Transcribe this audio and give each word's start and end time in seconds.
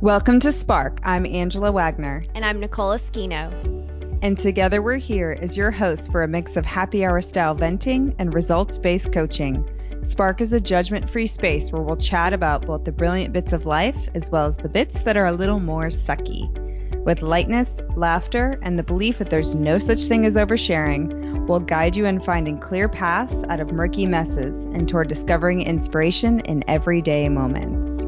Welcome 0.00 0.38
to 0.40 0.52
Spark. 0.52 1.00
I'm 1.02 1.26
Angela 1.26 1.72
Wagner, 1.72 2.22
And 2.34 2.44
I'm 2.44 2.60
Nicola 2.60 2.98
Esquino. 2.98 3.50
and 4.22 4.38
together 4.38 4.80
we're 4.80 4.96
here 4.96 5.36
as 5.40 5.56
your 5.56 5.70
hosts 5.70 6.08
for 6.08 6.22
a 6.22 6.28
mix 6.28 6.56
of 6.56 6.64
happy 6.64 7.04
hour 7.04 7.20
style 7.20 7.54
venting 7.54 8.14
and 8.18 8.32
results 8.32 8.78
based 8.78 9.12
coaching. 9.12 9.68
Spark 10.04 10.40
is 10.40 10.52
a 10.52 10.60
judgment 10.60 11.10
free 11.10 11.26
space 11.26 11.72
where 11.72 11.82
we'll 11.82 11.96
chat 11.96 12.32
about 12.32 12.66
both 12.66 12.84
the 12.84 12.92
brilliant 12.92 13.32
bits 13.32 13.52
of 13.52 13.66
life 13.66 14.08
as 14.14 14.30
well 14.30 14.46
as 14.46 14.56
the 14.56 14.68
bits 14.68 15.00
that 15.00 15.16
are 15.16 15.26
a 15.26 15.32
little 15.32 15.60
more 15.60 15.88
sucky. 15.88 16.48
With 17.04 17.22
lightness, 17.22 17.80
laughter, 17.96 18.58
and 18.62 18.78
the 18.78 18.84
belief 18.84 19.18
that 19.18 19.30
there's 19.30 19.54
no 19.54 19.78
such 19.78 20.04
thing 20.06 20.26
as 20.26 20.36
oversharing, 20.36 21.46
we'll 21.48 21.60
guide 21.60 21.96
you 21.96 22.06
in 22.06 22.20
finding 22.20 22.58
clear 22.58 22.88
paths 22.88 23.42
out 23.48 23.60
of 23.60 23.72
murky 23.72 24.06
messes 24.06 24.62
and 24.74 24.88
toward 24.88 25.08
discovering 25.08 25.62
inspiration 25.62 26.40
in 26.40 26.62
everyday 26.68 27.28
moments. 27.28 28.02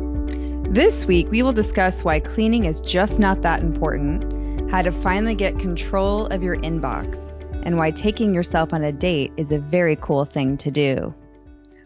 This 0.71 1.05
week, 1.05 1.29
we 1.33 1.43
will 1.43 1.53
discuss 1.53 2.05
why 2.05 2.21
cleaning 2.21 2.65
is 2.65 2.81
just 2.81 3.19
not 3.19 3.43
that 3.43 3.61
important, 3.61 4.71
how 4.71 4.83
to 4.83 4.93
finally 4.93 5.35
get 5.35 5.59
control 5.59 6.27
of 6.27 6.45
your 6.45 6.59
inbox, 6.59 7.35
and 7.67 7.77
why 7.77 7.91
taking 7.91 8.33
yourself 8.33 8.73
on 8.73 8.85
a 8.85 8.93
date 8.93 9.33
is 9.37 9.51
a 9.51 9.59
very 9.59 9.97
cool 9.97 10.25
thing 10.25 10.57
to 10.59 10.71
do. 10.71 11.13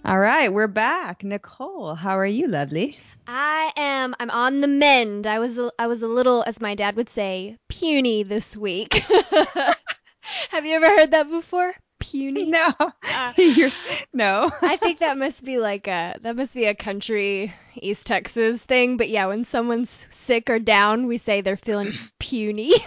All 0.04 0.18
right, 0.18 0.52
we're 0.52 0.66
back. 0.66 1.24
Nicole, 1.24 1.94
how 1.94 2.18
are 2.18 2.26
you, 2.26 2.46
lovely? 2.46 2.98
I 3.26 3.72
am 3.74 4.14
I'm 4.20 4.28
on 4.28 4.60
the 4.60 4.68
mend. 4.68 5.26
I 5.26 5.38
was 5.38 5.58
I 5.78 5.86
was 5.86 6.02
a 6.02 6.06
little 6.06 6.44
as 6.46 6.60
my 6.60 6.74
dad 6.74 6.94
would 6.96 7.08
say, 7.08 7.56
puny 7.70 8.22
this 8.22 8.54
week. 8.54 8.92
Have 10.50 10.66
you 10.66 10.74
ever 10.74 10.90
heard 10.90 11.12
that 11.12 11.30
before? 11.30 11.74
Puny? 12.10 12.44
No, 12.50 12.72
Uh, 12.78 13.32
no. 14.12 14.50
I 14.62 14.76
think 14.76 14.98
that 15.00 15.16
must 15.18 15.44
be 15.44 15.58
like 15.58 15.86
a 15.88 16.16
that 16.22 16.36
must 16.36 16.54
be 16.54 16.64
a 16.66 16.74
country 16.74 17.52
East 17.76 18.06
Texas 18.06 18.62
thing, 18.62 18.96
but 18.96 19.08
yeah, 19.08 19.26
when 19.26 19.44
someone's 19.44 20.06
sick 20.10 20.50
or 20.50 20.58
down, 20.58 21.06
we 21.06 21.18
say 21.18 21.40
they're 21.40 21.56
feeling 21.56 21.92
puny. 22.18 22.74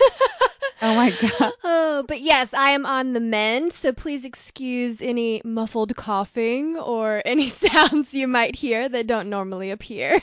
Oh 0.80 0.94
my 0.94 1.10
god. 1.10 1.54
Oh, 1.64 2.06
but 2.08 2.22
yes, 2.22 2.54
I 2.54 2.70
am 2.70 2.86
on 2.86 3.14
the 3.14 3.20
mend, 3.20 3.74
so 3.74 3.92
please 3.92 4.26
excuse 4.26 5.02
any 5.02 5.42
muffled 5.44 5.96
coughing 5.96 6.78
or 6.78 7.24
any 7.26 7.48
sounds 7.48 8.14
you 8.14 8.28
might 8.28 8.56
hear 8.56 8.88
that 8.88 9.08
don't 9.08 9.28
normally 9.32 9.72
appear. 9.72 10.22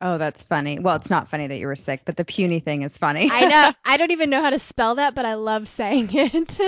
Oh, 0.00 0.18
that's 0.18 0.42
funny. 0.42 0.80
Well, 0.80 0.96
it's 0.96 1.10
not 1.10 1.28
funny 1.30 1.46
that 1.46 1.58
you 1.58 1.68
were 1.68 1.76
sick, 1.76 2.02
but 2.04 2.16
the 2.16 2.24
puny 2.24 2.58
thing 2.58 2.82
is 2.82 2.96
funny. 2.96 3.28
I 3.30 3.46
know. 3.46 3.72
I 3.84 3.96
don't 3.96 4.10
even 4.10 4.30
know 4.30 4.40
how 4.42 4.50
to 4.50 4.58
spell 4.58 4.96
that, 4.96 5.14
but 5.14 5.24
I 5.24 5.34
love 5.34 5.68
saying 5.68 6.08
it. 6.12 6.58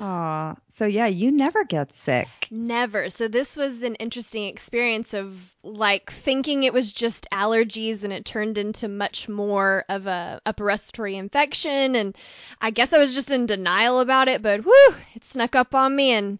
Aw. 0.00 0.54
So 0.68 0.86
yeah, 0.86 1.06
you 1.06 1.30
never 1.32 1.64
get 1.64 1.94
sick. 1.94 2.28
Never. 2.50 3.08
So 3.10 3.28
this 3.28 3.56
was 3.56 3.82
an 3.82 3.94
interesting 3.96 4.44
experience 4.44 5.14
of 5.14 5.38
like 5.62 6.12
thinking 6.12 6.62
it 6.62 6.72
was 6.72 6.92
just 6.92 7.26
allergies 7.32 8.04
and 8.04 8.12
it 8.12 8.24
turned 8.24 8.58
into 8.58 8.88
much 8.88 9.28
more 9.28 9.84
of 9.88 10.06
a 10.06 10.40
upper 10.44 10.64
respiratory 10.64 11.16
infection 11.16 11.96
and 11.96 12.16
I 12.60 12.70
guess 12.70 12.92
I 12.92 12.98
was 12.98 13.14
just 13.14 13.30
in 13.30 13.46
denial 13.46 14.00
about 14.00 14.28
it, 14.28 14.42
but 14.42 14.60
whew, 14.64 14.94
it 15.14 15.24
snuck 15.24 15.56
up 15.56 15.74
on 15.74 15.96
me 15.96 16.12
and 16.12 16.38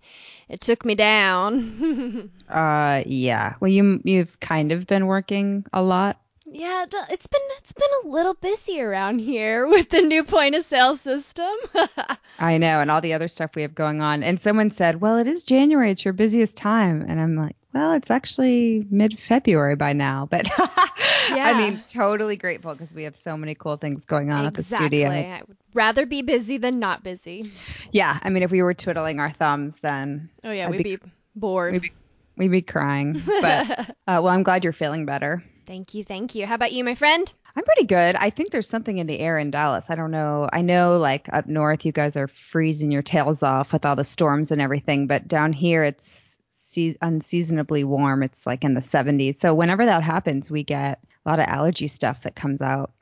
it 0.49 0.61
took 0.61 0.85
me 0.85 0.95
down. 0.95 2.31
Uh, 2.49 3.03
yeah. 3.07 3.55
Well, 3.59 3.71
you 3.71 4.01
you've 4.05 4.39
kind 4.39 4.71
of 4.71 4.87
been 4.87 5.07
working 5.07 5.65
a 5.73 5.83
lot. 5.83 6.21
Yeah, 6.51 6.85
it- 6.85 6.95
it's 7.11 7.27
been 7.27 7.41
it's 7.59 7.73
been 7.73 7.89
a 8.05 8.09
little 8.09 8.35
busy 8.35 8.81
around 8.81 9.19
here 9.19 9.67
with 9.69 9.91
the 9.91 10.03
new 10.03 10.25
point 10.25 10.55
of 10.55 10.65
sale 10.65 10.97
system. 10.97 11.51
I 12.39 12.59
know, 12.59 12.81
and 12.81 12.91
all 12.91 13.01
the 13.01 13.15
other 13.15 13.29
stuff 13.29 13.51
we 13.55 13.63
have 13.63 13.75
going 13.75 14.01
on. 14.01 14.23
And 14.23 14.41
someone 14.41 14.71
said, 14.71 15.01
"Well, 15.01 15.17
it 15.19 15.27
is 15.27 15.43
January; 15.45 15.91
it's 15.91 16.05
your 16.05 16.15
busiest 16.15 16.57
time." 16.57 17.05
And 17.09 17.21
I'm 17.21 17.37
like, 17.37 17.57
"Well, 17.75 17.93
it's 17.93 18.11
actually 18.11 18.87
mid-February 18.91 19.77
by 19.77 19.93
now." 19.93 20.27
But 20.31 20.47
I 20.59 21.55
mean, 21.59 21.83
totally 21.87 22.37
grateful 22.37 22.75
because 22.75 22.93
we 22.95 23.05
have 23.05 23.17
so 23.17 23.37
many 23.37 23.55
cool 23.55 23.77
things 23.77 24.05
going 24.05 24.31
on 24.31 24.45
at 24.47 24.55
the 24.55 24.63
studio. 24.65 25.09
I 25.11 25.43
would 25.49 25.57
rather 25.75 26.07
be 26.07 26.23
busy 26.23 26.59
than 26.59 26.79
not 26.79 27.03
busy. 27.03 27.51
Yeah, 27.93 28.19
I 28.23 28.31
mean, 28.31 28.43
if 28.43 28.51
we 28.51 28.63
were 28.63 28.75
twiddling 28.75 29.19
our 29.21 29.31
thumbs, 29.31 29.77
then 29.83 30.31
Oh 30.45 30.53
yeah, 30.53 30.67
I'd 30.67 30.71
we'd 30.71 30.85
be- 30.85 30.97
be, 30.97 31.03
bored. 31.35 31.73
we'd 31.73 31.83
be 31.83 31.93
we'd 32.37 32.51
be 32.51 32.63
crying. 32.63 33.23
But 33.27 33.81
uh, 33.81 33.95
well, 34.07 34.29
I'm 34.29 34.43
glad 34.43 34.63
you're 34.63 34.73
feeling 34.73 35.07
better. 35.07 35.43
Thank 35.67 35.95
you, 35.95 36.05
thank 36.05 36.35
you. 36.35 36.47
How 36.47 36.55
about 36.55 36.73
you, 36.73 36.85
my 36.85 36.95
friend? 36.95 37.33
I'm 37.57 37.65
pretty 37.65 37.87
good. 37.87 38.17
I 38.17 38.31
think 38.31 38.51
there's 38.51 38.69
something 38.69 38.99
in 38.99 39.07
the 39.07 39.19
air 39.19 39.39
in 39.39 39.51
Dallas. 39.51 39.87
I 39.89 39.95
don't 39.95 40.11
know. 40.11 40.49
I 40.53 40.63
know 40.63 40.99
like 40.99 41.29
up 41.33 41.47
north 41.47 41.85
you 41.85 41.93
guys 41.93 42.17
are 42.17 42.29
freezing 42.29 42.91
your 42.91 43.03
tails 43.03 43.43
off 43.43 43.73
with 43.73 43.85
all 43.85 43.97
the 43.97 44.05
storms 44.05 44.51
and 44.51 44.61
everything, 44.61 45.07
but 45.07 45.27
down 45.27 45.53
here 45.53 45.83
it's 45.83 46.37
se- 46.51 46.97
unseasonably 47.03 47.83
warm. 47.83 48.23
It's 48.23 48.47
like 48.47 48.63
in 48.63 48.75
the 48.75 48.81
70s. 48.81 49.37
So 49.37 49.55
whenever 49.55 49.85
that 49.87 50.03
happens, 50.03 50.51
we 50.51 50.63
get 50.63 51.01
a 51.25 51.29
lot 51.29 51.41
of 51.41 51.47
allergy 51.47 51.89
stuff 51.89 52.23
that 52.23 52.37
comes 52.37 52.61
out. 52.61 52.93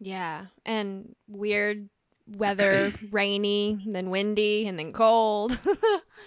Yeah, 0.00 0.46
and 0.64 1.14
weird 1.28 1.88
weather, 2.26 2.92
rainy, 3.10 3.80
then 3.86 4.10
windy, 4.10 4.66
and 4.66 4.78
then 4.78 4.92
cold. 4.92 5.58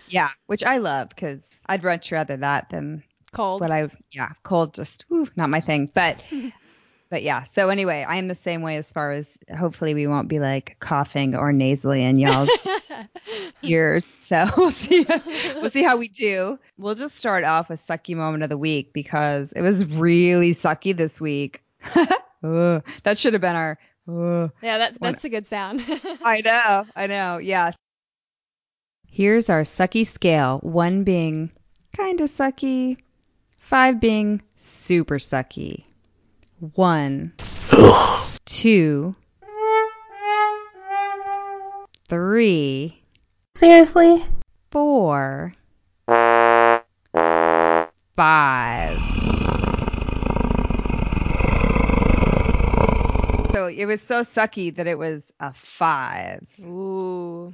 Yeah, 0.07 0.29
which 0.47 0.63
I 0.63 0.77
love 0.77 1.09
because 1.09 1.41
I'd 1.67 1.83
much 1.83 2.11
rather 2.11 2.35
that 2.37 2.69
than 2.69 3.03
cold. 3.33 3.61
what 3.61 3.71
I 3.71 3.89
yeah 4.11 4.29
cold. 4.43 4.73
Just 4.73 5.05
whew, 5.07 5.27
not 5.35 5.49
my 5.49 5.61
thing. 5.61 5.89
But 5.93 6.23
but 7.09 7.23
yeah. 7.23 7.43
So 7.53 7.69
anyway, 7.69 8.05
I 8.07 8.17
am 8.17 8.27
the 8.27 8.35
same 8.35 8.61
way 8.61 8.77
as 8.77 8.91
far 8.91 9.11
as 9.11 9.27
hopefully 9.55 9.93
we 9.93 10.07
won't 10.07 10.27
be 10.27 10.39
like 10.39 10.77
coughing 10.79 11.35
or 11.35 11.51
nasally 11.51 12.03
in 12.03 12.17
y'all's 12.17 12.49
ears. 13.61 14.11
So 14.25 14.47
we'll 14.57 14.71
see. 14.71 15.05
we'll 15.55 15.69
see 15.69 15.83
how 15.83 15.97
we 15.97 16.07
do. 16.07 16.59
We'll 16.77 16.95
just 16.95 17.15
start 17.17 17.43
off 17.43 17.69
with 17.69 17.85
sucky 17.85 18.15
moment 18.15 18.43
of 18.43 18.49
the 18.49 18.57
week 18.57 18.93
because 18.93 19.51
it 19.51 19.61
was 19.61 19.85
really 19.85 20.53
sucky 20.53 20.95
this 20.95 21.19
week. 21.19 21.61
That 22.43 23.17
should 23.17 23.33
have 23.33 23.41
been 23.41 23.55
our. 23.55 23.77
yeah, 24.07 24.77
that's 24.77 24.97
that's 24.99 25.23
a 25.25 25.29
good 25.29 25.47
sound. 25.47 25.83
I 26.23 26.41
know, 26.41 26.85
I 26.95 27.07
know. 27.07 27.37
Yeah. 27.37 27.71
Here's 29.07 29.49
our 29.49 29.63
sucky 29.63 30.07
scale. 30.07 30.59
One 30.59 31.03
being 31.03 31.51
kind 31.95 32.21
of 32.21 32.29
sucky, 32.29 32.97
five 33.71 34.01
being 34.01 34.41
super 34.57 35.17
sucky. 35.17 35.85
One, 36.75 37.31
two, 38.45 39.15
three, 42.09 43.01
Seriously? 43.55 44.25
four, 44.71 45.53
five. 48.17 48.97
So 53.53 53.67
it 53.67 53.85
was 53.85 54.01
so 54.01 54.23
sucky 54.23 54.75
that 54.75 54.85
it 54.85 54.97
was 54.97 55.31
a 55.39 55.53
five. 55.53 56.45
Ooh. 56.65 57.53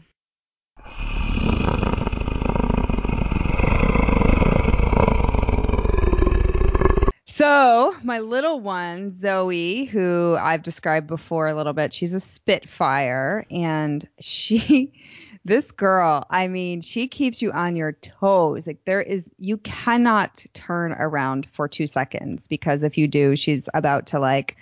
So, 7.38 7.96
my 8.02 8.18
little 8.18 8.62
one, 8.62 9.12
Zoe, 9.12 9.86
who 9.86 10.36
I've 10.40 10.64
described 10.64 11.06
before 11.06 11.48
a 11.48 11.54
little 11.54 11.74
bit, 11.74 11.94
she's 11.94 12.16
a 12.16 12.20
Spitfire. 12.20 13.46
And 13.52 14.10
she, 14.20 14.92
this 15.46 15.70
girl, 15.70 16.26
I 16.32 16.48
mean, 16.48 16.82
she 16.82 17.08
keeps 17.08 17.40
you 17.40 17.52
on 17.52 17.76
your 17.76 17.92
toes. 17.92 18.66
Like, 18.66 18.84
there 18.86 19.04
is, 19.04 19.32
you 19.38 19.58
cannot 19.58 20.44
turn 20.54 20.94
around 20.94 21.48
for 21.54 21.68
two 21.68 21.86
seconds 21.86 22.48
because 22.48 22.82
if 22.82 22.98
you 22.98 23.08
do, 23.08 23.36
she's 23.36 23.70
about 23.76 24.08
to 24.08 24.20
like 24.20 24.58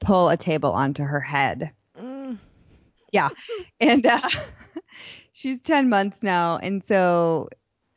pull 0.00 0.28
a 0.28 0.36
table 0.36 0.72
onto 0.72 1.04
her 1.04 1.20
head. 1.20 1.70
Mm. 1.96 2.38
Yeah. 3.12 3.28
And 3.80 4.04
uh, 4.04 4.28
she's 5.32 5.60
10 5.60 5.88
months 5.88 6.24
now. 6.24 6.56
And 6.56 6.84
so 6.84 7.50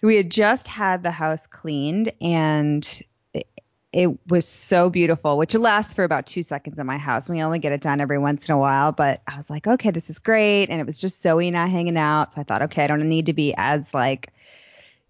we 0.04 0.18
had 0.18 0.30
just 0.30 0.68
had 0.68 1.02
the 1.02 1.10
house 1.10 1.48
cleaned 1.48 2.14
and 2.22 2.88
it, 3.92 4.10
was 4.30 4.48
so 4.48 4.90
beautiful, 4.90 5.38
which 5.38 5.56
lasts 5.56 5.94
for 5.94 6.04
about 6.04 6.28
two 6.28 6.44
seconds 6.44 6.78
in 6.80 6.86
my 6.86 6.98
house. 6.98 7.28
We 7.28 7.42
only 7.42 7.60
get 7.60 7.72
it 7.72 7.82
done 7.82 8.02
every 8.02 8.20
once 8.20 8.48
in 8.48 8.54
a 8.54 8.58
while, 8.58 8.92
but 8.92 9.22
I 9.28 9.38
was 9.38 9.50
like, 9.50 9.68
okay, 9.68 9.92
this 9.92 10.10
is 10.10 10.20
great. 10.20 10.68
And 10.70 10.80
it 10.80 10.86
was 10.86 10.98
just 10.98 11.22
Zoe 11.22 11.48
and 11.48 11.58
I 11.58 11.68
hanging 11.68 11.98
out. 11.98 12.34
So 12.34 12.42
I 12.42 12.44
thought, 12.44 12.62
okay, 12.64 12.84
I 12.84 12.88
don't 12.88 13.08
need 13.08 13.26
to 13.28 13.34
be 13.34 13.54
as 13.58 13.94
like, 13.94 14.32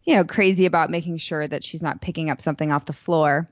you 0.03 0.15
know, 0.15 0.23
crazy 0.23 0.65
about 0.65 0.89
making 0.89 1.17
sure 1.17 1.45
that 1.47 1.63
she's 1.63 1.81
not 1.81 2.01
picking 2.01 2.29
up 2.29 2.41
something 2.41 2.71
off 2.71 2.85
the 2.85 2.93
floor 2.93 3.49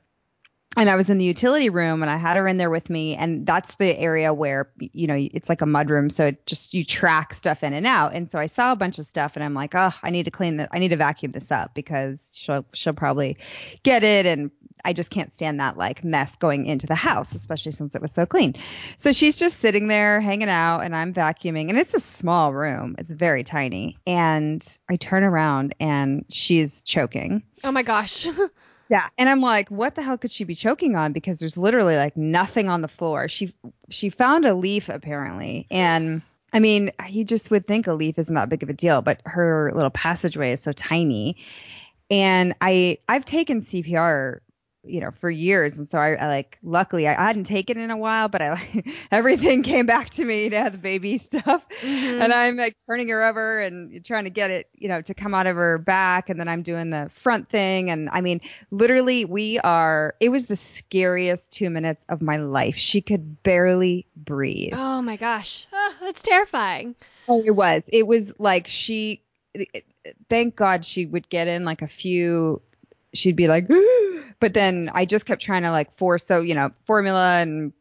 and 0.78 0.92
I 0.92 0.96
was 0.96 1.10
in 1.10 1.18
the 1.18 1.26
utility 1.26 1.70
room 1.70 2.04
and 2.04 2.12
I 2.12 2.18
had 2.18 2.38
her 2.38 2.48
in 2.48 2.58
there 2.58 2.70
with 2.70 2.90
me 2.90 3.16
and 3.16 3.46
that's 3.46 3.76
the 3.76 3.98
area 3.98 4.34
where 4.34 4.70
you 4.80 5.08
know 5.08 5.16
it's 5.18 5.50
like 5.50 5.62
a 5.62 5.66
mud 5.66 5.90
room 5.90 6.10
so 6.10 6.28
it 6.28 6.46
just 6.46 6.74
you 6.74 6.86
track 6.86 7.34
stuff 7.34 7.64
in 7.64 7.74
and 7.74 7.88
out. 7.88 8.14
And 8.14 8.30
so 8.30 8.38
I 8.40 8.46
saw 8.46 8.72
a 8.72 8.76
bunch 8.76 9.00
of 9.00 9.08
stuff 9.08 9.34
and 9.36 9.44
I'm 9.44 9.56
like 9.56 9.74
oh 9.74 9.92
I 10.04 10.12
need 10.12 10.24
to 10.24 10.32
clean 10.32 10.58
that 10.58 10.70
I 10.72 10.80
need 10.80 10.90
to 10.90 10.96
vacuum 10.98 11.32
this 11.32 11.52
up 11.52 11.74
because 11.74 12.32
she'll 12.36 12.66
she'll 12.74 12.94
probably 12.94 13.38
get 13.84 14.04
it 14.04 14.26
and 14.28 14.52
I 14.86 14.94
just 14.94 15.10
can't 15.10 15.34
stand 15.34 15.60
that 15.60 15.78
like 15.78 16.04
mess 16.04 16.36
going 16.36 16.68
into 16.68 16.86
the 16.86 16.96
house 16.96 17.34
especially 17.34 17.72
since 17.72 17.96
it 17.96 18.02
was 18.02 18.12
so 18.12 18.28
clean. 18.28 18.54
So 18.98 19.12
she's 19.12 19.38
just 19.38 19.60
sitting 19.60 19.88
there 19.88 20.22
hanging 20.22 20.50
out 20.50 20.82
and 20.82 20.96
I'm 20.96 21.12
vacuuming 21.12 21.70
and 21.70 21.80
it's 21.80 21.96
a 21.96 22.00
small 22.00 22.54
room. 22.54 22.96
It's 23.00 23.10
very 23.10 23.44
tiny. 23.44 23.98
And 24.06 24.66
I 24.88 24.98
turn 24.98 25.24
around 25.24 25.74
and 25.80 26.24
she's 26.30 26.84
choking. 26.84 27.42
Oh 27.64 27.72
my 27.72 27.82
gosh. 27.82 28.28
Yeah, 28.90 29.08
and 29.18 29.28
I'm 29.28 29.42
like, 29.42 29.70
what 29.70 29.96
the 29.96 30.02
hell 30.02 30.18
could 30.18 30.32
she 30.32 30.44
be 30.44 30.56
choking 30.56 30.96
on? 30.96 31.12
Because 31.12 31.40
there's 31.40 31.58
literally 31.58 31.98
like 31.98 32.16
nothing 32.16 32.70
on 32.70 32.82
the 32.82 32.88
floor. 32.88 33.28
She 33.28 33.54
she 33.90 34.10
found 34.10 34.46
a 34.46 34.54
leaf 34.54 34.88
apparently, 34.90 35.68
and 35.70 36.22
I 36.54 36.60
mean, 36.60 36.92
you 37.10 37.26
just 37.26 37.52
would 37.52 37.68
think 37.68 37.88
a 37.88 37.94
leaf 37.94 38.18
isn't 38.18 38.34
that 38.34 38.50
big 38.50 38.64
of 38.64 38.70
a 38.70 38.74
deal, 38.74 39.02
but 39.02 39.22
her 39.26 39.72
little 39.76 39.90
passageway 39.90 40.52
is 40.54 40.62
so 40.62 40.72
tiny. 40.72 41.36
And 42.10 42.56
I 42.62 43.00
I've 43.10 43.26
taken 43.26 43.62
CPR 43.62 44.40
you 44.88 45.00
know 45.00 45.12
for 45.12 45.30
years. 45.30 45.78
And 45.78 45.88
so 45.88 46.00
I, 46.00 46.14
I 46.14 46.28
like 46.28 46.58
luckily 46.64 47.08
I, 47.08 47.14
I, 47.22 47.28
hadn't 47.28 47.46
taken 47.46 47.78
in 47.78 47.92
a 47.92 47.98
while 47.98 48.28
but 48.28 48.42
I 48.42 48.54
like 48.54 48.88
everything 49.12 49.64
came 49.64 49.86
back 49.86 50.10
to 50.12 50.26
me 50.26 50.50
to 50.50 50.58
have 50.58 50.72
the 50.74 50.78
baby 50.78 51.18
stuff. 51.18 51.66
Mm-hmm. 51.82 52.22
and 52.22 52.34
I'm 52.34 52.58
like 52.58 52.76
turning 52.90 53.10
her 53.10 53.24
over 53.24 53.60
and 53.60 54.04
trying 54.06 54.24
to 54.24 54.30
get 54.30 54.52
it 54.52 54.70
you 54.74 54.88
know 54.88 55.02
to 55.02 55.14
come 55.14 55.34
out 55.34 55.48
of 55.48 55.56
her 55.56 55.78
back. 55.78 56.30
And 56.30 56.40
then 56.40 56.48
I'm 56.48 56.62
doing 56.62 56.90
the 56.90 57.10
front 57.14 57.50
thing. 57.50 57.90
And 57.90 58.10
I 58.12 58.22
mean 58.22 58.42
literally 58.72 59.26
we 59.26 59.60
are 59.60 60.16
it 60.20 60.30
was 60.30 60.46
the 60.48 60.56
scariest 60.56 61.52
2 61.52 61.70
minutes 61.70 62.06
of 62.10 62.22
my 62.22 62.38
life. 62.38 62.76
She 62.76 63.02
could 63.02 63.44
barely 63.44 64.08
breathe. 64.16 64.74
Oh 64.76 65.02
my 65.02 65.16
gosh. 65.18 65.68
Oh, 65.72 65.94
that's 66.02 66.22
terrifying. 66.22 66.96
Oh 67.28 67.44
it 67.46 67.56
was. 67.56 67.90
It 67.92 68.08
was 68.08 68.34
like 68.40 68.68
she 68.68 69.22
thank 70.30 70.56
God 70.56 70.86
she 70.86 71.06
would 71.06 71.30
get 71.30 71.48
in 71.48 71.66
like 71.66 71.82
a 71.82 71.88
few 71.88 72.62
she'd 73.14 73.36
be 73.36 73.48
like, 73.48 73.68
but 74.40 74.54
then 74.54 74.92
I 74.94 75.06
just 75.06 75.26
kept 75.26 75.42
trying 75.42 75.64
to 75.64 75.72
like 75.72 75.96
force 75.98 76.26
so 76.26 76.42
you 76.42 76.54
know 76.54 76.72
formula 76.86 77.40
and 77.40 77.74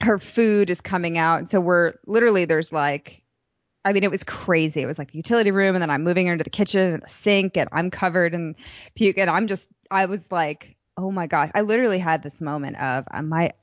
her 0.00 0.18
food 0.18 0.70
is 0.70 0.80
coming 0.80 1.18
out, 1.18 1.38
and 1.38 1.48
so 1.48 1.60
we're 1.60 1.94
literally 2.06 2.44
there's 2.44 2.72
like. 2.72 3.18
I 3.84 3.92
mean, 3.92 4.04
it 4.04 4.12
was 4.12 4.22
crazy. 4.22 4.80
It 4.80 4.86
was 4.86 4.96
like 4.96 5.10
the 5.10 5.16
utility 5.16 5.50
room, 5.50 5.74
and 5.74 5.82
then 5.82 5.90
I'm 5.90 6.04
moving 6.04 6.28
her 6.28 6.32
into 6.32 6.44
the 6.44 6.50
kitchen 6.50 6.94
and 6.94 7.02
the 7.02 7.08
sink, 7.08 7.56
and 7.56 7.68
I'm 7.72 7.90
covered 7.90 8.32
in 8.32 8.54
puke, 8.94 9.18
and 9.18 9.28
I'm 9.28 9.48
just, 9.48 9.68
I 9.90 10.06
was 10.06 10.30
like, 10.30 10.76
oh 10.96 11.10
my 11.10 11.26
god, 11.26 11.50
I 11.54 11.62
literally 11.62 11.98
had 11.98 12.22
this 12.22 12.40
moment 12.40 12.76
of, 12.76 13.04
uh, 13.04 13.08
I 13.10 13.20
might, 13.22 13.54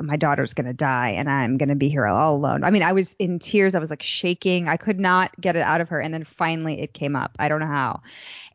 my 0.00 0.16
daughter's 0.16 0.54
going 0.54 0.66
to 0.66 0.72
die 0.72 1.10
and 1.10 1.30
I'm 1.30 1.56
going 1.56 1.68
to 1.68 1.74
be 1.74 1.88
here 1.88 2.06
all 2.06 2.36
alone. 2.36 2.64
I 2.64 2.70
mean, 2.70 2.82
I 2.82 2.92
was 2.92 3.14
in 3.18 3.38
tears. 3.38 3.74
I 3.74 3.78
was 3.78 3.90
like 3.90 4.02
shaking. 4.02 4.68
I 4.68 4.76
could 4.76 4.98
not 4.98 5.38
get 5.40 5.56
it 5.56 5.62
out 5.62 5.80
of 5.80 5.88
her. 5.88 6.00
And 6.00 6.12
then 6.14 6.24
finally 6.24 6.80
it 6.80 6.94
came 6.94 7.16
up. 7.16 7.36
I 7.38 7.48
don't 7.48 7.60
know 7.60 7.66
how. 7.66 8.02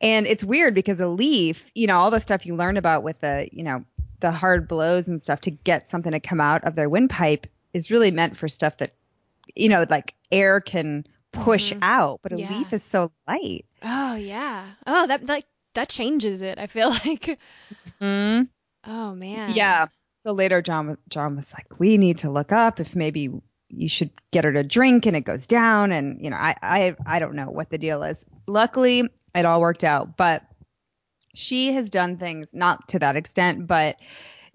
And 0.02 0.28
it's 0.28 0.44
weird 0.44 0.74
because 0.74 1.00
a 1.00 1.08
leaf, 1.08 1.72
you 1.76 1.88
know, 1.88 1.98
all 1.98 2.12
the 2.12 2.20
stuff 2.20 2.46
you 2.46 2.56
learn 2.56 2.78
about 2.78 3.04
with 3.04 3.22
the, 3.22 3.48
you 3.52 3.64
know, 3.64 3.84
the 4.20 4.32
hard 4.32 4.68
blows 4.68 5.08
and 5.08 5.22
stuff 5.22 5.42
to 5.42 5.52
get 5.52 5.90
something 5.90 6.12
to 6.12 6.20
come 6.20 6.42
out 6.42 6.64
of 6.64 6.76
their 6.76 6.90
windpipe 6.90 7.48
is 7.74 7.92
really 7.92 8.12
meant 8.12 8.38
for 8.38 8.48
stuff 8.48 8.78
that, 8.78 8.94
you 9.56 9.70
know, 9.70 9.86
like 9.90 10.16
air 10.32 10.60
can 10.60 11.06
push 11.32 11.72
mm-hmm. 11.72 11.84
out, 11.84 12.20
but 12.24 12.34
a 12.34 12.40
yeah. 12.40 12.58
leaf 12.58 12.74
is 12.74 12.84
so 12.84 13.12
light. 13.28 13.66
Oh 13.84 14.16
yeah. 14.16 14.66
Oh, 14.88 15.08
that 15.08 15.26
like 15.26 15.46
that 15.74 15.90
changes 15.90 16.42
it. 16.42 16.58
I 16.58 16.68
feel 16.68 16.90
like. 17.06 17.38
Hmm. 18.00 18.44
Oh 18.86 19.14
man. 19.14 19.52
Yeah. 19.54 19.88
So 20.26 20.32
later, 20.32 20.60
John 20.62 20.98
John 21.10 21.36
was 21.36 21.54
like, 21.54 21.80
"We 21.80 21.98
need 21.98 22.18
to 22.20 22.32
look 22.32 22.52
up 22.52 22.80
if 22.80 22.96
maybe 22.96 23.30
you 23.70 23.88
should 23.88 24.10
get 24.32 24.44
her 24.44 24.52
to 24.54 24.64
drink 24.64 25.06
and 25.06 25.16
it 25.16 25.22
goes 25.22 25.46
down." 25.46 25.92
And 25.92 26.20
you 26.20 26.32
know, 26.32 26.38
I 26.38 26.56
I 26.64 26.96
I 27.06 27.20
don't 27.20 27.36
know 27.36 27.46
what 27.46 27.70
the 27.70 27.78
deal 27.78 28.02
is. 28.02 28.26
Luckily, 28.48 29.08
it 29.36 29.46
all 29.46 29.62
worked 29.62 29.84
out, 29.84 30.18
but 30.18 30.42
she 31.36 31.74
has 31.74 31.92
done 31.92 32.18
things 32.18 32.54
not 32.54 32.88
to 32.88 33.00
that 33.00 33.16
extent, 33.16 33.68
but 33.68 33.98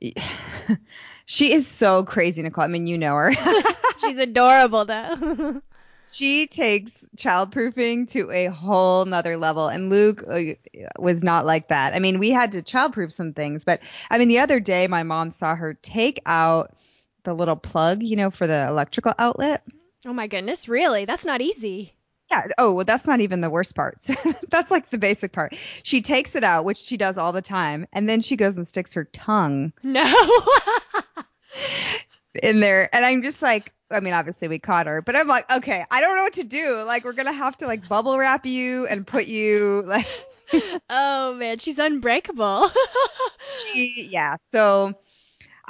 she 1.27 1.53
is 1.53 1.69
so 1.69 2.03
crazy, 2.03 2.43
Nicole. 2.43 2.65
I 2.65 2.67
mean, 2.67 2.89
you 2.89 2.99
know 2.99 3.15
her. 3.15 3.33
She's 4.01 4.19
adorable, 4.19 4.87
though 4.87 5.63
she 6.13 6.47
takes 6.47 7.05
childproofing 7.17 8.11
to 8.11 8.31
a 8.31 8.47
whole 8.47 9.05
nother 9.05 9.37
level 9.37 9.69
and 9.69 9.91
luke 9.91 10.25
uh, 10.29 10.41
was 10.99 11.23
not 11.23 11.47
like 11.47 11.69
that. 11.69 11.95
I 11.95 11.99
mean 11.99 12.19
we 12.19 12.31
had 12.31 12.53
to 12.53 12.63
childproof 12.63 13.13
some 13.13 13.33
things 13.33 13.65
but 13.65 13.81
i 14.11 14.19
mean 14.19 14.29
the 14.29 14.41
other 14.41 14.61
day 14.61 14.87
my 14.87 15.03
mom 15.03 15.31
saw 15.31 15.55
her 15.55 15.75
take 15.75 16.21
out 16.27 16.75
the 17.25 17.35
little 17.35 17.57
plug 17.57 18.03
you 18.03 18.17
know 18.17 18.31
for 18.31 18.47
the 18.47 18.67
electrical 18.69 19.13
outlet. 19.19 19.63
Oh 20.07 20.13
my 20.13 20.27
goodness 20.27 20.69
really? 20.69 21.05
That's 21.05 21.25
not 21.25 21.41
easy. 21.41 21.95
Yeah 22.31 22.47
oh 22.59 22.73
well 22.73 22.85
that's 22.85 23.07
not 23.07 23.21
even 23.21 23.41
the 23.41 23.51
worst 23.51 23.75
part. 23.75 23.99
That's 24.51 24.71
like 24.71 24.91
the 24.91 24.99
basic 24.99 25.33
part. 25.33 25.55
She 25.83 26.03
takes 26.03 26.35
it 26.35 26.45
out 26.45 26.65
which 26.65 26.79
she 26.79 26.97
does 26.97 27.19
all 27.19 27.33
the 27.33 27.43
time 27.43 27.87
and 27.93 28.09
then 28.09 28.21
she 28.21 28.37
goes 28.37 28.57
and 28.57 28.67
sticks 28.67 28.95
her 28.95 29.05
tongue 29.05 29.73
no. 29.83 30.05
in 32.43 32.61
there 32.61 32.95
and 32.95 33.05
i'm 33.05 33.23
just 33.23 33.43
like 33.43 33.73
I 33.91 34.01
mean, 34.01 34.15
obviously 34.15 34.49
we 34.49 34.59
caught 34.59 34.87
her, 34.87 35.03
but 35.03 35.17
I'm 35.17 35.27
like, 35.27 35.51
okay, 35.51 35.85
I 35.91 36.01
don't 36.01 36.17
know 36.17 36.23
what 36.23 36.35
to 36.35 36.45
do. 36.45 36.83
Like, 36.83 37.05
we're 37.05 37.13
gonna 37.13 37.33
have 37.33 37.57
to 37.59 37.67
like 37.67 37.89
bubble 37.89 38.19
wrap 38.19 38.47
you 38.47 38.87
and 38.87 39.07
put 39.07 39.27
you 39.27 39.83
like. 39.87 40.07
oh 40.91 41.35
man, 41.35 41.59
she's 41.59 41.79
unbreakable. 41.79 42.71
she, 43.73 44.09
yeah. 44.11 44.37
So 44.53 44.95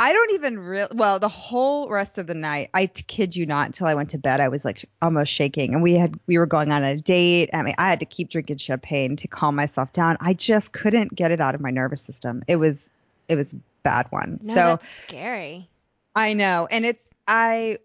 I 0.01 0.15
don't 0.15 0.33
even 0.33 0.59
real. 0.59 0.89
Well, 0.95 1.19
the 1.19 1.29
whole 1.29 1.91
rest 1.91 2.17
of 2.17 2.27
the 2.27 2.35
night, 2.35 2.71
I 2.73 2.87
kid 2.87 3.37
you 3.37 3.45
not, 3.45 3.67
until 3.67 3.87
I 3.87 3.95
went 3.95 4.09
to 4.11 4.19
bed, 4.19 4.41
I 4.41 4.49
was 4.49 4.65
like 4.65 4.89
almost 5.03 5.31
shaking, 5.31 5.75
and 5.75 5.83
we 5.83 5.95
had 5.95 6.19
we 6.27 6.39
were 6.39 6.47
going 6.47 6.73
on 6.73 6.83
a 6.83 6.97
date. 6.97 7.51
I 7.53 7.63
mean, 7.63 7.75
I 7.77 7.91
had 7.91 8.01
to 8.01 8.07
keep 8.07 8.31
drinking 8.31 8.57
champagne 8.57 9.17
to 9.17 9.29
calm 9.29 9.55
myself 9.55 9.93
down. 9.93 10.17
I 10.21 10.33
just 10.33 10.73
couldn't 10.73 11.15
get 11.15 11.33
it 11.33 11.41
out 11.41 11.55
of 11.55 11.61
my 11.61 11.71
nervous 11.71 12.01
system. 12.01 12.43
It 12.49 12.57
was 12.57 12.91
it 13.29 13.37
was 13.37 13.55
bad 13.83 14.07
one. 14.09 14.41
No, 14.43 14.55
so 14.55 14.61
that's 14.61 14.89
scary. 14.89 15.69
I 16.17 16.33
know, 16.33 16.67
and 16.71 16.87
it's 16.87 17.13
I 17.29 17.79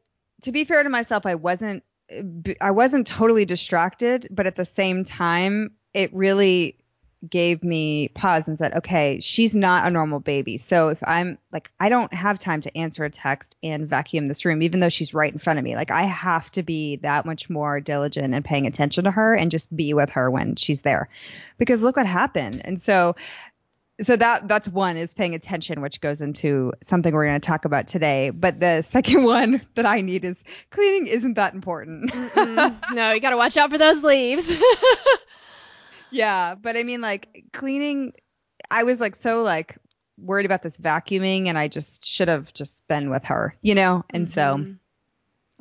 to 0.46 0.52
be 0.52 0.64
fair 0.64 0.84
to 0.84 0.90
myself, 0.90 1.26
I 1.26 1.36
wasn't 1.36 1.84
I 2.62 2.72
wasn't 2.72 3.08
totally 3.08 3.46
distracted, 3.46 4.28
but 4.30 4.46
at 4.46 4.56
the 4.56 4.66
same 4.66 5.04
time, 5.04 5.72
it 5.94 6.14
really 6.14 6.78
gave 7.28 7.64
me 7.64 8.10
pause 8.10 8.48
and 8.48 8.56
said, 8.56 8.74
okay, 8.76 9.20
she's 9.20 9.56
not 9.56 9.88
a 9.88 9.90
normal 9.90 10.20
baby. 10.20 10.60
So 10.60 10.90
if 10.90 11.00
I'm 11.04 11.40
like, 11.52 11.72
I 11.80 11.90
don't 11.90 12.14
have 12.14 12.38
time 12.38 12.62
to 12.62 12.78
answer 12.78 13.04
a 13.04 13.10
text 13.10 13.56
and 13.64 13.90
vacuum 13.90 14.28
this 14.28 14.46
room, 14.46 14.62
even 14.62 14.80
though 14.80 14.90
she's 14.90 15.16
right 15.16 15.34
in 15.34 15.40
front 15.40 15.58
of 15.58 15.66
me. 15.66 15.76
Like, 15.76 15.90
I 15.90 16.04
have 16.04 16.52
to 16.52 16.62
be 16.62 16.98
that 16.98 17.26
much 17.26 17.50
more 17.50 17.80
diligent 17.80 18.36
and 18.36 18.46
paying 18.46 18.68
attention 18.68 19.06
to 19.06 19.12
her 19.12 19.34
and 19.34 19.50
just 19.50 19.76
be 19.76 19.96
with 19.96 20.12
her 20.12 20.30
when 20.30 20.56
she's 20.58 20.84
there 20.84 21.10
because 21.58 21.82
look 21.82 21.98
what 21.98 22.06
happened. 22.06 22.62
And 22.64 22.80
so 22.80 23.16
so 24.02 24.16
that 24.16 24.48
that's 24.48 24.68
one 24.68 24.98
is 24.98 25.14
paying 25.14 25.36
attention 25.36 25.82
which 25.82 26.02
goes 26.02 26.22
into 26.22 26.74
something 26.84 27.14
we're 27.14 27.26
going 27.26 27.40
to 27.40 27.46
talk 27.46 27.66
about 27.66 27.88
today. 27.88 28.30
But 28.30 28.60
the 28.60 28.82
second 28.90 29.24
one 29.24 29.62
that 29.76 29.86
i 29.86 30.02
need 30.02 30.26
is 30.26 30.44
cleaning 30.70 31.08
isn't 31.08 31.36
that 31.36 31.54
important. 31.54 32.14
No 32.94 33.12
you 33.12 33.20
got 33.20 33.32
to 33.32 33.38
watch 33.38 33.58
out 33.58 33.72
for 33.72 33.78
those 33.78 34.04
leaves. 34.04 34.52
Yeah 36.12 36.56
but 36.56 36.78
i 36.78 36.84
mean 36.84 37.02
like 37.02 37.46
cleaning 37.52 38.14
i 38.72 38.84
was 38.84 39.02
like 39.02 39.16
so 39.16 39.44
like 39.44 39.78
worried 40.18 40.46
about 40.46 40.64
this 40.64 40.78
vacuuming 40.78 41.48
and 41.48 41.58
i 41.58 41.68
just 41.68 42.06
should 42.06 42.30
have 42.30 42.54
just 42.54 42.88
been 42.88 43.10
with 43.10 43.26
her 43.26 43.54
you 43.62 43.76
know? 43.76 44.06
And 44.12 44.28
mm-hmm. 44.28 44.34
so 44.34 44.76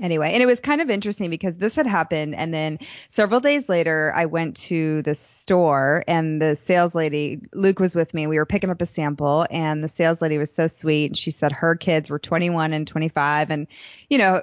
anyway 0.01 0.33
and 0.33 0.43
it 0.43 0.47
was 0.47 0.61
kind 0.61 0.81
of 0.81 0.91
interesting 0.91 1.31
because 1.31 1.57
this 1.57 1.75
had 1.75 1.87
happened 1.87 2.35
and 2.35 2.53
then 2.53 2.79
several 3.09 3.41
days 3.41 3.69
later 3.69 4.13
i 4.15 4.27
went 4.27 4.57
to 4.57 5.03
the 5.03 5.15
store 5.15 6.03
and 6.09 6.43
the 6.43 6.57
sales 6.57 6.95
lady 6.95 7.41
luke 7.55 7.79
was 7.79 7.95
with 7.95 8.13
me 8.13 8.27
we 8.27 8.37
were 8.37 8.47
picking 8.47 8.71
up 8.71 8.83
a 8.83 8.87
sample 8.87 9.47
and 9.51 9.85
the 9.85 9.89
sales 9.89 10.21
lady 10.21 10.37
was 10.37 10.53
so 10.53 10.67
sweet 10.67 11.07
and 11.07 11.17
she 11.17 11.31
said 11.31 11.53
her 11.53 11.77
kids 11.77 12.11
were 12.11 12.19
21 12.19 12.73
and 12.73 12.89
25 12.89 13.51
and 13.51 13.67
you 14.11 14.19
know 14.19 14.43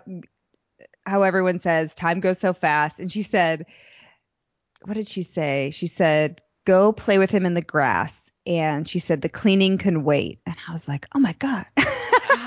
how 1.06 1.24
everyone 1.24 1.60
says 1.60 1.94
time 1.96 2.20
goes 2.20 2.40
so 2.40 2.54
fast 2.54 3.00
and 3.00 3.12
she 3.12 3.24
said 3.24 3.66
what 4.84 4.96
did 4.96 5.08
she 5.08 5.24
say? 5.24 5.70
She 5.72 5.88
said 5.88 6.42
go 6.66 6.92
play 6.92 7.18
with 7.18 7.30
him 7.30 7.46
in 7.46 7.54
the 7.54 7.62
grass 7.62 8.31
and 8.46 8.88
she 8.88 9.00
said 9.00 9.22
the 9.22 9.30
cleaning 9.30 9.78
can 9.78 10.04
wait 10.04 10.40
and 10.46 10.56
i 10.68 10.72
was 10.72 10.88
like 10.88 11.08
oh 11.14 11.20
my 11.20 11.34
god 11.34 11.66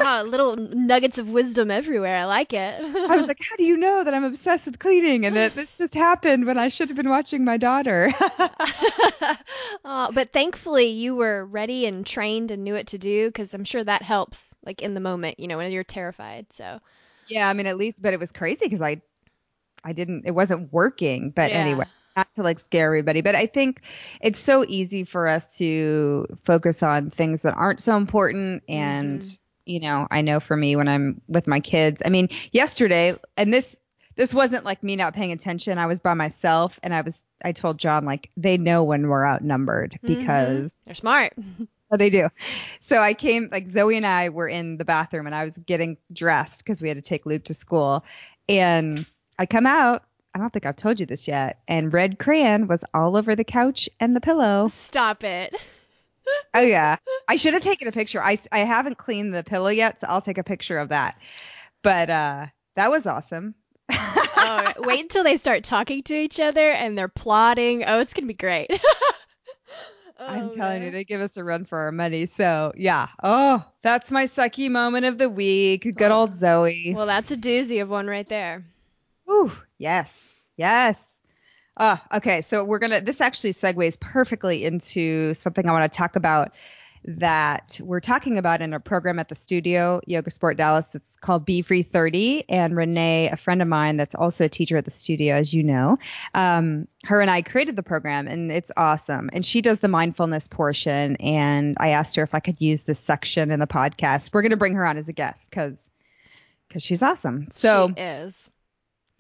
ah, 0.04 0.22
little 0.26 0.56
nuggets 0.56 1.18
of 1.18 1.28
wisdom 1.28 1.70
everywhere. 1.70 2.16
I 2.16 2.24
like 2.24 2.52
it. 2.52 2.80
I 2.80 3.16
was 3.16 3.26
like, 3.26 3.40
how 3.40 3.56
do 3.56 3.64
you 3.64 3.76
know 3.76 4.04
that 4.04 4.14
I'm 4.14 4.24
obsessed 4.24 4.66
with 4.66 4.78
cleaning 4.78 5.26
and 5.26 5.36
that 5.36 5.54
this 5.54 5.78
just 5.78 5.94
happened 5.94 6.46
when 6.46 6.58
I 6.58 6.68
should 6.68 6.88
have 6.88 6.96
been 6.96 7.08
watching 7.08 7.44
my 7.44 7.56
daughter? 7.56 8.12
oh, 9.84 10.10
but 10.12 10.32
thankfully 10.32 10.86
you 10.86 11.16
were 11.16 11.44
ready 11.46 11.86
and 11.86 12.06
trained 12.06 12.50
and 12.50 12.64
knew 12.64 12.74
what 12.74 12.88
to 12.88 12.98
do 12.98 13.28
because 13.28 13.54
I'm 13.54 13.64
sure 13.64 13.84
that 13.84 14.02
helps, 14.02 14.54
like 14.64 14.82
in 14.82 14.94
the 14.94 15.00
moment, 15.00 15.40
you 15.40 15.48
know, 15.48 15.56
when 15.56 15.70
you're 15.72 15.84
terrified. 15.84 16.46
So. 16.52 16.80
Yeah, 17.28 17.48
I 17.48 17.52
mean, 17.54 17.66
at 17.66 17.76
least, 17.76 18.02
but 18.02 18.12
it 18.12 18.20
was 18.20 18.32
crazy 18.32 18.66
because 18.66 18.82
I, 18.82 19.00
I 19.82 19.92
didn't, 19.92 20.26
it 20.26 20.32
wasn't 20.32 20.72
working. 20.72 21.30
But 21.30 21.50
yeah. 21.50 21.58
anyway 21.58 21.86
not 22.16 22.34
to 22.36 22.42
like 22.42 22.58
scare 22.58 22.86
everybody, 22.86 23.20
but 23.20 23.34
I 23.34 23.46
think 23.46 23.82
it's 24.20 24.38
so 24.38 24.64
easy 24.66 25.04
for 25.04 25.26
us 25.28 25.56
to 25.58 26.26
focus 26.44 26.82
on 26.82 27.10
things 27.10 27.42
that 27.42 27.54
aren't 27.54 27.80
so 27.80 27.96
important 27.96 28.62
and 28.68 29.20
mm-hmm 29.20 29.34
you 29.66 29.80
know, 29.80 30.06
I 30.10 30.20
know 30.20 30.40
for 30.40 30.56
me 30.56 30.76
when 30.76 30.88
I'm 30.88 31.20
with 31.28 31.46
my 31.46 31.60
kids. 31.60 32.02
I 32.04 32.10
mean, 32.10 32.28
yesterday, 32.52 33.16
and 33.36 33.52
this 33.52 33.76
this 34.16 34.32
wasn't 34.32 34.64
like 34.64 34.82
me 34.82 34.96
not 34.96 35.14
paying 35.14 35.32
attention. 35.32 35.78
I 35.78 35.86
was 35.86 36.00
by 36.00 36.14
myself, 36.14 36.78
and 36.82 36.94
I 36.94 37.00
was 37.00 37.22
I 37.44 37.52
told 37.52 37.78
John 37.78 38.04
like 38.04 38.30
they 38.36 38.56
know 38.56 38.84
when 38.84 39.08
we're 39.08 39.26
outnumbered 39.26 39.92
mm-hmm. 39.92 40.06
because 40.06 40.74
mm-hmm. 40.74 40.84
they're 40.86 40.94
smart. 40.94 41.32
oh, 41.90 41.96
they 41.96 42.10
do. 42.10 42.28
So 42.80 42.98
I 43.00 43.14
came 43.14 43.48
like 43.50 43.70
Zoe 43.70 43.96
and 43.96 44.06
I 44.06 44.28
were 44.28 44.48
in 44.48 44.76
the 44.76 44.84
bathroom, 44.84 45.26
and 45.26 45.34
I 45.34 45.44
was 45.44 45.56
getting 45.58 45.96
dressed 46.12 46.64
because 46.64 46.80
we 46.80 46.88
had 46.88 46.96
to 46.96 47.02
take 47.02 47.26
Luke 47.26 47.44
to 47.44 47.54
school, 47.54 48.04
and 48.48 49.04
I 49.38 49.46
come 49.46 49.66
out. 49.66 50.04
I 50.34 50.38
don't 50.38 50.52
think 50.52 50.66
I've 50.66 50.76
told 50.76 50.98
you 50.98 51.06
this 51.06 51.28
yet. 51.28 51.60
And 51.68 51.92
red 51.92 52.18
crayon 52.18 52.66
was 52.66 52.84
all 52.92 53.16
over 53.16 53.36
the 53.36 53.44
couch 53.44 53.88
and 54.00 54.16
the 54.16 54.20
pillow. 54.20 54.68
Stop 54.68 55.22
it. 55.22 55.54
oh 56.54 56.60
yeah. 56.60 56.96
I 57.28 57.36
should 57.36 57.54
have 57.54 57.62
taken 57.62 57.86
a 57.86 57.92
picture. 57.92 58.20
I 58.20 58.38
I 58.50 58.58
haven't 58.60 58.98
cleaned 58.98 59.32
the 59.32 59.44
pillow 59.44 59.68
yet, 59.68 60.00
so 60.00 60.08
I'll 60.08 60.20
take 60.20 60.38
a 60.38 60.44
picture 60.44 60.78
of 60.78 60.88
that. 60.88 61.18
But 61.82 62.10
uh 62.10 62.46
that 62.74 62.90
was 62.90 63.06
awesome. 63.06 63.54
oh, 63.90 64.72
wait 64.78 65.02
until 65.02 65.22
they 65.22 65.36
start 65.36 65.62
talking 65.62 66.02
to 66.04 66.14
each 66.14 66.40
other 66.40 66.70
and 66.72 66.98
they're 66.98 67.08
plotting. 67.08 67.84
Oh, 67.84 68.00
it's 68.00 68.14
gonna 68.14 68.26
be 68.26 68.34
great. 68.34 68.70
Oh, 70.16 70.26
I'm 70.26 70.54
telling 70.54 70.78
man. 70.78 70.82
you, 70.82 70.90
they 70.92 71.02
give 71.02 71.20
us 71.20 71.36
a 71.36 71.42
run 71.42 71.64
for 71.64 71.76
our 71.76 71.90
money. 71.90 72.26
So 72.26 72.72
yeah. 72.76 73.08
Oh, 73.24 73.64
that's 73.82 74.12
my 74.12 74.26
sucky 74.26 74.70
moment 74.70 75.06
of 75.06 75.18
the 75.18 75.28
week. 75.28 75.82
Good 75.82 76.12
oh. 76.12 76.20
old 76.20 76.36
Zoe. 76.36 76.92
Well, 76.94 77.06
that's 77.06 77.32
a 77.32 77.36
doozy 77.36 77.82
of 77.82 77.88
one 77.88 78.06
right 78.06 78.28
there. 78.28 78.64
Ooh, 79.28 79.52
yes, 79.78 80.12
yes. 80.56 80.96
Uh, 81.76 81.96
okay, 82.12 82.42
so 82.42 82.62
we're 82.62 82.78
gonna. 82.78 83.00
This 83.00 83.20
actually 83.20 83.52
segues 83.52 83.98
perfectly 83.98 84.64
into 84.64 85.34
something 85.34 85.68
I 85.68 85.72
want 85.72 85.90
to 85.92 85.96
talk 85.96 86.16
about 86.16 86.52
that 87.06 87.78
we're 87.82 88.00
talking 88.00 88.38
about 88.38 88.62
in 88.62 88.72
a 88.72 88.80
program 88.80 89.18
at 89.18 89.28
the 89.28 89.34
studio, 89.34 90.00
Yoga 90.06 90.30
Sport 90.30 90.56
Dallas. 90.56 90.94
It's 90.94 91.16
called 91.20 91.44
Be 91.44 91.60
Free 91.62 91.82
30. 91.82 92.48
And 92.48 92.74
Renee, 92.74 93.28
a 93.30 93.36
friend 93.36 93.60
of 93.60 93.68
mine 93.68 93.96
that's 93.96 94.14
also 94.14 94.46
a 94.46 94.48
teacher 94.48 94.78
at 94.78 94.84
the 94.84 94.90
studio, 94.90 95.34
as 95.34 95.52
you 95.52 95.62
know, 95.62 95.98
um, 96.34 96.88
her 97.04 97.20
and 97.20 97.30
I 97.30 97.42
created 97.42 97.76
the 97.76 97.82
program 97.82 98.26
and 98.26 98.50
it's 98.50 98.72
awesome. 98.76 99.28
And 99.32 99.44
she 99.44 99.60
does 99.60 99.80
the 99.80 99.88
mindfulness 99.88 100.48
portion. 100.48 101.16
And 101.16 101.76
I 101.78 101.90
asked 101.90 102.16
her 102.16 102.22
if 102.22 102.34
I 102.34 102.40
could 102.40 102.60
use 102.60 102.84
this 102.84 102.98
section 102.98 103.50
in 103.50 103.60
the 103.60 103.66
podcast. 103.66 104.30
We're 104.32 104.42
going 104.42 104.50
to 104.50 104.56
bring 104.56 104.74
her 104.74 104.86
on 104.86 104.96
as 104.96 105.08
a 105.08 105.12
guest 105.12 105.50
because 105.50 105.76
because 106.68 106.82
she's 106.82 107.02
awesome. 107.02 107.48
So 107.50 107.92
she 107.94 108.00
is. 108.00 108.50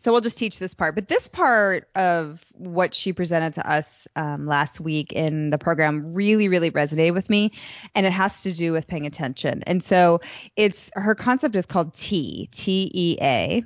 So 0.04 0.12
we'll 0.12 0.20
just 0.20 0.36
teach 0.36 0.58
this 0.58 0.74
part. 0.74 0.94
But 0.94 1.08
this 1.08 1.28
part 1.28 1.88
of 1.94 2.44
what 2.52 2.92
she 2.92 3.14
presented 3.14 3.54
to 3.54 3.66
us 3.66 4.06
um, 4.16 4.44
last 4.44 4.78
week 4.78 5.14
in 5.14 5.48
the 5.48 5.56
program 5.56 6.12
really, 6.12 6.46
really 6.46 6.70
resonated 6.70 7.14
with 7.14 7.30
me. 7.30 7.52
And 7.94 8.04
it 8.04 8.12
has 8.12 8.42
to 8.42 8.52
do 8.52 8.70
with 8.72 8.86
paying 8.86 9.06
attention. 9.06 9.62
And 9.66 9.82
so 9.82 10.20
it's 10.56 10.90
her 10.92 11.14
concept 11.14 11.56
is 11.56 11.64
called 11.64 11.94
T, 11.94 12.50
T 12.52 12.90
E 12.92 13.16
A. 13.22 13.64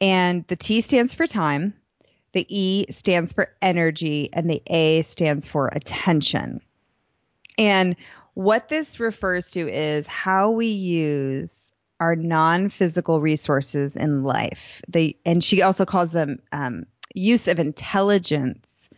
And 0.00 0.44
the 0.48 0.56
T 0.56 0.80
stands 0.80 1.14
for 1.14 1.28
time, 1.28 1.74
the 2.32 2.44
E 2.48 2.86
stands 2.90 3.32
for 3.32 3.48
energy, 3.62 4.30
and 4.32 4.50
the 4.50 4.60
A 4.66 5.02
stands 5.02 5.46
for 5.46 5.68
attention. 5.68 6.60
And 7.56 7.94
what 8.34 8.68
this 8.68 8.98
refers 8.98 9.52
to 9.52 9.72
is 9.72 10.08
how 10.08 10.50
we 10.50 10.66
use 10.66 11.72
are 12.00 12.16
non-physical 12.16 13.20
resources 13.20 13.96
in 13.96 14.22
life. 14.22 14.82
They 14.88 15.18
and 15.24 15.42
she 15.42 15.62
also 15.62 15.84
calls 15.84 16.10
them 16.10 16.40
um, 16.52 16.86
use 17.14 17.48
of 17.48 17.58
intelligence, 17.58 18.88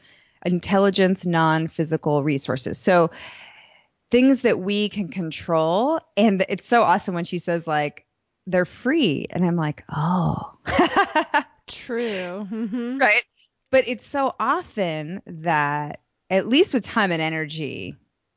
intelligence 0.44 1.24
non-physical 1.24 2.22
resources. 2.22 2.78
So 2.78 3.10
things 4.10 4.42
that 4.42 4.58
we 4.58 4.88
can 4.88 5.08
control, 5.08 6.00
and 6.16 6.44
it's 6.48 6.66
so 6.66 6.82
awesome 6.82 7.14
when 7.14 7.24
she 7.24 7.38
says 7.38 7.66
like 7.66 8.04
they're 8.46 8.64
free, 8.64 9.26
and 9.30 9.44
I'm 9.44 9.56
like, 9.56 9.84
oh, 9.94 10.54
true, 11.66 12.48
mm-hmm. 12.50 12.98
right? 12.98 13.22
But 13.70 13.86
it's 13.86 14.06
so 14.06 14.34
often 14.40 15.22
that 15.26 16.00
at 16.30 16.46
least 16.46 16.74
with 16.74 16.84
time 16.84 17.12
and 17.12 17.22
energy 17.22 17.94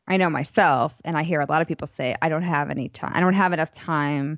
I 0.08 0.18
know 0.18 0.30
myself, 0.30 0.94
and 1.06 1.18
I 1.18 1.24
hear 1.24 1.40
a 1.40 1.46
lot 1.46 1.62
of 1.62 1.68
people 1.68 1.88
say, 1.88 2.16
I 2.22 2.30
don't 2.30 2.44
have 2.44 2.70
any 2.70 2.90
time. 2.90 3.12
I 3.14 3.20
don't 3.20 3.34
have 3.34 3.54
enough 3.54 3.72
time, 3.72 4.38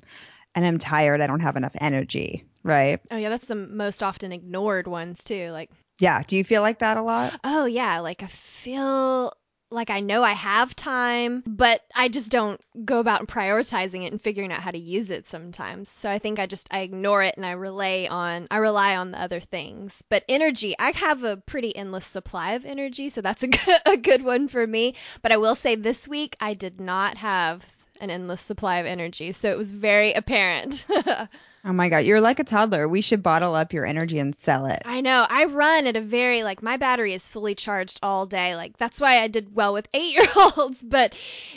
and 0.54 0.64
I'm 0.64 0.78
tired. 0.78 1.20
I 1.20 1.26
don't 1.26 1.40
have 1.40 1.56
enough 1.56 1.74
energy. 1.80 2.44
Right. 2.62 3.00
Oh, 3.10 3.16
yeah. 3.16 3.28
That's 3.28 3.46
the 3.46 3.56
most 3.56 4.02
often 4.02 4.32
ignored 4.32 4.86
ones, 4.86 5.22
too. 5.24 5.50
Like, 5.50 5.70
yeah. 5.98 6.22
Do 6.26 6.36
you 6.36 6.44
feel 6.44 6.62
like 6.62 6.78
that 6.78 6.96
a 6.96 7.02
lot? 7.02 7.38
Oh, 7.44 7.64
yeah. 7.66 8.00
Like, 8.00 8.22
I 8.22 8.26
feel 8.26 9.32
like 9.74 9.90
I 9.90 10.00
know 10.00 10.22
I 10.22 10.32
have 10.32 10.74
time, 10.74 11.42
but 11.46 11.82
I 11.94 12.08
just 12.08 12.30
don't 12.30 12.60
go 12.84 13.00
about 13.00 13.26
prioritizing 13.26 14.04
it 14.04 14.12
and 14.12 14.20
figuring 14.20 14.52
out 14.52 14.62
how 14.62 14.70
to 14.70 14.78
use 14.78 15.10
it 15.10 15.28
sometimes. 15.28 15.90
So 15.90 16.10
I 16.10 16.18
think 16.18 16.38
I 16.38 16.46
just 16.46 16.68
I 16.70 16.80
ignore 16.80 17.22
it 17.22 17.36
and 17.36 17.44
I 17.44 17.52
rely 17.52 18.08
on 18.10 18.46
I 18.50 18.58
rely 18.58 18.96
on 18.96 19.10
the 19.10 19.20
other 19.20 19.40
things. 19.40 20.02
But 20.08 20.24
energy, 20.28 20.74
I 20.78 20.92
have 20.92 21.24
a 21.24 21.36
pretty 21.36 21.74
endless 21.76 22.06
supply 22.06 22.52
of 22.52 22.64
energy, 22.64 23.08
so 23.08 23.20
that's 23.20 23.42
a 23.42 23.48
good, 23.48 23.80
a 23.86 23.96
good 23.96 24.24
one 24.24 24.48
for 24.48 24.66
me. 24.66 24.94
But 25.22 25.32
I 25.32 25.36
will 25.36 25.54
say 25.54 25.74
this 25.74 26.08
week 26.08 26.36
I 26.40 26.54
did 26.54 26.80
not 26.80 27.16
have 27.18 27.66
an 28.00 28.10
endless 28.10 28.40
supply 28.40 28.78
of 28.78 28.86
energy, 28.86 29.32
so 29.32 29.50
it 29.50 29.58
was 29.58 29.72
very 29.72 30.12
apparent. 30.12 30.84
Oh 31.66 31.72
my 31.72 31.88
god, 31.88 32.04
you're 32.04 32.20
like 32.20 32.38
a 32.38 32.44
toddler. 32.44 32.86
We 32.86 33.00
should 33.00 33.22
bottle 33.22 33.54
up 33.54 33.72
your 33.72 33.86
energy 33.86 34.18
and 34.18 34.38
sell 34.40 34.66
it. 34.66 34.82
I 34.84 35.00
know. 35.00 35.26
I 35.28 35.46
run 35.46 35.86
at 35.86 35.96
a 35.96 36.00
very 36.02 36.42
like 36.42 36.62
my 36.62 36.76
battery 36.76 37.14
is 37.14 37.26
fully 37.26 37.54
charged 37.54 38.00
all 38.02 38.26
day. 38.26 38.54
Like 38.54 38.76
that's 38.76 39.00
why 39.00 39.20
I 39.22 39.28
did 39.28 39.54
well 39.54 39.72
with 39.72 39.90
8-year-olds, 39.94 40.82
but 40.82 41.14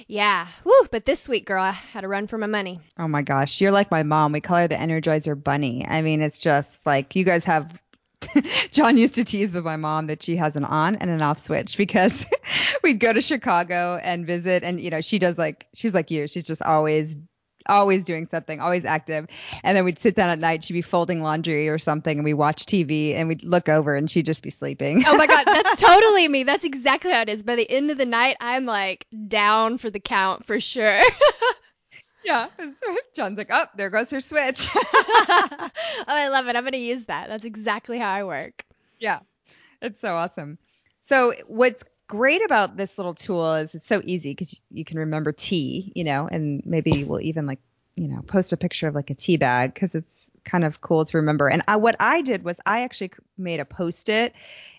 yeah. 0.07 0.47
Woo, 0.63 0.87
but 0.91 1.05
this 1.05 1.27
week, 1.27 1.45
girl, 1.45 1.61
I 1.61 1.71
had 1.71 2.01
to 2.01 2.07
run 2.07 2.27
for 2.27 2.37
my 2.37 2.47
money. 2.47 2.79
Oh 2.97 3.07
my 3.07 3.21
gosh, 3.21 3.59
you're 3.59 3.71
like 3.71 3.91
my 3.91 4.03
mom. 4.03 4.31
We 4.31 4.39
call 4.39 4.57
her 4.57 4.67
the 4.67 4.75
Energizer 4.75 5.41
Bunny. 5.41 5.85
I 5.85 6.01
mean, 6.01 6.21
it's 6.21 6.39
just 6.39 6.85
like 6.85 7.15
you 7.15 7.25
guys 7.25 7.43
have 7.43 7.77
John 8.71 8.97
used 8.97 9.15
to 9.15 9.23
tease 9.23 9.51
with 9.51 9.65
my 9.65 9.75
mom 9.75 10.07
that 10.07 10.23
she 10.23 10.37
has 10.37 10.55
an 10.55 10.63
on 10.63 10.95
and 10.95 11.09
an 11.09 11.21
off 11.21 11.39
switch 11.39 11.77
because 11.77 12.25
we'd 12.83 12.99
go 12.99 13.11
to 13.11 13.21
Chicago 13.21 13.99
and 14.01 14.25
visit 14.25 14.63
and 14.63 14.79
you 14.79 14.89
know 14.89 15.01
she 15.01 15.19
does 15.19 15.37
like 15.37 15.67
she's 15.73 15.93
like 15.93 16.09
you 16.11 16.27
she's 16.27 16.43
just 16.43 16.61
always 16.61 17.15
always 17.67 18.05
doing 18.05 18.25
something, 18.25 18.59
always 18.59 18.85
active. 18.85 19.27
And 19.63 19.77
then 19.77 19.85
we'd 19.85 19.99
sit 19.99 20.15
down 20.15 20.29
at 20.29 20.39
night, 20.39 20.63
she'd 20.63 20.73
be 20.73 20.81
folding 20.81 21.21
laundry 21.21 21.69
or 21.69 21.77
something, 21.77 22.17
and 22.17 22.25
we 22.25 22.33
watch 22.33 22.65
TV 22.65 23.15
and 23.15 23.27
we'd 23.27 23.43
look 23.43 23.69
over 23.69 23.95
and 23.95 24.09
she'd 24.09 24.25
just 24.25 24.41
be 24.41 24.49
sleeping. 24.49 25.03
oh 25.07 25.17
my 25.17 25.27
God, 25.27 25.43
that's 25.45 25.81
totally 25.81 26.27
me. 26.27 26.43
That's 26.43 26.65
exactly 26.65 27.11
how 27.11 27.21
it 27.21 27.29
is. 27.29 27.43
By 27.43 27.55
the 27.55 27.69
end 27.69 27.91
of 27.91 27.97
the 27.97 28.05
night, 28.05 28.37
I'm 28.39 28.65
like 28.65 29.05
down 29.27 29.77
for 29.77 29.89
the 29.89 29.99
count 29.99 30.45
for 30.45 30.59
sure. 30.59 30.99
yeah. 32.23 32.47
John's 33.15 33.37
like, 33.37 33.49
oh, 33.51 33.65
there 33.75 33.89
goes 33.89 34.11
her 34.11 34.21
switch. 34.21 34.67
oh, 34.75 35.69
I 36.07 36.27
love 36.29 36.47
it. 36.47 36.55
I'm 36.55 36.63
going 36.63 36.73
to 36.73 36.77
use 36.77 37.05
that. 37.05 37.29
That's 37.29 37.45
exactly 37.45 37.97
how 37.97 38.11
I 38.11 38.23
work. 38.23 38.65
Yeah. 38.99 39.19
It's 39.81 39.99
so 39.99 40.15
awesome. 40.15 40.57
So, 41.03 41.33
what's 41.47 41.83
great 42.07 42.43
about 42.43 42.77
this 42.77 42.97
little 42.97 43.13
tool 43.13 43.53
is 43.55 43.75
it's 43.75 43.87
so 43.87 44.01
easy 44.05 44.31
because 44.31 44.61
you 44.71 44.85
can 44.85 44.97
remember 44.97 45.31
tea, 45.31 45.91
you 45.95 46.03
know, 46.03 46.27
and 46.31 46.61
maybe 46.65 47.03
we'll 47.03 47.21
even 47.21 47.45
like, 47.45 47.59
you 47.95 48.07
know, 48.07 48.21
post 48.21 48.53
a 48.53 48.57
picture 48.57 48.87
of 48.87 48.95
like 48.95 49.09
a 49.09 49.15
tea 49.15 49.37
bag 49.37 49.73
because 49.73 49.95
it's 49.95 50.29
kind 50.45 50.63
of 50.63 50.81
cool 50.81 51.03
to 51.03 51.17
remember. 51.17 51.47
And 51.49 51.61
I, 51.67 51.75
what 51.75 51.95
I 51.99 52.21
did 52.21 52.43
was 52.43 52.59
I 52.65 52.81
actually 52.81 53.11
made 53.37 53.59
a 53.59 53.65
post 53.65 54.07
it 54.07 54.33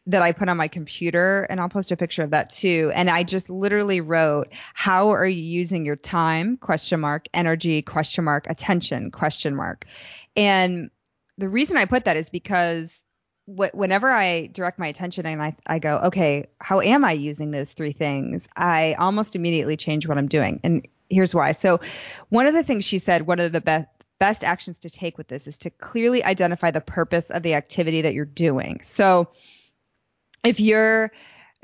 that 0.06 0.23
I 0.23 0.32
put 0.32 0.49
on 0.49 0.56
my 0.56 0.68
computer 0.68 1.42
and 1.50 1.61
I'll 1.61 1.68
post 1.68 1.92
a 1.92 1.97
picture 1.97 2.23
of 2.23 2.30
that 2.30 2.49
too. 2.49 2.90
And 2.94 3.11
I 3.11 3.25
just 3.25 3.50
literally 3.50 4.00
wrote, 4.00 4.49
how 4.73 5.11
are 5.11 5.26
you 5.26 5.42
using 5.42 5.85
your 5.85 5.97
time? 5.97 6.56
Question 6.56 7.00
mark, 7.00 7.28
energy, 7.35 7.82
question 7.82 8.25
mark, 8.25 8.47
attention, 8.49 9.11
question 9.11 9.54
mark. 9.54 9.85
And 10.35 10.90
the 11.37 11.49
reason 11.49 11.76
I 11.76 11.85
put 11.85 12.06
that 12.06 12.16
is 12.16 12.30
because 12.30 13.00
wh- 13.49 13.75
whenever 13.75 14.09
I 14.09 14.47
direct 14.47 14.78
my 14.78 14.88
attention 14.88 15.26
and 15.26 15.43
I, 15.43 15.57
I 15.67 15.78
go, 15.78 15.99
okay, 16.05 16.47
how 16.61 16.81
am 16.81 17.05
I 17.05 17.12
using 17.12 17.50
those 17.50 17.73
three 17.73 17.93
things? 17.93 18.47
I 18.57 18.95
almost 18.95 19.37
immediately 19.37 19.76
change 19.76 20.07
what 20.07 20.19
I'm 20.19 20.28
doing. 20.28 20.61
And 20.62 20.87
here's 21.09 21.35
why. 21.35 21.52
So, 21.52 21.81
one 22.28 22.47
of 22.47 22.55
the 22.55 22.62
things 22.62 22.85
she 22.85 22.99
said, 22.99 23.26
one 23.26 23.40
of 23.40 23.52
the 23.52 23.61
best 23.61 23.88
best 24.19 24.43
actions 24.43 24.81
to 24.81 24.90
take 24.90 25.17
with 25.17 25.28
this 25.28 25.47
is 25.47 25.59
to 25.59 25.71
clearly 25.71 26.25
identify 26.25 26.73
the 26.73 26.81
purpose 26.81 27.31
of 27.31 27.45
the 27.45 27.55
activity 27.55 28.02
that 28.02 28.14
you're 28.14 28.25
doing. 28.25 28.81
So, 28.83 29.28
if 30.45 30.61
you're 30.61 31.12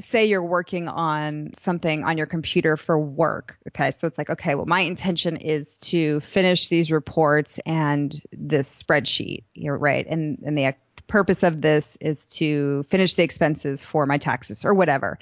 say 0.00 0.26
you're 0.26 0.42
working 0.42 0.88
on 0.88 1.50
something 1.56 2.02
on 2.02 2.18
your 2.18 2.26
computer 2.26 2.76
for 2.76 2.98
work. 2.98 3.56
Okay. 3.68 3.92
So 3.92 4.08
it's 4.08 4.18
like, 4.18 4.28
okay, 4.28 4.56
well, 4.56 4.66
my 4.66 4.80
intention 4.80 5.36
is 5.36 5.76
to 5.78 6.18
finish 6.20 6.66
these 6.66 6.90
reports 6.90 7.60
and 7.64 8.12
this 8.32 8.82
spreadsheet. 8.82 9.44
You're 9.54 9.78
right. 9.78 10.04
And, 10.04 10.40
and 10.44 10.58
the 10.58 10.74
purpose 11.06 11.42
of 11.42 11.60
this 11.60 11.96
is 12.00 12.26
to 12.26 12.82
finish 12.84 13.14
the 13.14 13.22
expenses 13.22 13.82
for 13.82 14.06
my 14.06 14.18
taxes 14.18 14.64
or 14.64 14.74
whatever. 14.74 15.18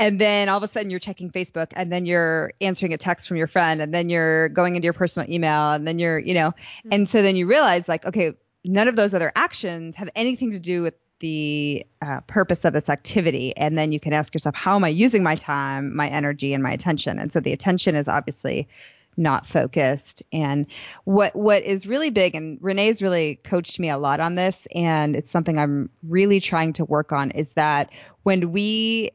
And 0.00 0.20
then 0.20 0.48
all 0.48 0.58
of 0.58 0.62
a 0.62 0.68
sudden 0.68 0.90
you're 0.90 1.00
checking 1.00 1.30
Facebook 1.30 1.72
and 1.74 1.92
then 1.92 2.06
you're 2.06 2.52
answering 2.60 2.92
a 2.92 2.98
text 2.98 3.26
from 3.26 3.36
your 3.36 3.48
friend 3.48 3.82
and 3.82 3.92
then 3.92 4.08
you're 4.08 4.48
going 4.50 4.76
into 4.76 4.86
your 4.86 4.92
personal 4.92 5.28
email 5.28 5.72
and 5.72 5.86
then 5.86 5.98
you're, 5.98 6.18
you 6.18 6.34
know, 6.34 6.50
mm-hmm. 6.50 6.88
and 6.92 7.08
so 7.08 7.22
then 7.22 7.34
you 7.34 7.46
realize 7.46 7.88
like, 7.88 8.04
okay, 8.06 8.34
none 8.64 8.86
of 8.86 8.94
those 8.94 9.12
other 9.12 9.32
actions 9.34 9.96
have 9.96 10.08
anything 10.14 10.52
to 10.52 10.60
do 10.60 10.82
with 10.82 10.94
the 11.20 11.84
uh, 12.00 12.20
purpose 12.22 12.64
of 12.64 12.72
this 12.72 12.88
activity. 12.88 13.56
And 13.56 13.76
then 13.76 13.90
you 13.90 13.98
can 13.98 14.12
ask 14.12 14.32
yourself, 14.34 14.54
how 14.54 14.76
am 14.76 14.84
I 14.84 14.88
using 14.88 15.24
my 15.24 15.34
time, 15.34 15.96
my 15.96 16.08
energy, 16.08 16.54
and 16.54 16.62
my 16.62 16.70
attention? 16.70 17.18
And 17.18 17.32
so 17.32 17.40
the 17.40 17.52
attention 17.52 17.96
is 17.96 18.06
obviously 18.06 18.68
not 19.18 19.46
focused. 19.46 20.22
And 20.32 20.66
what 21.04 21.34
what 21.34 21.62
is 21.62 21.86
really 21.86 22.10
big, 22.10 22.34
and 22.34 22.58
Renee's 22.60 23.02
really 23.02 23.36
coached 23.36 23.78
me 23.78 23.90
a 23.90 23.98
lot 23.98 24.20
on 24.20 24.34
this, 24.34 24.66
and 24.74 25.16
it's 25.16 25.30
something 25.30 25.58
I'm 25.58 25.90
really 26.02 26.40
trying 26.40 26.74
to 26.74 26.84
work 26.84 27.12
on, 27.12 27.32
is 27.32 27.50
that 27.50 27.90
when 28.22 28.52
we 28.52 29.10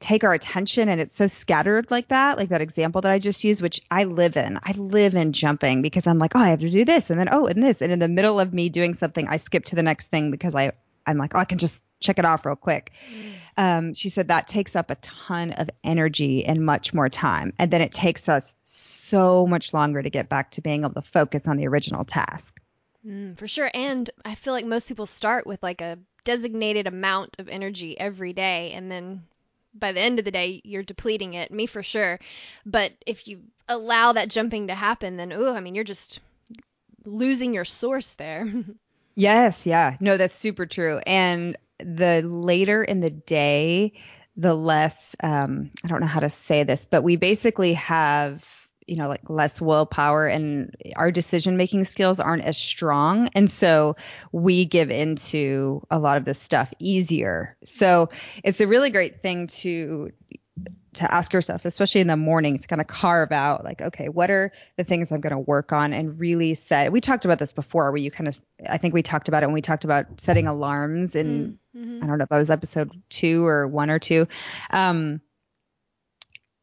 take 0.00 0.24
our 0.24 0.34
attention 0.34 0.88
and 0.88 1.00
it's 1.00 1.14
so 1.14 1.26
scattered 1.26 1.90
like 1.90 2.08
that, 2.08 2.36
like 2.36 2.50
that 2.50 2.60
example 2.60 3.00
that 3.00 3.10
I 3.10 3.18
just 3.18 3.42
used, 3.42 3.62
which 3.62 3.80
I 3.90 4.04
live 4.04 4.36
in. 4.36 4.58
I 4.62 4.72
live 4.72 5.14
in 5.14 5.32
jumping 5.32 5.80
because 5.80 6.06
I'm 6.06 6.18
like, 6.18 6.36
oh, 6.36 6.40
I 6.40 6.50
have 6.50 6.60
to 6.60 6.70
do 6.70 6.84
this 6.84 7.08
and 7.08 7.18
then 7.18 7.28
oh, 7.30 7.46
and 7.46 7.62
this. 7.62 7.80
And 7.80 7.90
in 7.90 8.00
the 8.00 8.08
middle 8.08 8.38
of 8.38 8.52
me 8.52 8.68
doing 8.68 8.92
something, 8.92 9.26
I 9.28 9.38
skip 9.38 9.64
to 9.66 9.76
the 9.76 9.82
next 9.82 10.10
thing 10.10 10.30
because 10.30 10.54
I 10.54 10.72
I'm 11.06 11.16
like, 11.16 11.34
oh, 11.34 11.38
I 11.38 11.44
can 11.44 11.58
just 11.58 11.82
check 12.04 12.18
it 12.18 12.24
off 12.24 12.44
real 12.44 12.56
quick. 12.56 12.92
Um, 13.56 13.94
she 13.94 14.08
said 14.08 14.28
that 14.28 14.48
takes 14.48 14.76
up 14.76 14.90
a 14.90 14.96
ton 14.96 15.52
of 15.52 15.70
energy 15.82 16.44
and 16.44 16.64
much 16.64 16.92
more 16.92 17.08
time. 17.08 17.52
And 17.58 17.70
then 17.70 17.80
it 17.80 17.92
takes 17.92 18.28
us 18.28 18.54
so 18.64 19.46
much 19.46 19.72
longer 19.72 20.02
to 20.02 20.10
get 20.10 20.28
back 20.28 20.50
to 20.52 20.60
being 20.60 20.82
able 20.82 20.94
to 20.94 21.02
focus 21.02 21.46
on 21.46 21.56
the 21.56 21.68
original 21.68 22.04
task. 22.04 22.60
Mm, 23.06 23.38
for 23.38 23.46
sure. 23.46 23.70
And 23.74 24.10
I 24.24 24.34
feel 24.34 24.52
like 24.52 24.66
most 24.66 24.88
people 24.88 25.06
start 25.06 25.46
with 25.46 25.62
like 25.62 25.80
a 25.80 25.98
designated 26.24 26.86
amount 26.86 27.36
of 27.38 27.48
energy 27.48 27.98
every 27.98 28.32
day. 28.32 28.72
And 28.72 28.90
then 28.90 29.24
by 29.74 29.92
the 29.92 30.00
end 30.00 30.18
of 30.18 30.24
the 30.24 30.30
day, 30.30 30.60
you're 30.64 30.82
depleting 30.82 31.34
it. 31.34 31.50
Me 31.50 31.66
for 31.66 31.82
sure. 31.82 32.18
But 32.64 32.92
if 33.06 33.28
you 33.28 33.42
allow 33.68 34.12
that 34.12 34.30
jumping 34.30 34.68
to 34.68 34.74
happen, 34.74 35.16
then, 35.16 35.32
oh, 35.32 35.54
I 35.54 35.60
mean, 35.60 35.74
you're 35.74 35.84
just 35.84 36.20
losing 37.04 37.52
your 37.52 37.64
source 37.64 38.14
there. 38.14 38.50
yes. 39.14 39.66
Yeah. 39.66 39.96
No, 40.00 40.16
that's 40.16 40.36
super 40.36 40.66
true. 40.66 41.00
And 41.06 41.56
the 41.78 42.22
later 42.22 42.82
in 42.82 43.00
the 43.00 43.10
day, 43.10 43.92
the 44.36 44.54
less 44.54 45.14
um, 45.22 45.70
I 45.84 45.88
don't 45.88 46.00
know 46.00 46.06
how 46.06 46.20
to 46.20 46.30
say 46.30 46.64
this, 46.64 46.84
but 46.84 47.02
we 47.02 47.16
basically 47.16 47.74
have 47.74 48.44
you 48.86 48.96
know 48.96 49.08
like 49.08 49.30
less 49.30 49.60
willpower 49.60 50.26
and 50.26 50.74
our 50.96 51.10
decision 51.10 51.56
making 51.56 51.84
skills 51.84 52.20
aren't 52.20 52.44
as 52.44 52.58
strong. 52.58 53.28
And 53.34 53.50
so 53.50 53.96
we 54.32 54.64
give 54.64 54.90
into 54.90 55.82
a 55.90 55.98
lot 55.98 56.16
of 56.16 56.24
this 56.24 56.38
stuff 56.38 56.72
easier. 56.78 57.56
So 57.64 58.10
it's 58.42 58.60
a 58.60 58.66
really 58.66 58.90
great 58.90 59.22
thing 59.22 59.46
to 59.48 60.10
to 60.94 61.12
ask 61.12 61.32
yourself, 61.32 61.64
especially 61.64 62.00
in 62.00 62.06
the 62.06 62.16
morning, 62.16 62.56
to 62.58 62.68
kind 62.68 62.80
of 62.80 62.86
carve 62.86 63.32
out 63.32 63.64
like, 63.64 63.82
okay, 63.82 64.08
what 64.08 64.30
are 64.30 64.52
the 64.76 64.84
things 64.84 65.10
I'm 65.10 65.20
going 65.20 65.32
to 65.32 65.38
work 65.38 65.72
on 65.72 65.92
and 65.92 66.18
really 66.18 66.54
set. 66.54 66.92
We 66.92 67.00
talked 67.00 67.24
about 67.24 67.40
this 67.40 67.52
before, 67.52 67.90
where 67.90 67.98
you 67.98 68.10
kind 68.10 68.28
of, 68.28 68.40
I 68.68 68.78
think 68.78 68.94
we 68.94 69.02
talked 69.02 69.26
about 69.28 69.42
it 69.42 69.46
when 69.46 69.54
we 69.54 69.62
talked 69.62 69.84
about 69.84 70.20
setting 70.20 70.46
alarms, 70.46 71.16
and 71.16 71.58
mm-hmm. 71.76 72.02
I 72.02 72.06
don't 72.06 72.18
know 72.18 72.22
if 72.22 72.30
that 72.30 72.38
was 72.38 72.50
episode 72.50 72.92
two 73.08 73.44
or 73.44 73.66
one 73.66 73.90
or 73.90 73.98
two, 73.98 74.28
um, 74.70 75.20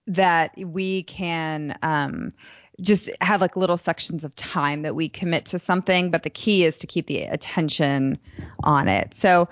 that 0.07 0.53
we 0.57 1.03
can 1.03 1.77
um, 1.81 2.31
just 2.79 3.09
have 3.19 3.41
like 3.41 3.57
little 3.57 3.77
sections 3.77 4.23
of 4.23 4.33
time 4.35 4.83
that 4.83 4.95
we 4.95 5.09
commit 5.09 5.47
to 5.47 5.59
something, 5.59 6.09
but 6.09 6.23
the 6.23 6.29
key 6.29 6.63
is 6.63 6.77
to 6.79 6.87
keep 6.87 7.07
the 7.07 7.23
attention 7.23 8.17
on 8.63 8.87
it. 8.87 9.13
So, 9.13 9.49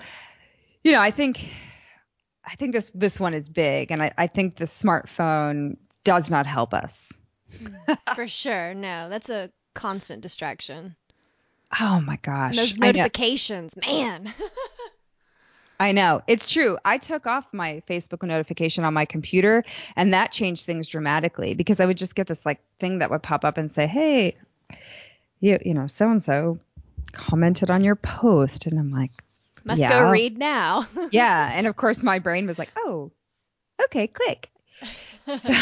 you 0.82 0.92
know, 0.92 1.00
I 1.00 1.10
think 1.10 1.46
I 2.50 2.56
think 2.56 2.72
this 2.72 2.90
this 2.94 3.20
one 3.20 3.32
is 3.32 3.48
big, 3.48 3.92
and 3.92 4.02
I, 4.02 4.12
I 4.18 4.26
think 4.26 4.56
the 4.56 4.64
smartphone 4.64 5.76
does 6.02 6.30
not 6.30 6.46
help 6.46 6.74
us. 6.74 7.12
Hmm. 7.56 7.94
For 8.16 8.26
sure, 8.26 8.74
no, 8.74 9.08
that's 9.08 9.30
a 9.30 9.50
constant 9.74 10.20
distraction. 10.20 10.96
Oh 11.80 12.00
my 12.00 12.16
gosh, 12.16 12.50
and 12.50 12.58
those 12.58 12.76
notifications, 12.76 13.72
I 13.80 13.86
man. 13.86 14.34
I 15.80 15.92
know 15.92 16.22
it's 16.26 16.50
true. 16.50 16.76
I 16.84 16.98
took 16.98 17.26
off 17.26 17.46
my 17.52 17.82
Facebook 17.88 18.26
notification 18.26 18.82
on 18.82 18.94
my 18.94 19.04
computer, 19.04 19.64
and 19.94 20.12
that 20.12 20.32
changed 20.32 20.66
things 20.66 20.88
dramatically 20.88 21.54
because 21.54 21.78
I 21.78 21.86
would 21.86 21.96
just 21.96 22.16
get 22.16 22.26
this 22.26 22.44
like 22.44 22.58
thing 22.80 22.98
that 22.98 23.10
would 23.10 23.22
pop 23.22 23.44
up 23.44 23.58
and 23.58 23.70
say, 23.70 23.86
"Hey, 23.86 24.36
you 25.38 25.56
you 25.64 25.72
know, 25.72 25.86
so 25.86 26.10
and 26.10 26.20
so 26.20 26.58
commented 27.12 27.70
on 27.70 27.84
your 27.84 27.96
post," 27.96 28.66
and 28.66 28.76
I'm 28.76 28.90
like, 28.90 29.22
must 29.64 29.80
yeah. 29.80 29.90
go 29.90 30.10
read 30.10 30.38
now. 30.38 30.86
yeah. 31.10 31.50
And 31.52 31.66
of 31.66 31.76
course, 31.76 32.02
my 32.02 32.18
brain 32.18 32.46
was 32.46 32.58
like, 32.58 32.70
oh, 32.76 33.10
okay, 33.84 34.06
click. 34.06 34.50
So, 35.40 35.54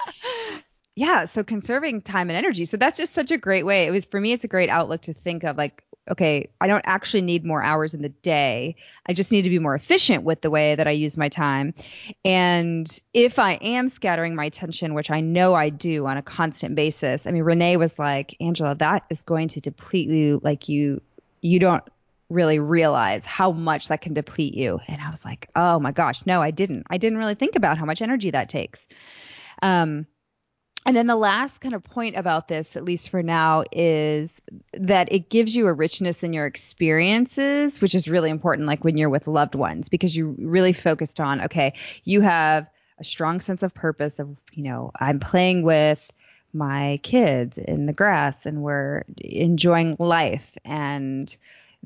yeah. 0.96 1.24
So 1.26 1.44
conserving 1.44 2.02
time 2.02 2.30
and 2.30 2.36
energy. 2.36 2.64
So 2.64 2.76
that's 2.76 2.96
just 2.96 3.12
such 3.12 3.30
a 3.30 3.38
great 3.38 3.64
way. 3.64 3.86
It 3.86 3.90
was 3.90 4.04
for 4.04 4.20
me, 4.20 4.32
it's 4.32 4.44
a 4.44 4.48
great 4.48 4.70
outlook 4.70 5.02
to 5.02 5.14
think 5.14 5.44
of 5.44 5.56
like, 5.56 5.82
okay, 6.08 6.48
I 6.60 6.68
don't 6.68 6.84
actually 6.86 7.22
need 7.22 7.44
more 7.44 7.62
hours 7.62 7.92
in 7.92 8.02
the 8.02 8.08
day. 8.08 8.76
I 9.06 9.12
just 9.12 9.32
need 9.32 9.42
to 9.42 9.50
be 9.50 9.58
more 9.58 9.74
efficient 9.74 10.22
with 10.22 10.40
the 10.40 10.50
way 10.50 10.74
that 10.74 10.86
I 10.86 10.92
use 10.92 11.16
my 11.16 11.28
time. 11.28 11.74
And 12.24 13.00
if 13.12 13.38
I 13.38 13.54
am 13.54 13.88
scattering 13.88 14.34
my 14.36 14.44
attention, 14.44 14.94
which 14.94 15.10
I 15.10 15.20
know 15.20 15.54
I 15.54 15.68
do 15.68 16.06
on 16.06 16.16
a 16.16 16.22
constant 16.22 16.76
basis, 16.76 17.26
I 17.26 17.32
mean, 17.32 17.42
Renee 17.42 17.76
was 17.76 17.98
like, 17.98 18.36
Angela, 18.40 18.76
that 18.76 19.04
is 19.10 19.22
going 19.22 19.48
to 19.48 19.60
deplete 19.60 20.08
you. 20.08 20.40
Like 20.44 20.68
you, 20.68 21.02
you 21.40 21.58
don't 21.58 21.82
really 22.28 22.58
realize 22.58 23.24
how 23.24 23.52
much 23.52 23.88
that 23.88 24.00
can 24.00 24.14
deplete 24.14 24.54
you. 24.54 24.80
And 24.88 25.00
I 25.00 25.10
was 25.10 25.24
like, 25.24 25.48
oh 25.54 25.78
my 25.78 25.92
gosh, 25.92 26.24
no, 26.26 26.42
I 26.42 26.50
didn't. 26.50 26.84
I 26.90 26.98
didn't 26.98 27.18
really 27.18 27.34
think 27.34 27.56
about 27.56 27.78
how 27.78 27.84
much 27.84 28.02
energy 28.02 28.30
that 28.30 28.48
takes. 28.48 28.86
Um, 29.62 30.06
and 30.84 30.96
then 30.96 31.08
the 31.08 31.16
last 31.16 31.60
kind 31.60 31.74
of 31.74 31.82
point 31.82 32.16
about 32.16 32.46
this, 32.46 32.76
at 32.76 32.84
least 32.84 33.10
for 33.10 33.20
now, 33.20 33.64
is 33.72 34.40
that 34.74 35.12
it 35.12 35.28
gives 35.30 35.54
you 35.54 35.66
a 35.66 35.72
richness 35.72 36.22
in 36.22 36.32
your 36.32 36.46
experiences, 36.46 37.80
which 37.80 37.94
is 37.94 38.06
really 38.06 38.30
important, 38.30 38.68
like 38.68 38.84
when 38.84 38.96
you're 38.96 39.10
with 39.10 39.26
loved 39.26 39.56
ones, 39.56 39.88
because 39.88 40.14
you 40.14 40.36
really 40.38 40.72
focused 40.72 41.20
on, 41.20 41.40
okay, 41.42 41.74
you 42.04 42.20
have 42.20 42.68
a 43.00 43.04
strong 43.04 43.40
sense 43.40 43.64
of 43.64 43.74
purpose 43.74 44.20
of, 44.20 44.36
you 44.52 44.62
know, 44.62 44.92
I'm 45.00 45.18
playing 45.18 45.64
with 45.64 46.00
my 46.52 47.00
kids 47.02 47.58
in 47.58 47.86
the 47.86 47.92
grass 47.92 48.46
and 48.46 48.62
we're 48.62 49.02
enjoying 49.18 49.96
life 49.98 50.56
and 50.64 51.36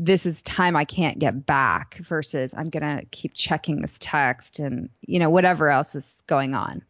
this 0.02 0.24
is 0.24 0.40
time 0.42 0.76
I 0.76 0.86
can't 0.86 1.18
get 1.18 1.44
back 1.44 1.98
versus 1.98 2.54
I'm 2.56 2.70
going 2.70 2.98
to 2.98 3.04
keep 3.10 3.34
checking 3.34 3.82
this 3.82 3.98
text 4.00 4.58
and, 4.58 4.88
you 5.02 5.18
know, 5.18 5.28
whatever 5.28 5.68
else 5.68 5.94
is 5.94 6.22
going 6.26 6.54
on. 6.54 6.82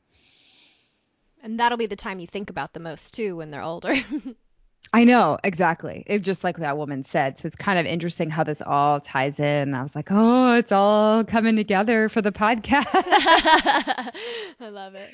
And 1.42 1.58
that'll 1.58 1.76
be 1.76 1.86
the 1.86 1.96
time 1.96 2.20
you 2.20 2.28
think 2.28 2.50
about 2.50 2.72
the 2.72 2.78
most 2.78 3.12
too 3.12 3.34
when 3.34 3.50
they're 3.50 3.62
older. 3.62 3.96
I 4.92 5.02
know, 5.02 5.38
exactly. 5.42 6.04
It's 6.06 6.24
just 6.24 6.44
like 6.44 6.58
that 6.58 6.78
woman 6.78 7.02
said. 7.02 7.36
So 7.36 7.46
it's 7.46 7.56
kind 7.56 7.80
of 7.80 7.86
interesting 7.86 8.30
how 8.30 8.44
this 8.44 8.62
all 8.62 9.00
ties 9.00 9.40
in. 9.40 9.74
I 9.74 9.82
was 9.82 9.96
like, 9.96 10.08
oh, 10.12 10.56
it's 10.56 10.70
all 10.70 11.24
coming 11.24 11.56
together 11.56 12.08
for 12.08 12.22
the 12.22 12.32
podcast. 12.32 12.86
I 12.94 14.68
love 14.68 14.94
it. 14.94 15.10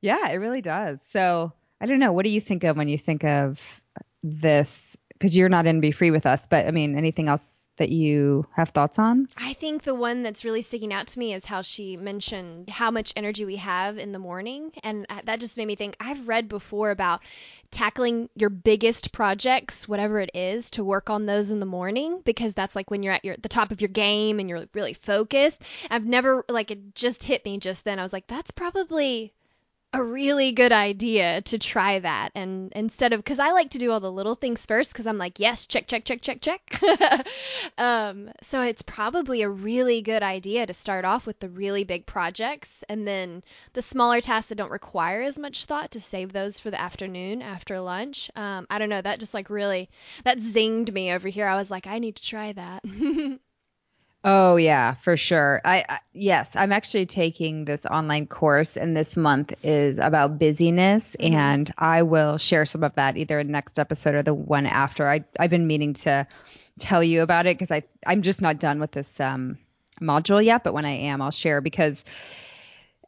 Yeah, 0.00 0.28
it 0.28 0.36
really 0.36 0.60
does. 0.60 0.98
So 1.12 1.52
I 1.80 1.86
don't 1.86 2.00
know. 2.00 2.12
What 2.12 2.24
do 2.24 2.32
you 2.32 2.40
think 2.40 2.64
of 2.64 2.76
when 2.76 2.88
you 2.88 2.98
think 2.98 3.22
of 3.22 3.60
this 4.24 4.96
because 5.18 5.36
you're 5.36 5.48
not 5.48 5.66
in 5.66 5.80
Be 5.80 5.90
Free 5.90 6.10
with 6.10 6.26
us, 6.26 6.46
but 6.46 6.66
I 6.66 6.70
mean, 6.70 6.96
anything 6.96 7.28
else 7.28 7.68
that 7.78 7.90
you 7.90 8.46
have 8.54 8.70
thoughts 8.70 8.98
on? 8.98 9.28
I 9.36 9.52
think 9.54 9.82
the 9.82 9.94
one 9.94 10.22
that's 10.22 10.44
really 10.44 10.62
sticking 10.62 10.92
out 10.92 11.06
to 11.08 11.18
me 11.18 11.32
is 11.32 11.44
how 11.44 11.62
she 11.62 11.96
mentioned 11.96 12.68
how 12.68 12.90
much 12.90 13.12
energy 13.16 13.44
we 13.44 13.56
have 13.56 13.98
in 13.98 14.12
the 14.12 14.18
morning. 14.18 14.72
And 14.82 15.06
that 15.24 15.40
just 15.40 15.56
made 15.56 15.66
me 15.66 15.76
think 15.76 15.96
I've 15.98 16.28
read 16.28 16.48
before 16.48 16.90
about 16.90 17.20
tackling 17.70 18.28
your 18.34 18.50
biggest 18.50 19.12
projects, 19.12 19.88
whatever 19.88 20.20
it 20.20 20.30
is, 20.34 20.70
to 20.72 20.84
work 20.84 21.08
on 21.08 21.26
those 21.26 21.50
in 21.50 21.60
the 21.60 21.66
morning 21.66 22.20
because 22.24 22.54
that's 22.54 22.76
like 22.76 22.90
when 22.90 23.02
you're 23.02 23.14
at 23.14 23.24
your 23.24 23.36
the 23.36 23.48
top 23.48 23.70
of 23.70 23.80
your 23.80 23.88
game 23.88 24.38
and 24.38 24.48
you're 24.48 24.66
really 24.74 24.94
focused. 24.94 25.62
I've 25.90 26.06
never 26.06 26.44
like 26.48 26.70
it 26.70 26.94
just 26.94 27.22
hit 27.22 27.44
me 27.44 27.58
just 27.58 27.84
then. 27.84 27.98
I 27.98 28.02
was 28.02 28.12
like, 28.12 28.26
that's 28.26 28.50
probably 28.50 29.32
a 29.94 30.02
really 30.02 30.52
good 30.52 30.70
idea 30.70 31.40
to 31.40 31.58
try 31.58 31.98
that 31.98 32.30
and 32.34 32.70
instead 32.76 33.14
of 33.14 33.20
because 33.20 33.38
i 33.38 33.52
like 33.52 33.70
to 33.70 33.78
do 33.78 33.90
all 33.90 34.00
the 34.00 34.12
little 34.12 34.34
things 34.34 34.66
first 34.66 34.92
because 34.92 35.06
i'm 35.06 35.16
like 35.16 35.38
yes 35.40 35.64
check 35.64 35.86
check 35.86 36.04
check 36.04 36.20
check 36.22 36.40
check. 36.40 36.80
Um, 37.78 38.30
so 38.42 38.62
it's 38.62 38.82
probably 38.82 39.42
a 39.42 39.48
really 39.48 40.02
good 40.02 40.22
idea 40.22 40.66
to 40.66 40.74
start 40.74 41.04
off 41.04 41.26
with 41.26 41.38
the 41.38 41.48
really 41.48 41.84
big 41.84 42.06
projects 42.06 42.82
and 42.88 43.06
then 43.06 43.44
the 43.72 43.82
smaller 43.82 44.20
tasks 44.20 44.48
that 44.48 44.56
don't 44.56 44.70
require 44.72 45.22
as 45.22 45.38
much 45.38 45.64
thought 45.66 45.92
to 45.92 46.00
save 46.00 46.32
those 46.32 46.58
for 46.58 46.70
the 46.70 46.80
afternoon 46.80 47.40
after 47.40 47.78
lunch. 47.80 48.30
Um, 48.34 48.66
i 48.68 48.78
don't 48.78 48.88
know 48.88 49.00
that 49.00 49.20
just 49.20 49.32
like 49.34 49.48
really 49.48 49.88
that 50.24 50.38
zinged 50.38 50.92
me 50.92 51.12
over 51.12 51.28
here. 51.28 51.46
I 51.46 51.56
was 51.56 51.70
like 51.70 51.86
i 51.86 51.98
need 51.98 52.16
to 52.16 52.22
try 52.22 52.52
that 52.52 52.82
Oh 54.30 54.56
yeah, 54.56 54.92
for 54.92 55.16
sure. 55.16 55.62
I, 55.64 55.86
I, 55.88 56.00
yes, 56.12 56.50
I'm 56.54 56.70
actually 56.70 57.06
taking 57.06 57.64
this 57.64 57.86
online 57.86 58.26
course 58.26 58.76
and 58.76 58.94
this 58.94 59.16
month 59.16 59.54
is 59.62 59.96
about 59.96 60.38
busyness 60.38 61.16
mm-hmm. 61.18 61.34
and 61.34 61.72
I 61.78 62.02
will 62.02 62.36
share 62.36 62.66
some 62.66 62.84
of 62.84 62.92
that 62.96 63.16
either 63.16 63.40
in 63.40 63.50
next 63.50 63.78
episode 63.78 64.16
or 64.16 64.22
the 64.22 64.34
one 64.34 64.66
after. 64.66 65.08
I 65.08 65.24
I've 65.40 65.48
been 65.48 65.66
meaning 65.66 65.94
to 65.94 66.26
tell 66.78 67.02
you 67.02 67.22
about 67.22 67.46
it 67.46 67.56
because 67.56 67.70
I 67.70 67.84
I'm 68.06 68.20
just 68.20 68.42
not 68.42 68.60
done 68.60 68.80
with 68.80 68.92
this 68.92 69.18
um 69.18 69.56
module 69.98 70.44
yet, 70.44 70.62
but 70.62 70.74
when 70.74 70.84
I 70.84 70.90
am, 70.90 71.22
I'll 71.22 71.30
share 71.30 71.62
because 71.62 72.04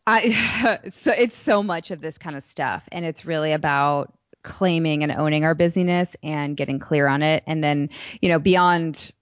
I 0.07 0.79
so 0.91 1.13
it's 1.13 1.37
so 1.37 1.63
much 1.63 1.91
of 1.91 2.01
this 2.01 2.17
kind 2.17 2.35
of 2.35 2.45
stuff 2.45 2.89
and 2.93 3.05
it's 3.05 3.27
really 3.27 3.53
about 3.53 4.15
claiming 4.43 5.03
and 5.03 5.13
owning 5.13 5.45
our 5.45 5.55
busyness 5.55 6.17
and 6.23 6.57
getting 6.57 6.79
clear 6.79 7.07
on 7.07 7.23
it 7.23 7.45
and 7.47 7.63
then, 7.63 7.91
you 8.23 8.31
know, 8.31 8.39
beyond 8.39 9.13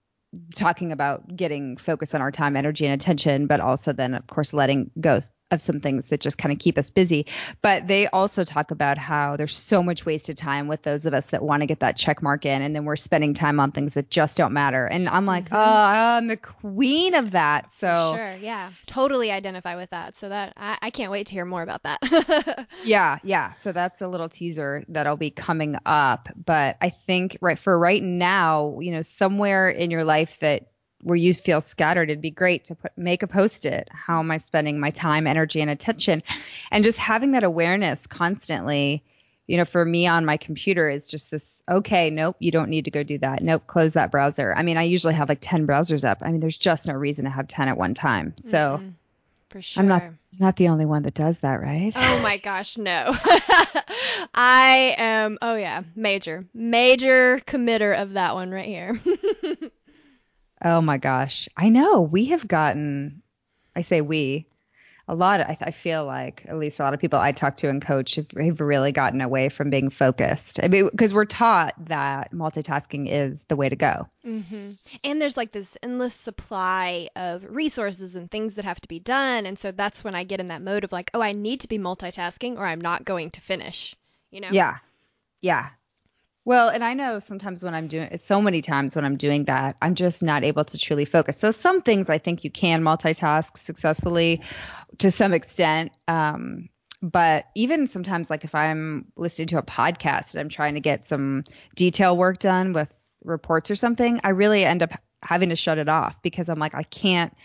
talking 0.55 0.93
about 0.93 1.37
getting 1.37 1.77
focus 1.77 2.15
on 2.15 2.21
our 2.21 2.31
time, 2.31 2.57
energy, 2.57 2.85
and 2.87 2.95
attention, 2.95 3.47
but 3.47 3.61
also 3.61 3.93
then, 3.93 4.15
of 4.15 4.27
course, 4.27 4.53
letting 4.53 4.91
go 5.01 5.21
of 5.51 5.61
some 5.61 5.81
things 5.81 6.07
that 6.07 6.21
just 6.21 6.39
kind 6.39 6.53
of 6.53 6.59
keep 6.59 6.77
us 6.79 6.91
busy. 6.91 7.27
But 7.63 7.87
they 7.87 8.07
also 8.09 8.45
talk 8.45 8.71
about 8.71 8.99
how 8.99 9.37
there's 9.37 9.57
so 9.57 9.83
much 9.83 10.05
wasted 10.05 10.37
time 10.37 10.69
with 10.69 10.83
those 10.83 11.07
of 11.07 11.15
us 11.15 11.27
that 11.27 11.43
want 11.43 11.63
to 11.63 11.67
get 11.67 11.81
that 11.81 11.97
check 11.97 12.23
mark 12.23 12.45
in, 12.45 12.63
and 12.63 12.75
then 12.75 12.85
we're 12.85 12.97
spending 12.97 13.35
time 13.35 13.61
on 13.61 13.73
things 13.73 13.95
that 13.95 14.11
just 14.11 14.37
don't 14.37 14.53
matter. 14.53 14.85
And 14.85 15.09
I'm 15.09 15.27
like, 15.27 15.47
mm-hmm. 15.47 15.57
oh, 15.57 15.59
I'm 15.59 16.29
the 16.29 16.37
queen 16.37 17.15
of 17.15 17.33
that. 17.33 17.73
So 17.73 18.15
sure, 18.17 18.35
yeah, 18.41 18.71
totally 18.87 19.31
identify 19.31 19.77
with 19.77 19.91
that. 19.91 20.17
So 20.17 20.29
that 20.29 20.53
I, 20.57 20.79
I 20.83 20.91
can't 20.91 21.11
wait 21.11 21.29
to 21.29 21.33
hear 21.33 21.45
more 21.45 21.63
about 21.63 21.83
that. 21.85 22.67
yeah, 22.85 23.19
yeah. 23.23 23.55
So 23.55 23.73
that's 23.73 24.03
a 24.03 24.09
little 24.09 24.29
teaser 24.29 24.85
that'll 24.89 25.17
be 25.17 25.31
coming 25.31 25.77
up. 25.87 26.29
But 26.37 26.77
I 26.81 26.91
think 26.91 27.39
right 27.41 27.59
for 27.59 27.79
right 27.79 28.03
now, 28.03 28.79
you 28.81 28.93
know, 28.93 29.03
somewhere 29.03 29.69
in 29.69 29.91
your 29.91 30.05
life 30.05 30.39
that 30.41 30.69
where 31.03 31.17
you 31.17 31.33
feel 31.33 31.61
scattered, 31.61 32.11
it'd 32.11 32.21
be 32.21 32.31
great 32.31 32.65
to 32.67 32.75
put 32.75 32.93
make 32.97 33.23
a 33.23 33.27
post-it. 33.27 33.89
How 33.93 34.19
am 34.19 34.31
I 34.31 34.39
spending 34.39 34.81
my 34.81 34.91
time, 34.91 35.27
energy, 35.27 35.61
and 35.61 35.71
attention? 35.71 36.23
And 36.71 36.85
just 36.85 36.99
having 36.99 37.33
that 37.33 37.45
awareness 37.45 38.07
constantly, 38.07 39.05
you 39.47 39.57
know, 39.57 39.65
for 39.65 39.85
me 39.85 40.07
on 40.07 40.25
my 40.25 40.37
computer 40.37 40.89
is 40.89 41.07
just 41.07 41.31
this, 41.31 41.63
okay, 41.71 42.11
nope, 42.11 42.37
you 42.41 42.51
don't 42.51 42.69
need 42.69 42.85
to 42.85 42.91
go 42.91 43.03
do 43.03 43.19
that. 43.19 43.43
Nope, 43.43 43.67
close 43.67 43.93
that 43.95 44.11
browser. 44.11 44.55
I 44.57 44.63
mean, 44.63 44.77
I 44.77 44.83
usually 44.83 45.15
have 45.15 45.29
like 45.29 45.39
10 45.41 45.67
browsers 45.67 46.09
up. 46.09 46.19
I 46.21 46.31
mean, 46.31 46.41
there's 46.41 46.59
just 46.59 46.87
no 46.87 46.95
reason 46.95 47.25
to 47.25 47.31
have 47.31 47.49
10 47.49 47.69
at 47.69 47.77
one 47.77 47.95
time. 47.95 48.35
So 48.39 48.81
Mhm. 48.83 48.95
For 49.51 49.63
sure. 49.63 49.83
I'm 49.83 49.89
not 49.89 50.03
not 50.39 50.57
the 50.57 50.69
only 50.69 50.85
one 50.85 51.03
that 51.05 51.15
does 51.15 51.39
that, 51.39 51.61
right? 51.61 51.93
Oh 51.97 52.23
my 52.23 52.37
gosh, 52.37 52.77
no. 52.77 53.17
I 54.35 54.95
am, 54.99 55.39
oh 55.41 55.57
yeah, 55.57 55.83
major, 55.97 56.45
major 56.53 57.41
committer 57.47 57.97
of 58.01 58.13
that 58.13 58.35
one 58.35 58.51
right 58.51 58.67
here. 58.67 59.01
Oh 60.65 60.81
my 60.81 60.99
gosh. 60.99 61.49
I 61.57 61.69
know. 61.69 62.01
We 62.01 62.27
have 62.27 62.47
gotten, 62.47 63.23
I 63.77 63.83
say 63.83 64.01
we, 64.01 64.47
a 65.11 65.15
lot, 65.15 65.41
I, 65.41 65.57
I 65.63 65.71
feel 65.71 66.05
like 66.05 66.45
at 66.47 66.59
least 66.59 66.79
a 66.79 66.83
lot 66.83 66.93
of 66.93 67.01
people 67.01 67.19
I 67.19 67.33
talk 67.33 67.57
to 67.59 67.69
and 67.71 67.81
coach 67.81 68.17
have, 68.17 68.27
have 68.39 68.61
really 68.61 68.93
gotten 68.93 69.23
away 69.23 69.49
from 69.49 69.71
being 69.71 69.89
focused. 69.89 70.61
I 70.63 70.69
mean, 70.69 70.87
because 70.91 71.15
we're 71.15 71.25
taught 71.25 71.73
that 71.87 72.33
multitasking 72.33 73.09
is 73.11 73.43
the 73.45 73.57
way 73.57 73.71
to 73.71 73.77
go. 73.77 74.07
Mm-hmm. 74.27 74.73
And 75.05 75.23
there's 75.23 75.37
like 75.37 75.53
this 75.53 75.79
endless 75.83 76.15
supply 76.15 77.09
of 77.17 77.43
resources 77.49 78.17
and 78.17 78.31
things 78.31 78.55
that 78.55 78.67
have 78.67 78.81
to 78.83 78.89
be 78.89 78.99
done. 78.99 79.47
And 79.47 79.59
so 79.59 79.73
that's 79.73 80.05
when 80.05 80.15
I 80.15 80.25
get 80.25 80.41
in 80.41 80.49
that 80.49 80.61
mode 80.61 80.85
of 80.85 80.93
like, 80.93 81.11
oh, 81.15 81.23
I 81.23 81.33
need 81.33 81.61
to 81.61 81.69
be 81.69 81.79
multitasking 81.79 82.59
or 82.59 82.67
I'm 82.67 82.81
not 82.81 83.07
going 83.07 83.31
to 83.31 83.41
finish, 83.41 83.97
you 84.31 84.43
know? 84.43 84.51
Yeah. 84.51 84.77
Yeah. 85.41 85.69
Well, 86.49 86.71
and 86.71 86.83
I 86.83 86.95
know 86.95 87.19
sometimes 87.19 87.63
when 87.63 87.75
I'm 87.75 87.89
doing 87.89 88.17
so 88.17 88.41
many 88.41 88.63
times 88.63 88.97
when 88.97 89.05
I'm 89.05 89.19
doing 89.19 89.45
that, 89.45 89.77
I'm 89.83 89.95
just 89.95 90.23
not 90.23 90.45
able 90.45 90.65
to 90.65 90.79
truly 90.79 91.05
focus. 91.05 91.37
So 91.37 91.51
some 91.51 91.83
things 91.83 92.09
I 92.09 92.17
think 92.17 92.43
you 92.43 92.51
can 92.51 92.83
multitask 92.83 93.59
successfully 93.59 94.41
to 94.97 95.11
some 95.11 95.35
extent. 95.35 95.93
Um, 96.09 96.71
but 97.03 97.49
even 97.55 97.87
sometimes 97.87 98.31
like 98.31 98.45
if 98.45 98.55
I'm 98.55 99.13
listening 99.19 99.49
to 99.49 99.59
a 99.59 99.63
podcast 99.63 100.31
and 100.31 100.41
I'm 100.41 100.49
trying 100.49 100.73
to 100.73 100.81
get 100.81 101.05
some 101.05 101.45
detail 101.77 102.17
work 102.17 102.39
done 102.39 102.73
with 102.73 102.91
reports 103.23 103.71
or 103.71 103.77
something, 103.77 104.19
I 104.25 104.31
really 104.31 104.65
end 104.65 104.83
up 104.83 104.93
having 105.23 105.51
to 105.51 105.57
shut 105.57 105.77
it 105.77 105.91
off 105.91 106.17
because 106.23 106.49
I'm 106.49 106.59
like, 106.59 106.75
I 106.75 106.83
can't 106.83 107.37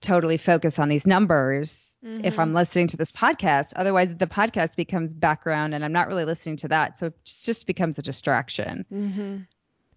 totally 0.00 0.36
focus 0.36 0.78
on 0.78 0.88
these 0.88 1.06
numbers 1.06 1.86
if 2.02 2.38
I'm 2.38 2.54
listening 2.54 2.86
to 2.88 2.96
this 2.96 3.12
podcast. 3.12 3.72
Otherwise, 3.76 4.08
the 4.16 4.26
podcast 4.26 4.74
becomes 4.74 5.12
background 5.12 5.74
and 5.74 5.84
I'm 5.84 5.92
not 5.92 6.08
really 6.08 6.24
listening 6.24 6.56
to 6.58 6.68
that. 6.68 6.96
So 6.96 7.06
it 7.06 7.14
just 7.24 7.66
becomes 7.66 7.98
a 7.98 8.02
distraction. 8.02 8.86
hmm 8.88 9.36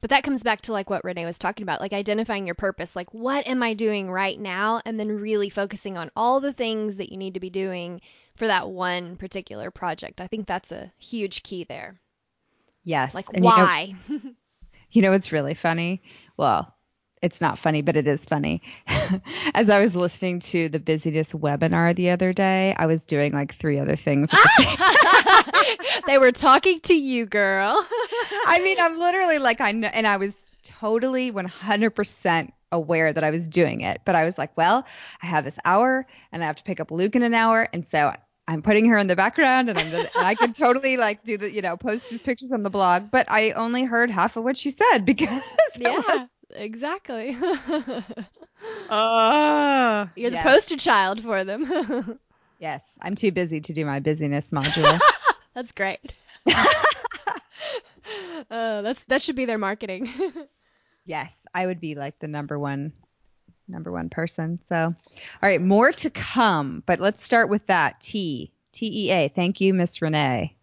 But 0.01 0.09
that 0.09 0.23
comes 0.25 0.43
back 0.43 0.59
to 0.63 0.73
like 0.73 0.89
what 0.89 1.05
Renee 1.05 1.25
was 1.25 1.39
talking 1.39 1.63
about, 1.63 1.79
like 1.79 1.93
identifying 1.93 2.45
your 2.45 2.55
purpose. 2.55 2.93
Like, 2.93 3.13
what 3.13 3.47
am 3.47 3.63
I 3.63 3.73
doing 3.73 4.11
right 4.11 4.37
now? 4.37 4.81
And 4.85 4.99
then 4.99 5.07
really 5.07 5.49
focusing 5.49 5.97
on 5.97 6.11
all 6.13 6.41
the 6.41 6.51
things 6.51 6.97
that 6.97 7.09
you 7.09 7.17
need 7.17 7.35
to 7.35 7.39
be 7.39 7.49
doing 7.49 8.01
for 8.35 8.47
that 8.47 8.69
one 8.69 9.15
particular 9.15 9.71
project. 9.71 10.19
I 10.19 10.27
think 10.27 10.45
that's 10.45 10.73
a 10.73 10.91
huge 10.97 11.41
key 11.43 11.63
there. 11.63 12.01
Yes. 12.83 13.15
Like, 13.15 13.27
And 13.33 13.45
you 13.45 13.49
know- 13.49 13.55
why? 13.55 13.95
You 14.91 15.01
know, 15.01 15.13
it's 15.13 15.31
really 15.31 15.55
funny. 15.55 16.03
Well, 16.37 16.72
it's 17.23 17.39
not 17.39 17.57
funny, 17.57 17.81
but 17.81 17.95
it 17.95 18.05
is 18.05 18.25
funny. 18.25 18.61
As 19.55 19.69
I 19.69 19.79
was 19.79 19.95
listening 19.95 20.41
to 20.41 20.67
the 20.67 20.79
busyness 20.79 21.31
webinar 21.31 21.95
the 21.95 22.09
other 22.09 22.33
day, 22.33 22.75
I 22.77 22.85
was 22.85 23.03
doing 23.03 23.31
like 23.31 23.55
three 23.55 23.79
other 23.79 23.95
things. 23.95 24.27
at 24.31 24.39
the 24.57 25.77
same- 25.77 26.01
they 26.05 26.17
were 26.17 26.33
talking 26.33 26.81
to 26.81 26.93
you, 26.93 27.25
girl. 27.25 27.73
I 28.45 28.59
mean, 28.61 28.77
I'm 28.79 28.99
literally 28.99 29.39
like, 29.39 29.61
I 29.61 29.71
know, 29.71 29.87
and 29.93 30.05
I 30.05 30.17
was 30.17 30.33
totally 30.63 31.31
100% 31.31 32.51
aware 32.73 33.13
that 33.13 33.23
I 33.23 33.29
was 33.29 33.47
doing 33.47 33.81
it. 33.81 34.01
But 34.03 34.15
I 34.15 34.25
was 34.25 34.37
like, 34.37 34.55
well, 34.57 34.85
I 35.21 35.25
have 35.25 35.45
this 35.45 35.57
hour 35.63 36.05
and 36.33 36.43
I 36.43 36.47
have 36.47 36.57
to 36.57 36.63
pick 36.63 36.81
up 36.81 36.91
Luke 36.91 37.15
in 37.15 37.23
an 37.23 37.33
hour. 37.33 37.69
And 37.71 37.87
so 37.87 38.13
I'm 38.49 38.61
putting 38.61 38.85
her 38.87 38.97
in 38.97 39.07
the 39.07 39.15
background 39.15 39.69
and 39.69 39.79
I'm 39.79 39.89
just, 39.91 40.13
and 40.13 40.25
I 40.25 40.35
can 40.35 40.51
totally 40.51 40.97
like 40.97 41.23
do 41.23 41.37
the, 41.37 41.49
you 41.49 41.61
know, 41.61 41.77
post 41.77 42.09
these 42.09 42.21
pictures 42.21 42.51
on 42.51 42.63
the 42.63 42.69
blog. 42.69 43.11
But 43.11 43.31
I 43.31 43.51
only 43.51 43.83
heard 43.85 44.11
half 44.11 44.35
of 44.35 44.43
what 44.43 44.57
she 44.57 44.71
said 44.71 45.05
because 45.05 45.29
I 45.29 45.41
yeah, 45.79 46.25
exactly. 46.55 47.37
Oh, 48.89 50.09
You're 50.15 50.29
the 50.29 50.35
yes. 50.35 50.43
poster 50.43 50.77
child 50.77 51.21
for 51.21 51.43
them. 51.43 52.19
Yes, 52.59 52.83
I'm 53.01 53.15
too 53.15 53.33
busy 53.33 53.59
to 53.59 53.73
do 53.73 53.85
my 53.85 53.99
busyness 53.99 54.51
module. 54.51 54.97
that's 55.53 55.73
great. 55.73 56.13
uh, 58.49 58.81
that's 58.81 59.03
that 59.05 59.21
should 59.21 59.35
be 59.35 59.43
their 59.43 59.57
marketing. 59.57 60.09
yes, 61.03 61.35
I 61.53 61.65
would 61.65 61.81
be 61.81 61.95
like 61.95 62.19
the 62.19 62.29
number 62.29 62.57
one 62.57 62.93
number 63.67 63.91
one 63.91 64.07
person. 64.07 64.59
So, 64.69 64.77
all 64.77 64.95
right, 65.41 65.61
more 65.61 65.91
to 65.91 66.09
come, 66.09 66.83
but 66.85 67.01
let's 67.01 67.21
start 67.21 67.49
with 67.49 67.65
that 67.65 67.99
T 67.99 68.53
T 68.71 69.07
E 69.07 69.11
A. 69.11 69.27
Thank 69.27 69.59
you, 69.59 69.73
Miss 69.73 70.01
Renee. 70.01 70.55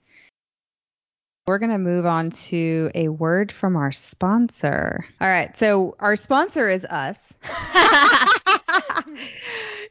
We're 1.51 1.59
going 1.59 1.73
to 1.73 1.79
move 1.79 2.07
on 2.07 2.31
to 2.31 2.93
a 2.95 3.09
word 3.09 3.51
from 3.51 3.75
our 3.75 3.91
sponsor. 3.91 5.05
All 5.21 5.29
right, 5.29 5.57
so 5.59 5.97
our 5.99 6.15
sponsor 6.15 6.69
is 6.69 6.85
us. 6.85 7.19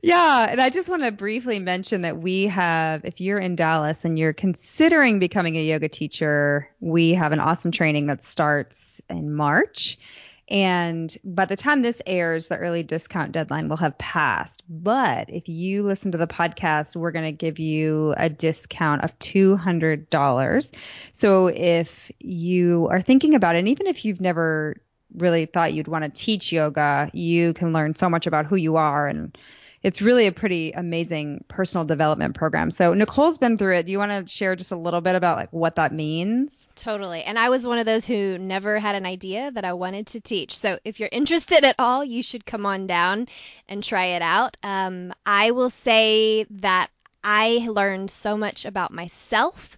yeah, 0.02 0.48
and 0.50 0.62
I 0.62 0.69
just 0.69 0.88
want 0.88 1.04
to 1.04 1.12
briefly 1.12 1.60
mention 1.60 2.04
that 2.04 2.17
we 2.17 2.45
have, 2.45 3.04
if 3.04 3.19
you're 3.19 3.39
in 3.39 3.58
Dallas 3.58 4.06
and 4.06 4.17
you're 4.17 4.32
considering 4.32 5.19
becoming 5.19 5.58
a 5.58 5.62
yoga 5.62 5.89
teacher, 5.89 6.69
we 6.80 7.12
have 7.12 7.34
an 7.34 7.41
awesome 7.41 7.72
training 7.72 8.08
that 8.08 8.24
starts 8.24 9.02
in 9.10 9.34
March. 9.34 10.00
And 10.49 11.15
by 11.23 11.45
the 11.45 11.55
time 11.55 11.81
this 11.81 12.01
airs, 12.05 12.47
the 12.47 12.57
early 12.57 12.81
discount 12.81 13.31
deadline 13.31 13.69
will 13.69 13.77
have 13.77 13.97
passed. 13.99 14.63
But 14.67 15.29
if 15.29 15.47
you 15.47 15.83
listen 15.83 16.12
to 16.12 16.17
the 16.17 16.27
podcast, 16.27 16.95
we're 16.95 17.12
going 17.12 17.25
to 17.25 17.31
give 17.31 17.59
you 17.59 18.15
a 18.17 18.29
discount 18.29 19.03
of 19.03 19.17
$200. 19.19 20.73
So 21.12 21.47
if 21.47 22.12
you 22.19 22.88
are 22.89 23.01
thinking 23.01 23.35
about 23.35 23.55
it, 23.55 23.59
and 23.59 23.67
even 23.67 23.85
if 23.88 24.03
you've 24.03 24.21
never 24.21 24.81
really 25.15 25.45
thought 25.45 25.73
you'd 25.73 25.88
want 25.88 26.03
to 26.03 26.09
teach 26.09 26.51
yoga, 26.51 27.09
you 27.13 27.53
can 27.53 27.73
learn 27.73 27.95
so 27.95 28.09
much 28.09 28.27
about 28.27 28.45
who 28.45 28.55
you 28.55 28.75
are 28.75 29.07
and 29.07 29.38
it's 29.82 30.02
really 30.02 30.28
a 30.28 30.32
pretty 30.32 30.72
amazing 30.72 31.44
personal 31.48 31.86
development 31.86 32.36
program. 32.36 32.72
So 32.72 32.94
Nicole's 32.94 33.38
been 33.38 33.58
through 33.58 33.78
it. 33.78 33.86
Do 33.86 33.92
you 33.92 33.98
want 33.98 34.28
to 34.28 34.32
share 34.32 34.56
just 34.56 34.72
a 34.72 34.76
little 34.76 35.02
bit 35.02 35.15
about 35.15 35.38
like 35.38 35.54
what 35.54 35.76
that 35.76 35.94
means? 35.94 36.68
Totally. 36.76 37.24
And 37.24 37.39
I 37.39 37.50
was 37.50 37.65
one 37.65 37.80
of 37.80 37.86
those 37.86 38.06
who 38.06 38.38
never 38.38 38.80
had 38.80 38.96
an 38.96 39.06
idea 39.06 39.52
that 39.52 39.63
I 39.63 39.74
wanted 39.74 40.08
to 40.08 40.20
teach. 40.20 40.58
So 40.58 40.80
if 40.84 41.00
you're 41.00 41.10
interested 41.12 41.63
at 41.63 41.76
all, 41.80 42.04
you 42.04 42.24
should 42.24 42.46
come 42.46 42.65
on 42.65 42.88
down 42.88 43.28
and 43.68 43.84
try 43.84 44.06
it 44.08 44.22
out. 44.22 44.58
Um, 44.63 45.13
I 45.26 45.52
will 45.52 45.70
say 45.70 46.46
that 46.52 46.89
I 47.24 47.68
learned 47.70 48.12
so 48.12 48.38
much 48.38 48.65
about 48.65 48.92
myself. 48.92 49.78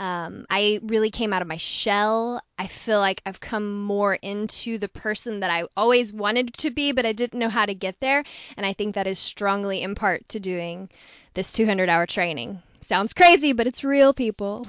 Um, 0.00 0.46
I 0.48 0.80
really 0.82 1.10
came 1.10 1.34
out 1.34 1.42
of 1.42 1.48
my 1.48 1.58
shell. 1.58 2.40
I 2.58 2.68
feel 2.68 3.00
like 3.00 3.20
I've 3.26 3.38
come 3.38 3.82
more 3.82 4.14
into 4.14 4.78
the 4.78 4.88
person 4.88 5.40
that 5.40 5.50
I 5.50 5.64
always 5.76 6.10
wanted 6.10 6.54
to 6.54 6.70
be, 6.70 6.92
but 6.92 7.04
I 7.04 7.12
didn't 7.12 7.38
know 7.38 7.50
how 7.50 7.66
to 7.66 7.74
get 7.74 8.00
there. 8.00 8.24
And 8.56 8.64
I 8.64 8.72
think 8.72 8.94
that 8.94 9.06
is 9.06 9.18
strongly 9.18 9.82
in 9.82 9.94
part 9.94 10.26
to 10.30 10.40
doing 10.40 10.88
this 11.34 11.52
200 11.52 11.90
hour 11.90 12.06
training. 12.06 12.62
Sounds 12.80 13.12
crazy, 13.12 13.52
but 13.52 13.66
it's 13.66 13.84
real, 13.84 14.14
people. 14.14 14.66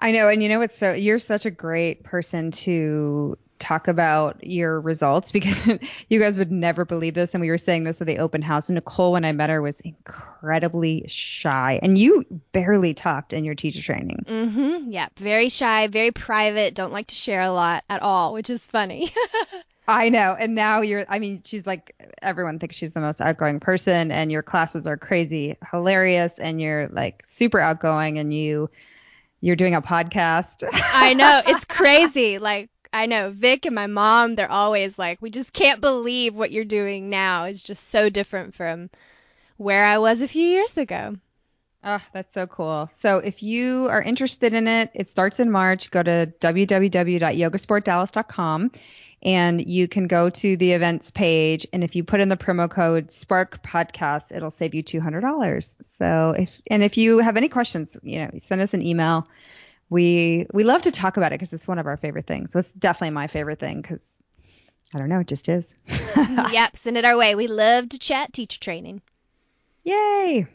I 0.00 0.10
know, 0.10 0.28
and 0.28 0.42
you 0.42 0.48
know 0.48 0.58
what's 0.58 0.76
so 0.76 0.92
you're 0.92 1.20
such 1.20 1.46
a 1.46 1.52
great 1.52 2.02
person 2.02 2.50
to 2.50 3.38
talk 3.58 3.88
about 3.88 4.44
your 4.46 4.80
results 4.80 5.32
because 5.32 5.78
you 6.08 6.20
guys 6.20 6.38
would 6.38 6.52
never 6.52 6.84
believe 6.84 7.14
this 7.14 7.34
and 7.34 7.40
we 7.40 7.50
were 7.50 7.58
saying 7.58 7.84
this 7.84 8.00
at 8.00 8.06
the 8.06 8.18
open 8.18 8.42
house 8.42 8.68
nicole 8.68 9.12
when 9.12 9.24
i 9.24 9.32
met 9.32 9.50
her 9.50 9.60
was 9.60 9.80
incredibly 9.80 11.04
shy 11.08 11.78
and 11.82 11.98
you 11.98 12.24
barely 12.52 12.94
talked 12.94 13.32
in 13.32 13.44
your 13.44 13.54
teacher 13.54 13.82
training 13.82 14.24
Mm-hmm. 14.28 14.90
Yeah. 14.92 15.08
Very 15.16 15.48
shy, 15.48 15.88
very 15.88 16.10
private, 16.10 16.74
don't 16.74 16.92
like 16.92 17.08
to 17.08 17.14
share 17.14 17.42
a 17.42 17.50
lot 17.50 17.84
at 17.88 18.02
all, 18.02 18.32
which 18.32 18.50
is 18.50 18.62
funny. 18.62 19.12
i 19.88 20.10
know 20.10 20.36
and 20.38 20.54
now 20.54 20.82
you're 20.82 21.06
i 21.08 21.18
mean 21.18 21.40
she's 21.46 21.66
like 21.66 21.94
everyone 22.20 22.58
thinks 22.58 22.76
she's 22.76 22.92
the 22.92 23.00
most 23.00 23.22
outgoing 23.22 23.58
person 23.58 24.12
and 24.12 24.30
your 24.30 24.42
classes 24.42 24.86
are 24.86 24.98
crazy 24.98 25.56
hilarious 25.70 26.38
and 26.38 26.60
you're 26.60 26.88
like 26.88 27.22
super 27.26 27.58
outgoing 27.58 28.18
and 28.18 28.34
you 28.34 28.68
you're 29.40 29.56
doing 29.56 29.74
a 29.74 29.80
podcast 29.80 30.62
I 30.92 31.14
know. 31.14 31.42
It's 31.46 31.64
crazy. 31.68 32.38
Like, 32.38 32.70
I 32.92 33.06
know 33.06 33.30
Vic 33.30 33.66
and 33.66 33.74
my 33.74 33.86
mom, 33.86 34.34
they're 34.34 34.50
always 34.50 34.98
like, 34.98 35.22
we 35.22 35.30
just 35.30 35.52
can't 35.52 35.80
believe 35.80 36.34
what 36.34 36.52
you're 36.52 36.64
doing 36.64 37.10
now. 37.10 37.44
It's 37.44 37.62
just 37.62 37.88
so 37.88 38.08
different 38.08 38.54
from 38.54 38.90
where 39.56 39.84
I 39.84 39.98
was 39.98 40.22
a 40.22 40.28
few 40.28 40.46
years 40.46 40.76
ago. 40.76 41.16
Oh, 41.84 42.02
that's 42.12 42.32
so 42.32 42.46
cool. 42.46 42.90
So 42.94 43.18
if 43.18 43.42
you 43.42 43.86
are 43.88 44.02
interested 44.02 44.52
in 44.52 44.66
it, 44.66 44.90
it 44.94 45.08
starts 45.08 45.38
in 45.38 45.50
March. 45.50 45.90
Go 45.90 46.02
to 46.02 46.32
www.yogasportdallas.com 46.40 48.70
and 49.22 49.66
you 49.66 49.88
can 49.88 50.06
go 50.06 50.30
to 50.30 50.56
the 50.56 50.72
events 50.72 51.10
page. 51.10 51.66
And 51.72 51.84
if 51.84 51.96
you 51.96 52.04
put 52.04 52.20
in 52.20 52.28
the 52.28 52.36
promo 52.36 52.70
code 52.70 53.10
Spark 53.10 53.62
Podcast, 53.62 54.34
it'll 54.34 54.50
save 54.50 54.74
you 54.74 54.82
$200. 54.82 55.76
So 55.86 56.34
if, 56.36 56.60
and 56.68 56.82
if 56.82 56.96
you 56.96 57.18
have 57.18 57.36
any 57.36 57.48
questions, 57.48 57.96
you 58.02 58.20
know, 58.20 58.30
send 58.38 58.60
us 58.60 58.74
an 58.74 58.86
email. 58.86 59.28
We, 59.90 60.46
we 60.52 60.64
love 60.64 60.82
to 60.82 60.90
talk 60.90 61.16
about 61.16 61.32
it 61.32 61.40
because 61.40 61.52
it's 61.52 61.68
one 61.68 61.78
of 61.78 61.86
our 61.86 61.96
favorite 61.96 62.26
things. 62.26 62.52
So 62.52 62.58
it's 62.58 62.72
definitely 62.72 63.10
my 63.10 63.26
favorite 63.26 63.58
thing 63.58 63.80
because 63.80 64.22
I 64.94 64.98
don't 64.98 65.08
know. 65.08 65.20
It 65.20 65.28
just 65.28 65.48
is. 65.48 65.74
yep, 66.50 66.76
send 66.76 66.96
it 66.96 67.04
our 67.04 67.16
way. 67.16 67.34
We 67.34 67.46
love 67.46 67.90
to 67.90 67.98
chat 67.98 68.32
teacher 68.32 68.60
training. 68.60 69.02
Yay! 69.84 70.46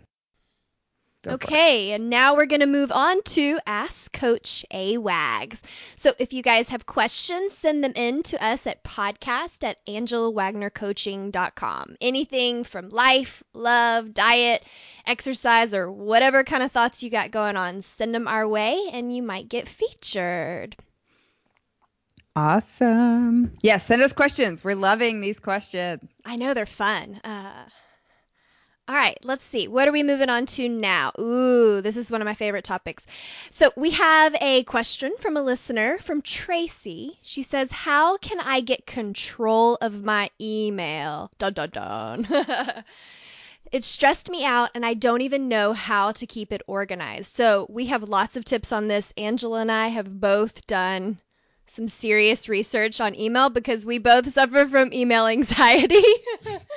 Go 1.23 1.31
okay, 1.31 1.91
and 1.91 2.09
now 2.09 2.35
we're 2.35 2.47
going 2.47 2.59
to 2.59 2.67
move 2.67 2.91
on 2.91 3.23
to 3.23 3.57
Ask 3.65 4.11
Coach 4.11 4.65
A 4.71 4.97
Wags. 4.97 5.61
So 5.95 6.11
if 6.19 6.33
you 6.33 6.43
guys 6.43 6.67
have 6.67 6.85
questions, 6.85 7.57
send 7.57 7.81
them 7.81 7.93
in 7.95 8.23
to 8.23 8.43
us 8.43 8.67
at 8.67 8.83
podcast 8.83 9.63
at 9.63 9.77
angelawagnercoaching.com. 9.85 11.95
Anything 12.01 12.65
from 12.65 12.89
life, 12.89 13.41
love, 13.53 14.13
diet, 14.13 14.65
exercise, 15.05 15.73
or 15.73 15.91
whatever 15.91 16.43
kind 16.43 16.63
of 16.63 16.71
thoughts 16.71 17.03
you 17.03 17.09
got 17.09 17.31
going 17.31 17.57
on, 17.57 17.81
send 17.81 18.13
them 18.13 18.27
our 18.27 18.47
way 18.47 18.89
and 18.91 19.15
you 19.15 19.23
might 19.23 19.49
get 19.49 19.67
featured. 19.67 20.75
Awesome. 22.35 23.53
Yeah, 23.61 23.77
send 23.77 24.01
us 24.01 24.13
questions. 24.13 24.63
We're 24.63 24.75
loving 24.75 25.21
these 25.21 25.39
questions. 25.39 26.01
I 26.25 26.35
know 26.35 26.53
they're 26.53 26.65
fun. 26.65 27.21
Uh, 27.23 27.65
all 28.85 28.95
right, 28.95 29.17
let's 29.23 29.45
see. 29.45 29.69
What 29.69 29.87
are 29.87 29.93
we 29.93 30.03
moving 30.03 30.29
on 30.29 30.45
to 30.47 30.67
now? 30.67 31.13
Ooh, 31.17 31.79
this 31.81 31.95
is 31.95 32.11
one 32.11 32.21
of 32.21 32.25
my 32.25 32.33
favorite 32.33 32.65
topics. 32.65 33.05
So, 33.49 33.71
we 33.77 33.91
have 33.91 34.35
a 34.41 34.63
question 34.63 35.13
from 35.19 35.37
a 35.37 35.41
listener 35.41 35.99
from 35.99 36.21
Tracy. 36.21 37.17
She 37.21 37.43
says, 37.43 37.71
How 37.71 38.17
can 38.17 38.41
I 38.41 38.59
get 38.59 38.85
control 38.85 39.77
of 39.79 40.03
my 40.03 40.31
email? 40.41 41.31
Dun 41.37 41.53
dun 41.53 41.69
dun. 41.69 42.27
it 43.73 43.83
stressed 43.83 44.29
me 44.29 44.45
out, 44.45 44.69
and 44.75 44.85
I 44.85 44.93
don't 44.93 45.21
even 45.21 45.49
know 45.49 45.73
how 45.73 46.11
to 46.13 46.27
keep 46.27 46.53
it 46.53 46.61
organized. 46.67 47.27
So, 47.33 47.65
we 47.69 47.87
have 47.87 48.03
lots 48.03 48.37
of 48.37 48.45
tips 48.45 48.71
on 48.71 48.87
this. 48.87 49.11
Angela 49.17 49.61
and 49.61 49.71
I 49.71 49.87
have 49.87 50.21
both 50.21 50.65
done 50.67 51.17
some 51.65 51.87
serious 51.87 52.47
research 52.47 53.01
on 53.01 53.15
email 53.15 53.49
because 53.49 53.85
we 53.85 53.97
both 53.97 54.31
suffer 54.31 54.67
from 54.67 54.93
email 54.93 55.25
anxiety. 55.37 56.03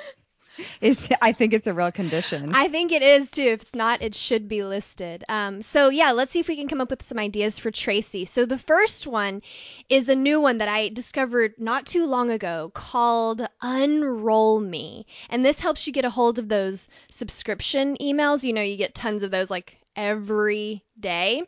it's 0.81 1.07
I 1.21 1.31
think 1.31 1.53
it's 1.53 1.67
a 1.67 1.73
real 1.73 1.91
condition. 1.91 2.53
I 2.53 2.67
think 2.67 2.91
it 2.91 3.01
is 3.01 3.29
too. 3.29 3.41
If 3.41 3.61
it's 3.63 3.75
not, 3.75 4.01
it 4.01 4.15
should 4.15 4.47
be 4.47 4.63
listed. 4.63 5.23
Um, 5.29 5.61
so 5.61 5.89
yeah, 5.89 6.11
let's 6.11 6.33
see 6.33 6.39
if 6.39 6.47
we 6.47 6.55
can 6.55 6.67
come 6.67 6.81
up 6.81 6.89
with 6.89 7.03
some 7.03 7.19
ideas 7.19 7.59
for 7.59 7.71
Tracy. 7.71 8.25
So 8.25 8.45
the 8.45 8.57
first 8.57 9.07
one 9.07 9.41
is 9.89 10.09
a 10.09 10.15
new 10.15 10.39
one 10.39 10.59
that 10.59 10.69
I 10.69 10.89
discovered 10.89 11.55
not 11.57 11.85
too 11.85 12.05
long 12.05 12.29
ago 12.29 12.71
called 12.73 13.47
Unroll 13.61 14.59
Me, 14.59 15.05
and 15.29 15.43
this 15.43 15.59
helps 15.59 15.87
you 15.87 15.93
get 15.93 16.05
a 16.05 16.09
hold 16.09 16.39
of 16.39 16.49
those 16.49 16.87
subscription 17.09 17.97
emails. 18.01 18.43
You 18.43 18.53
know, 18.53 18.61
you 18.61 18.77
get 18.77 18.95
tons 18.95 19.23
of 19.23 19.31
those 19.31 19.49
like 19.49 19.77
every 19.95 20.83
day. 20.99 21.43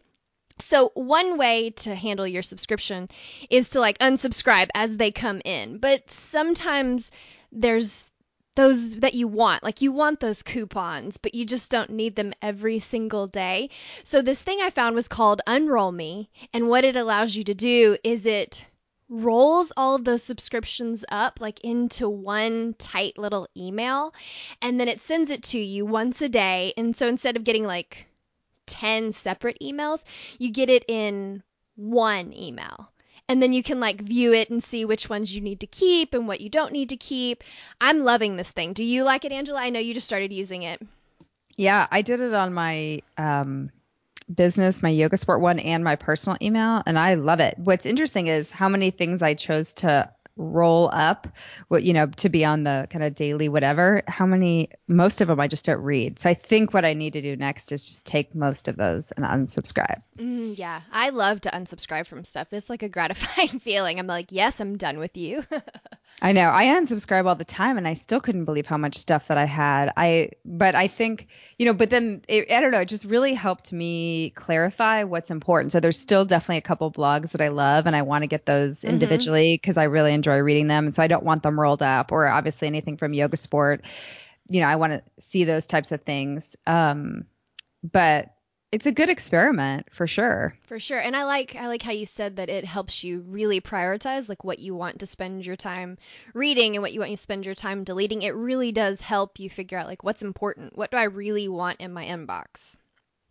So 0.62 0.92
one 0.94 1.38
way 1.38 1.70
to 1.72 1.96
handle 1.96 2.28
your 2.28 2.44
subscription 2.44 3.08
is 3.50 3.70
to 3.70 3.80
like 3.80 3.98
unsubscribe 4.00 4.70
as 4.76 4.98
they 4.98 5.12
come 5.12 5.42
in. 5.46 5.78
But 5.78 6.12
sometimes 6.12 7.12
there's 7.52 8.12
those 8.60 8.98
that 8.98 9.14
you 9.14 9.26
want. 9.26 9.64
Like 9.64 9.82
you 9.82 9.94
want 9.94 10.20
those 10.20 10.44
coupons, 10.44 11.16
but 11.16 11.34
you 11.34 11.46
just 11.46 11.72
don't 11.72 11.92
need 11.92 12.18
them 12.18 12.34
every 12.42 12.78
single 12.80 13.26
day. 13.26 13.70
So 14.04 14.22
this 14.22 14.42
thing 14.42 14.60
I 14.62 14.70
found 14.70 14.96
was 14.96 15.08
called 15.08 15.42
Unroll 15.48 15.94
Me, 15.94 16.30
and 16.52 16.68
what 16.68 16.84
it 16.84 16.98
allows 16.98 17.38
you 17.38 17.46
to 17.46 17.54
do 17.54 17.96
is 18.04 18.26
it 18.26 18.66
rolls 19.08 19.72
all 19.78 19.96
of 19.96 20.04
those 20.04 20.22
subscriptions 20.22 21.06
up 21.10 21.40
like 21.40 21.62
into 21.62 22.10
one 22.10 22.76
tight 22.78 23.18
little 23.18 23.48
email 23.58 24.14
and 24.62 24.80
then 24.80 24.88
it 24.88 25.02
sends 25.02 25.32
it 25.32 25.42
to 25.42 25.58
you 25.58 25.86
once 25.86 26.22
a 26.22 26.28
day. 26.28 26.74
And 26.76 26.96
so 26.96 27.08
instead 27.08 27.38
of 27.38 27.46
getting 27.46 27.64
like 27.64 28.08
10 28.68 29.14
separate 29.14 29.58
emails, 29.62 30.04
you 30.38 30.52
get 30.52 30.70
it 30.70 30.84
in 30.90 31.44
one 31.76 32.34
email 32.34 32.92
and 33.30 33.42
then 33.42 33.54
you 33.54 33.62
can 33.62 33.80
like 33.80 34.02
view 34.02 34.34
it 34.34 34.50
and 34.50 34.62
see 34.62 34.84
which 34.84 35.08
ones 35.08 35.34
you 35.34 35.40
need 35.40 35.60
to 35.62 35.68
keep 35.68 36.14
and 36.16 36.28
what 36.28 36.42
you 36.42 36.50
don't 36.50 36.74
need 36.74 36.90
to 36.90 36.98
keep. 36.98 37.44
I'm 37.80 38.04
loving 38.04 38.36
this 38.36 38.50
thing. 38.50 38.74
Do 38.74 38.84
you 38.84 39.04
like 39.04 39.24
it, 39.24 39.32
Angela? 39.32 39.62
I 39.62 39.70
know 39.70 39.80
you 39.80 39.94
just 39.94 40.08
started 40.08 40.34
using 40.34 40.64
it. 40.64 40.82
Yeah, 41.56 41.88
I 41.92 42.02
did 42.02 42.22
it 42.22 42.34
on 42.34 42.54
my 42.54 43.02
um, 43.18 43.70
business, 44.34 44.82
my 44.82 44.90
yoga 44.90 45.18
sport 45.18 45.42
one, 45.42 45.60
and 45.60 45.84
my 45.84 45.96
personal 45.96 46.38
email, 46.42 46.82
and 46.86 46.98
I 46.98 47.14
love 47.14 47.40
it. 47.40 47.56
What's 47.58 47.86
interesting 47.86 48.28
is 48.28 48.50
how 48.50 48.68
many 48.68 48.92
things 48.92 49.22
I 49.22 49.36
chose 49.36 49.76
to 49.76 50.12
roll 50.40 50.90
up 50.94 51.28
what 51.68 51.84
you 51.84 51.92
know 51.92 52.08
to 52.08 52.30
be 52.30 52.46
on 52.46 52.64
the 52.64 52.88
kind 52.90 53.04
of 53.04 53.14
daily 53.14 53.50
whatever 53.50 54.02
how 54.08 54.26
many 54.26 54.70
most 54.88 55.20
of 55.20 55.28
them 55.28 55.40
i 55.40 55.48
just 55.48 55.66
don't 55.66 55.82
read. 55.82 56.18
So 56.18 56.30
i 56.30 56.34
think 56.34 56.74
what 56.74 56.86
i 56.86 56.94
need 56.94 57.14
to 57.14 57.22
do 57.22 57.36
next 57.36 57.72
is 57.74 57.86
just 57.86 58.06
take 58.06 58.34
most 58.34 58.70
of 58.70 58.78
those 58.78 59.12
and 59.12 59.26
unsubscribe. 59.26 60.02
Mm, 60.18 60.58
yeah. 60.58 60.82
I 60.92 61.10
love 61.10 61.42
to 61.42 61.50
unsubscribe 61.50 62.08
from 62.08 62.24
stuff. 62.24 62.48
It's 62.52 62.70
like 62.70 62.84
a 62.84 62.90
gratifying 62.90 63.60
feeling. 63.60 64.00
I'm 64.00 64.08
like 64.08 64.32
yes 64.32 64.60
i'm 64.60 64.78
done 64.78 64.98
with 64.98 65.18
you 65.18 65.44
I 66.22 66.34
know. 66.34 66.50
I 66.50 66.66
unsubscribe 66.66 67.28
all 67.28 67.36
the 67.36 67.46
time 67.46 67.78
and 67.78 67.88
I 67.88 67.94
still 67.94 68.20
couldn't 68.20 68.44
believe 68.46 68.66
how 68.66 68.78
much 68.78 68.98
stuff 68.98 69.28
that 69.28 69.38
I 69.38 69.46
had. 69.46 69.92
I 69.96 70.32
but 70.44 70.76
I 70.76 70.88
think, 70.88 71.28
you 71.58 71.66
know, 71.66 71.74
but 71.74 71.90
then 71.90 72.24
it, 72.28 72.52
I 72.52 72.60
don't 72.60 72.72
know, 72.72 72.82
it 72.82 72.90
just 72.90 73.06
really 73.06 73.34
helped 73.34 73.72
me 73.72 74.32
clarify 74.32 75.04
what's 75.04 75.32
important. 75.32 75.72
So 75.72 75.80
there's 75.80 75.98
still 75.98 76.26
definitely 76.26 76.58
a 76.58 76.62
couple 76.62 76.92
blogs 76.92 77.32
that 77.32 77.42
I 77.42 77.48
love 77.48 77.86
and 77.86 77.96
I 77.96 78.02
want 78.02 78.24
to 78.24 78.28
get 78.28 78.46
those 78.46 78.80
mm-hmm. 78.80 78.90
individually 78.90 79.56
because 79.56 79.78
I 79.78 79.84
really 79.84 80.14
enjoy 80.14 80.40
reading 80.40 80.68
them 80.68 80.86
and 80.86 80.94
so 80.94 81.02
I 81.02 81.08
don't 81.08 81.24
want 81.24 81.44
them 81.44 81.58
rolled 81.58 81.82
up 81.82 82.12
or 82.12 82.28
obviously 82.28 82.68
anything 82.68 82.98
from 82.98 83.14
Yoga 83.14 83.38
Sport. 83.38 83.86
You 84.50 84.60
know, 84.60 84.68
I 84.68 84.76
want 84.76 84.94
to 84.94 85.04
see 85.22 85.46
those 85.46 85.68
types 85.68 85.92
of 85.94 86.02
things. 86.02 86.56
Um 86.68 87.26
but 87.82 88.34
it's 88.72 88.86
a 88.86 88.92
good 88.92 89.10
experiment 89.10 89.88
for 89.92 90.06
sure. 90.06 90.56
For 90.68 90.80
sure. 90.80 91.00
And 91.00 91.16
I 91.16 91.24
like 91.24 91.56
I 91.56 91.68
like 91.68 91.82
how 91.82 91.92
you 91.92 92.06
said 92.06 92.36
that 92.36 92.50
it 92.50 92.66
helps 92.66 93.04
you 93.04 93.22
really 93.28 93.62
prioritize 93.62 94.30
like 94.30 94.44
what 94.44 94.60
you 94.60 94.76
want 94.76 95.00
to 95.00 95.08
spend 95.08 95.46
your 95.46 95.56
time 95.56 95.98
reading 96.34 96.76
and 96.76 96.84
what 96.84 96.94
you 96.94 97.00
want 97.00 97.12
to 97.12 97.18
spend 97.18 97.46
your 97.46 97.56
time 97.56 97.84
deleting. 97.84 98.22
It 98.22 98.36
really 98.36 98.72
does 98.72 99.02
help 99.02 99.40
you 99.40 99.50
figure 99.50 99.78
out 99.78 99.88
like 99.88 100.04
what's 100.04 100.22
important. 100.22 100.78
What 100.78 100.92
do 100.92 100.98
I 100.98 101.06
really 101.06 101.48
want 101.48 101.82
in 101.82 101.94
my 101.94 102.06
inbox? 102.06 102.76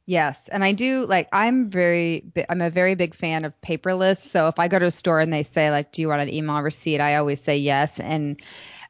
Yes, 0.06 0.48
and 0.48 0.64
I 0.64 0.72
do 0.72 1.04
like 1.06 1.28
I'm 1.32 1.68
very 1.68 2.32
I'm 2.48 2.62
a 2.62 2.70
very 2.70 2.94
big 2.96 3.14
fan 3.14 3.44
of 3.44 3.52
paperless. 3.60 4.16
So 4.16 4.48
if 4.48 4.58
I 4.58 4.66
go 4.66 4.78
to 4.78 4.86
a 4.86 4.90
store 4.90 5.20
and 5.20 5.32
they 5.32 5.42
say 5.44 5.70
like 5.70 5.92
do 5.92 6.02
you 6.02 6.08
want 6.08 6.22
an 6.22 6.32
email 6.32 6.60
receipt, 6.60 7.00
I 7.00 7.16
always 7.16 7.40
say 7.42 7.58
yes 7.58 8.00
and 8.00 8.40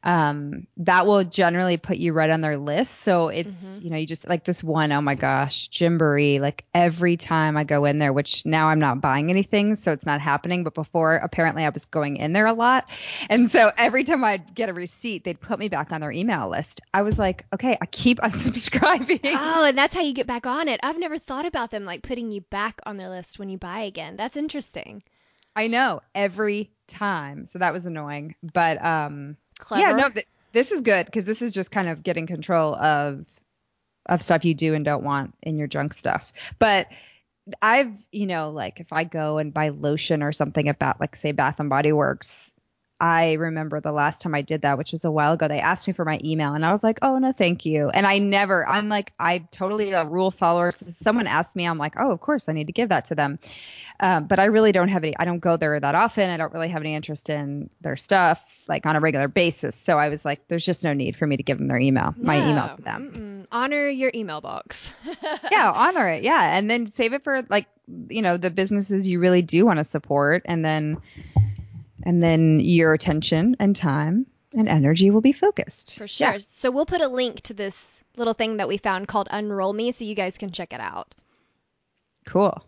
um, 0.03 0.67
that 0.77 1.05
will 1.05 1.23
generally 1.23 1.77
put 1.77 1.97
you 1.97 2.13
right 2.13 2.29
on 2.29 2.41
their 2.41 2.57
list. 2.57 3.01
So 3.01 3.27
it's, 3.27 3.55
mm-hmm. 3.55 3.83
you 3.83 3.89
know, 3.89 3.97
you 3.97 4.07
just 4.07 4.27
like 4.27 4.45
this 4.45 4.63
one, 4.63 4.91
oh 4.91 5.01
my 5.01 5.15
gosh, 5.15 5.69
Gymboree, 5.69 6.39
like 6.39 6.65
every 6.73 7.17
time 7.17 7.57
I 7.57 7.65
go 7.65 7.85
in 7.85 7.99
there, 7.99 8.13
which 8.13 8.45
now 8.45 8.69
I'm 8.69 8.79
not 8.79 9.01
buying 9.01 9.29
anything, 9.29 9.75
so 9.75 9.91
it's 9.91 10.05
not 10.05 10.21
happening. 10.21 10.63
But 10.63 10.73
before, 10.73 11.15
apparently 11.15 11.65
I 11.65 11.69
was 11.69 11.85
going 11.85 12.17
in 12.17 12.31
there 12.31 12.45
a 12.45 12.53
lot. 12.53 12.89
And 13.29 13.51
so 13.51 13.71
every 13.77 14.05
time 14.05 14.23
I'd 14.23 14.55
get 14.55 14.69
a 14.69 14.73
receipt, 14.73 15.23
they'd 15.25 15.39
put 15.39 15.59
me 15.59 15.67
back 15.67 15.91
on 15.91 15.99
their 15.99 16.11
email 16.11 16.47
list. 16.49 16.79
I 16.93 17.01
was 17.01 17.19
like, 17.19 17.45
okay, 17.53 17.77
I 17.81 17.85
keep 17.85 18.19
unsubscribing. 18.21 19.19
Oh, 19.25 19.65
and 19.65 19.77
that's 19.77 19.93
how 19.93 20.01
you 20.01 20.13
get 20.13 20.27
back 20.27 20.45
on 20.45 20.69
it. 20.69 20.79
I've 20.81 20.99
never 20.99 21.17
thought 21.17 21.45
about 21.45 21.71
them 21.71 21.83
like 21.83 22.03
putting 22.03 22.31
you 22.31 22.41
back 22.41 22.79
on 22.85 22.97
their 22.97 23.09
list 23.09 23.37
when 23.37 23.49
you 23.49 23.57
buy 23.57 23.81
again. 23.81 24.15
That's 24.15 24.37
interesting. 24.37 25.03
I 25.55 25.67
know 25.67 26.01
every 26.15 26.71
time. 26.87 27.47
So 27.47 27.59
that 27.59 27.73
was 27.73 27.85
annoying. 27.85 28.35
But 28.41 28.83
um 28.83 29.37
Clever. 29.59 29.81
Yeah, 29.81 29.91
no, 29.91 30.09
th- 30.09 30.27
this 30.51 30.71
is 30.71 30.81
good 30.81 31.05
because 31.05 31.25
this 31.25 31.41
is 31.41 31.51
just 31.51 31.69
kind 31.69 31.87
of 31.87 32.03
getting 32.03 32.25
control 32.25 32.75
of 32.75 33.25
of 34.07 34.21
stuff 34.23 34.43
you 34.43 34.55
do 34.55 34.73
and 34.73 34.83
don't 34.83 35.03
want 35.03 35.35
in 35.43 35.57
your 35.57 35.67
junk 35.67 35.93
stuff. 35.93 36.33
But 36.57 36.87
I've, 37.61 37.93
you 38.11 38.25
know, 38.25 38.49
like 38.49 38.79
if 38.79 38.91
I 38.91 39.03
go 39.03 39.37
and 39.37 39.53
buy 39.53 39.69
lotion 39.69 40.23
or 40.23 40.31
something 40.31 40.67
about 40.67 40.99
like 40.99 41.15
say 41.15 41.31
Bath 41.31 41.59
and 41.59 41.69
Body 41.69 41.91
Works, 41.91 42.51
I 43.01 43.33
remember 43.33 43.79
the 43.79 43.93
last 43.93 44.21
time 44.21 44.35
I 44.35 44.41
did 44.41 44.63
that, 44.63 44.77
which 44.77 44.91
was 44.91 45.05
a 45.05 45.11
while 45.11 45.33
ago, 45.33 45.47
they 45.47 45.59
asked 45.59 45.87
me 45.87 45.93
for 45.93 46.03
my 46.03 46.19
email 46.23 46.53
and 46.53 46.65
I 46.65 46.71
was 46.71 46.83
like, 46.83 46.99
oh, 47.01 47.17
no, 47.17 47.31
thank 47.31 47.65
you. 47.65 47.89
And 47.89 48.05
I 48.05 48.17
never, 48.17 48.67
I'm 48.67 48.89
like, 48.89 49.13
I'm 49.19 49.47
totally 49.51 49.93
a 49.93 50.03
rule 50.03 50.31
follower. 50.31 50.71
So 50.71 50.87
someone 50.89 51.25
asked 51.25 51.55
me, 51.55 51.65
I'm 51.65 51.77
like, 51.77 51.95
oh, 51.97 52.11
of 52.11 52.19
course, 52.19 52.49
I 52.49 52.53
need 52.53 52.67
to 52.67 52.73
give 52.73 52.89
that 52.89 53.05
to 53.05 53.15
them. 53.15 53.39
Um, 54.01 54.27
but 54.27 54.39
I 54.39 54.45
really 54.45 54.73
don't 54.73 54.89
have 54.89 55.03
any, 55.03 55.17
I 55.17 55.23
don't 55.23 55.39
go 55.39 55.55
there 55.55 55.79
that 55.79 55.95
often. 55.95 56.29
I 56.29 56.35
don't 56.35 56.53
really 56.53 56.67
have 56.67 56.81
any 56.81 56.93
interest 56.93 57.29
in 57.29 57.69
their 57.79 57.95
stuff 57.95 58.43
like 58.67 58.85
on 58.85 58.97
a 58.97 58.99
regular 58.99 59.29
basis. 59.29 59.77
So 59.77 59.97
I 59.97 60.09
was 60.09 60.25
like, 60.25 60.47
there's 60.49 60.65
just 60.65 60.83
no 60.83 60.93
need 60.93 61.15
for 61.15 61.25
me 61.25 61.37
to 61.37 61.43
give 61.43 61.57
them 61.57 61.67
their 61.67 61.79
email, 61.79 62.13
my 62.17 62.37
email 62.37 62.75
to 62.75 62.81
them. 62.81 63.11
Mm-mm. 63.13 63.47
Honor 63.51 63.87
your 63.87 64.11
email 64.13 64.41
box. 64.41 64.91
yeah, 65.51 65.71
honor 65.73 66.07
it. 66.09 66.23
Yeah. 66.23 66.57
And 66.57 66.69
then 66.69 66.87
save 66.87 67.13
it 67.13 67.23
for 67.23 67.45
like, 67.49 67.67
you 68.09 68.21
know, 68.21 68.35
the 68.35 68.51
businesses 68.51 69.07
you 69.07 69.19
really 69.19 69.41
do 69.41 69.65
want 69.65 69.79
to 69.79 69.85
support. 69.85 70.43
And 70.45 70.63
then, 70.65 71.01
and 72.03 72.21
then 72.21 72.59
your 72.59 72.93
attention 72.93 73.55
and 73.59 73.75
time 73.75 74.25
and 74.55 74.67
energy 74.67 75.11
will 75.11 75.21
be 75.21 75.31
focused. 75.31 75.97
For 75.97 76.07
sure. 76.07 76.31
Yeah. 76.31 76.37
So 76.39 76.71
we'll 76.71 76.85
put 76.85 77.01
a 77.01 77.07
link 77.07 77.41
to 77.41 77.53
this 77.53 78.03
little 78.15 78.33
thing 78.33 78.57
that 78.57 78.67
we 78.67 78.77
found 78.77 79.07
called 79.07 79.27
Unroll 79.31 79.73
Me 79.73 79.91
so 79.91 80.05
you 80.05 80.15
guys 80.15 80.37
can 80.37 80.51
check 80.51 80.73
it 80.73 80.79
out. 80.79 81.13
Cool. 82.25 82.63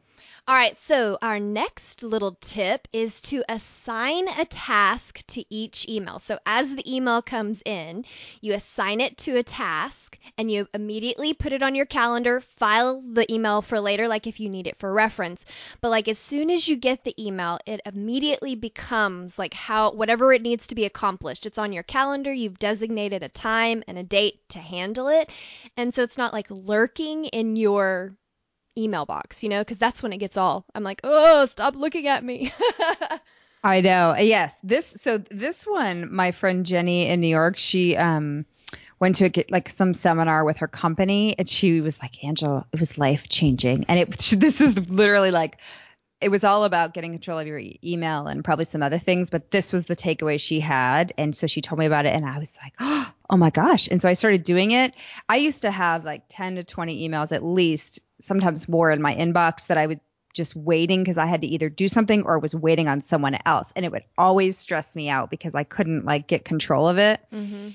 All 0.48 0.56
right, 0.56 0.78
so 0.82 1.20
our 1.22 1.40
next 1.40 2.02
little 2.02 2.36
tip 2.42 2.88
is 2.92 3.22
to 3.22 3.44
assign 3.48 4.28
a 4.28 4.44
task 4.46 5.26
to 5.28 5.46
each 5.54 5.88
email. 5.88 6.18
So 6.18 6.40
as 6.48 6.76
the 6.76 6.96
email 6.96 7.22
comes 7.22 7.62
in, 7.64 8.06
you 8.42 8.54
assign 8.54 9.02
it 9.02 9.20
to 9.20 9.38
a 9.38 9.44
task 9.44 10.18
and 10.40 10.52
you 10.52 10.68
immediately 10.74 11.36
put 11.36 11.54
it 11.54 11.62
on 11.62 11.76
your 11.76 11.86
calendar, 11.86 12.42
file 12.42 13.04
the 13.14 13.32
email 13.32 13.62
for 13.62 13.80
later, 13.80 14.08
like 14.08 14.26
if 14.26 14.40
you 14.40 14.50
need 14.50 14.66
it 14.66 14.80
for 14.80 14.92
reference. 14.92 15.46
But 15.80 15.90
like 15.90 16.08
as 16.08 16.18
soon 16.18 16.50
as 16.50 16.68
you 16.68 16.76
get 16.76 17.04
the 17.04 17.16
email, 17.24 17.60
it 17.68 17.80
immediately 17.86 18.56
becomes 18.56 19.38
like 19.38 19.54
how 19.54 19.92
whatever 19.92 20.34
it 20.34 20.42
needs 20.42 20.66
to 20.68 20.76
be 20.76 20.86
accomplished. 20.86 21.46
It's 21.46 21.60
on 21.60 21.72
your 21.72 21.84
calendar, 21.84 22.34
you've 22.34 22.60
designated 22.60 23.22
a 23.22 23.30
time 23.30 23.84
and 23.88 23.98
a 23.98 24.04
date 24.04 24.50
to 24.50 24.60
handle 24.60 25.08
it. 25.08 25.30
And 25.78 25.94
so 25.94 26.02
it's 26.02 26.18
not 26.18 26.34
like 26.34 26.48
lurking 26.50 27.26
in 27.26 27.56
your 27.56 28.18
email 28.78 29.06
box, 29.06 29.44
you 29.44 29.50
know, 29.50 29.62
because 29.62 29.78
that's 29.78 30.02
when 30.02 30.14
it 30.14 30.18
gets 30.18 30.38
all. 30.38 30.66
I'm 30.74 30.84
like, 30.84 31.02
oh, 31.04 31.46
stop 31.46 31.76
looking 31.76 32.08
at 32.08 32.24
me. 32.24 32.54
I 33.64 33.82
know. 33.82 34.16
Yes. 34.18 34.54
This 34.64 34.88
so 34.88 35.20
this 35.20 35.66
one, 35.66 36.14
my 36.14 36.32
friend 36.32 36.66
Jenny 36.66 37.08
in 37.08 37.22
New 37.22 37.28
York, 37.28 37.58
she 37.58 37.96
um 37.96 38.46
went 39.00 39.18
to 39.18 39.30
get 39.30 39.52
like 39.52 39.70
some 39.70 39.94
seminar 39.94 40.46
with 40.46 40.58
her 40.58 40.68
company 40.68 41.36
and 41.38 41.50
she 41.50 41.82
was 41.82 42.00
like, 42.02 42.24
Angela, 42.24 42.66
it 42.72 42.80
was 42.80 42.98
life 42.98 43.28
changing. 43.30 43.86
And 43.88 44.00
it 44.00 44.18
this 44.38 44.62
is 44.62 44.90
literally 44.90 45.32
like 45.32 45.58
it 46.22 46.30
was 46.30 46.44
all 46.44 46.64
about 46.64 46.94
getting 46.94 47.12
control 47.12 47.40
of 47.40 47.48
your 47.48 47.58
e- 47.58 47.80
email 47.84 48.28
and 48.28 48.44
probably 48.44 48.66
some 48.66 48.84
other 48.84 49.00
things, 49.00 49.30
but 49.30 49.52
this 49.52 49.74
was 49.74 49.86
the 49.86 49.96
takeaway 49.96 50.40
she 50.40 50.60
had. 50.60 51.14
And 51.18 51.36
so 51.36 51.48
she 51.48 51.62
told 51.62 51.80
me 51.80 51.86
about 51.88 52.06
it 52.06 52.14
and 52.16 52.26
I 52.26 52.38
was 52.38 52.58
like, 52.64 52.74
oh 53.30 53.38
my 53.38 53.50
gosh. 53.50 53.88
And 53.88 54.02
so 54.02 54.08
I 54.08 54.14
started 54.14 54.44
doing 54.44 54.72
it. 54.72 54.94
I 55.28 55.38
used 55.38 55.64
to 55.64 55.72
have 55.72 56.06
like 56.06 56.24
10 56.30 56.56
to 56.56 56.64
20 56.64 57.10
emails 57.10 57.32
at 57.32 57.44
least, 57.44 58.00
sometimes 58.20 58.70
more 58.70 58.92
in 58.92 59.02
my 59.02 59.16
inbox 59.16 59.68
that 59.68 59.78
I 59.78 59.88
would 59.88 60.00
just 60.34 60.56
waiting 60.56 61.04
because 61.04 61.18
I 61.18 61.26
had 61.26 61.42
to 61.42 61.48
either 61.48 61.70
do 61.70 61.88
something 61.88 62.24
or 62.24 62.40
was 62.40 62.56
waiting 62.56 62.88
on 62.88 63.02
someone 63.02 63.38
else. 63.46 63.74
And 63.76 63.86
it 63.86 63.92
would 63.92 64.06
always 64.18 64.58
stress 64.58 64.96
me 64.96 65.10
out 65.10 65.30
because 65.30 65.56
I 65.56 65.64
couldn't 65.64 66.06
like 66.06 66.28
get 66.28 66.46
control 66.46 66.88
of 66.88 66.98
it. 66.98 67.20
Mm-hmm. 67.34 67.70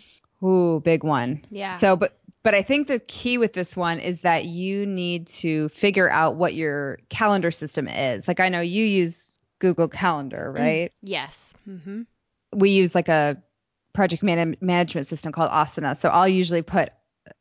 Ooh, 0.46 0.80
big 0.80 1.02
one. 1.04 1.42
Yeah. 1.50 1.78
So, 1.78 1.96
but 1.96 2.18
but 2.42 2.54
I 2.54 2.62
think 2.62 2.86
the 2.86 3.00
key 3.00 3.38
with 3.38 3.52
this 3.54 3.76
one 3.76 3.98
is 3.98 4.20
that 4.20 4.44
you 4.44 4.86
need 4.86 5.26
to 5.28 5.68
figure 5.70 6.08
out 6.08 6.36
what 6.36 6.54
your 6.54 6.98
calendar 7.08 7.50
system 7.50 7.88
is. 7.88 8.28
Like 8.28 8.38
I 8.40 8.48
know 8.48 8.60
you 8.60 8.84
use 8.84 9.38
Google 9.58 9.88
Calendar, 9.88 10.52
Mm. 10.54 10.60
right? 10.60 10.92
yes. 11.02 11.54
Mm-hmm. 11.68 12.02
We 12.54 12.70
use 12.70 12.94
like 12.94 13.08
a 13.08 13.42
project 13.94 14.22
man- 14.22 14.56
management 14.60 15.06
system 15.08 15.32
called 15.32 15.50
Asana. 15.50 15.96
So 15.96 16.08
I'll 16.10 16.28
usually 16.28 16.62
put 16.62 16.90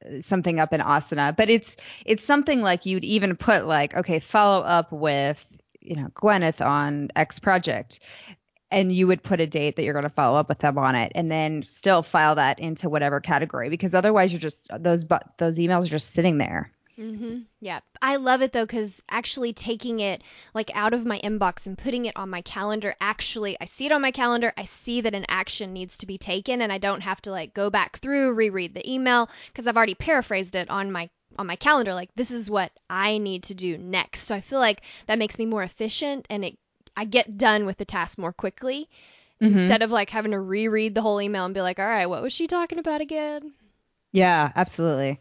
uh, 0.05 0.21
something 0.21 0.59
up 0.59 0.73
in 0.73 0.81
Asana, 0.81 1.35
but 1.37 1.49
it's 1.49 1.75
it's 2.05 2.23
something 2.23 2.61
like 2.63 2.85
you'd 2.87 3.05
even 3.05 3.35
put 3.35 3.67
like 3.67 3.93
okay, 3.95 4.19
follow 4.19 4.63
up 4.63 4.91
with 4.91 5.45
you 5.81 5.95
know 5.95 6.07
Gwyneth 6.15 6.65
on 6.65 7.09
X 7.15 7.37
project. 7.37 7.99
And 8.71 8.91
you 8.91 9.07
would 9.07 9.23
put 9.23 9.39
a 9.39 9.47
date 9.47 9.75
that 9.75 9.83
you're 9.83 9.93
going 9.93 10.03
to 10.03 10.09
follow 10.09 10.39
up 10.39 10.49
with 10.49 10.59
them 10.59 10.77
on 10.77 10.95
it, 10.95 11.11
and 11.15 11.31
then 11.31 11.63
still 11.67 12.01
file 12.01 12.35
that 12.35 12.59
into 12.59 12.89
whatever 12.89 13.19
category, 13.19 13.69
because 13.69 13.93
otherwise 13.93 14.33
you're 14.33 14.39
just 14.39 14.67
those 14.79 15.03
but 15.03 15.37
those 15.37 15.59
emails 15.59 15.85
are 15.85 15.89
just 15.89 16.11
sitting 16.11 16.39
there. 16.39 16.71
Mm-hmm. 16.97 17.39
Yeah. 17.59 17.81
I 18.01 18.15
love 18.15 18.41
it 18.41 18.53
though, 18.53 18.65
because 18.65 19.03
actually 19.09 19.53
taking 19.53 19.99
it 19.99 20.23
like 20.53 20.75
out 20.75 20.93
of 20.93 21.05
my 21.05 21.19
inbox 21.19 21.67
and 21.67 21.77
putting 21.77 22.05
it 22.05 22.17
on 22.17 22.29
my 22.29 22.41
calendar, 22.41 22.95
actually, 22.99 23.57
I 23.61 23.65
see 23.65 23.85
it 23.85 23.91
on 23.91 24.01
my 24.01 24.11
calendar. 24.11 24.51
I 24.57 24.65
see 24.65 25.01
that 25.01 25.13
an 25.13 25.25
action 25.27 25.73
needs 25.73 25.97
to 25.99 26.05
be 26.05 26.17
taken, 26.17 26.61
and 26.61 26.71
I 26.71 26.77
don't 26.77 27.01
have 27.01 27.21
to 27.23 27.31
like 27.31 27.53
go 27.53 27.69
back 27.69 27.99
through, 27.99 28.33
reread 28.33 28.73
the 28.73 28.91
email, 28.91 29.29
because 29.47 29.67
I've 29.67 29.77
already 29.77 29.95
paraphrased 29.95 30.55
it 30.55 30.69
on 30.69 30.91
my 30.91 31.09
on 31.37 31.47
my 31.47 31.55
calendar. 31.55 31.93
Like 31.93 32.09
this 32.15 32.31
is 32.31 32.49
what 32.49 32.71
I 32.89 33.19
need 33.19 33.43
to 33.43 33.53
do 33.53 33.77
next. 33.77 34.21
So 34.21 34.33
I 34.33 34.41
feel 34.41 34.59
like 34.59 34.81
that 35.07 35.19
makes 35.19 35.37
me 35.37 35.45
more 35.45 35.63
efficient, 35.63 36.25
and 36.29 36.43
it 36.43 36.57
I 36.97 37.05
get 37.05 37.37
done 37.37 37.65
with 37.65 37.77
the 37.77 37.85
task 37.85 38.17
more 38.17 38.33
quickly. 38.33 38.89
Mhm. 39.41 39.51
Instead 39.51 39.81
of 39.81 39.91
like 39.91 40.09
having 40.09 40.31
to 40.31 40.39
reread 40.39 40.95
the 40.95 41.01
whole 41.01 41.21
email 41.21 41.45
and 41.45 41.53
be 41.53 41.61
like, 41.61 41.79
all 41.79 41.87
right, 41.87 42.05
what 42.05 42.21
was 42.21 42.33
she 42.33 42.47
talking 42.47 42.79
about 42.79 43.01
again? 43.01 43.53
Yeah, 44.11 44.51
absolutely. 44.55 45.19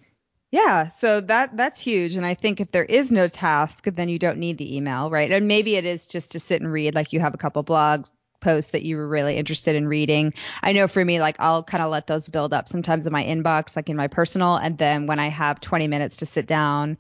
Yeah, 0.50 0.87
so 0.88 1.20
that 1.22 1.56
that's 1.56 1.80
huge 1.80 2.14
and 2.14 2.24
I 2.24 2.34
think 2.34 2.60
if 2.60 2.70
there 2.70 2.84
is 2.84 3.10
no 3.10 3.26
task, 3.26 3.84
then 3.87 4.08
you 4.08 4.20
don't 4.20 4.38
need 4.38 4.56
the 4.56 4.76
email, 4.76 5.10
right? 5.10 5.30
And 5.30 5.48
maybe 5.48 5.74
it 5.74 5.84
is 5.84 6.06
just 6.06 6.30
to 6.32 6.40
sit 6.40 6.62
and 6.62 6.70
read 6.72 6.94
like 6.94 7.12
you 7.12 7.18
have 7.20 7.34
a 7.34 7.38
couple 7.38 7.64
blogs 7.64 8.12
posts 8.40 8.70
that 8.70 8.84
you 8.84 8.96
were 8.96 9.08
really 9.08 9.37
interested 9.37 9.74
in 9.74 9.88
reading. 9.88 10.32
I 10.62 10.72
know 10.72 10.87
for 10.87 11.04
me 11.04 11.18
like 11.20 11.37
I'll 11.40 11.64
kind 11.64 11.82
of 11.82 11.90
let 11.90 12.06
those 12.06 12.28
build 12.28 12.52
up 12.54 12.68
sometimes 12.68 13.04
in 13.06 13.12
my 13.12 13.24
inbox 13.24 13.74
like 13.74 13.88
in 13.88 13.96
my 13.96 14.06
personal 14.06 14.54
and 14.54 14.78
then 14.78 15.06
when 15.06 15.18
I 15.18 15.28
have 15.28 15.60
20 15.60 15.88
minutes 15.88 16.18
to 16.18 16.26
sit 16.26 16.46
down, 16.46 16.96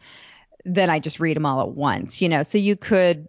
then 0.64 0.90
I 0.90 0.98
just 0.98 1.20
read 1.20 1.36
them 1.36 1.46
all 1.46 1.60
at 1.60 1.70
once, 1.70 2.20
you 2.20 2.28
know. 2.28 2.42
So 2.42 2.58
you 2.58 2.74
could 2.76 3.28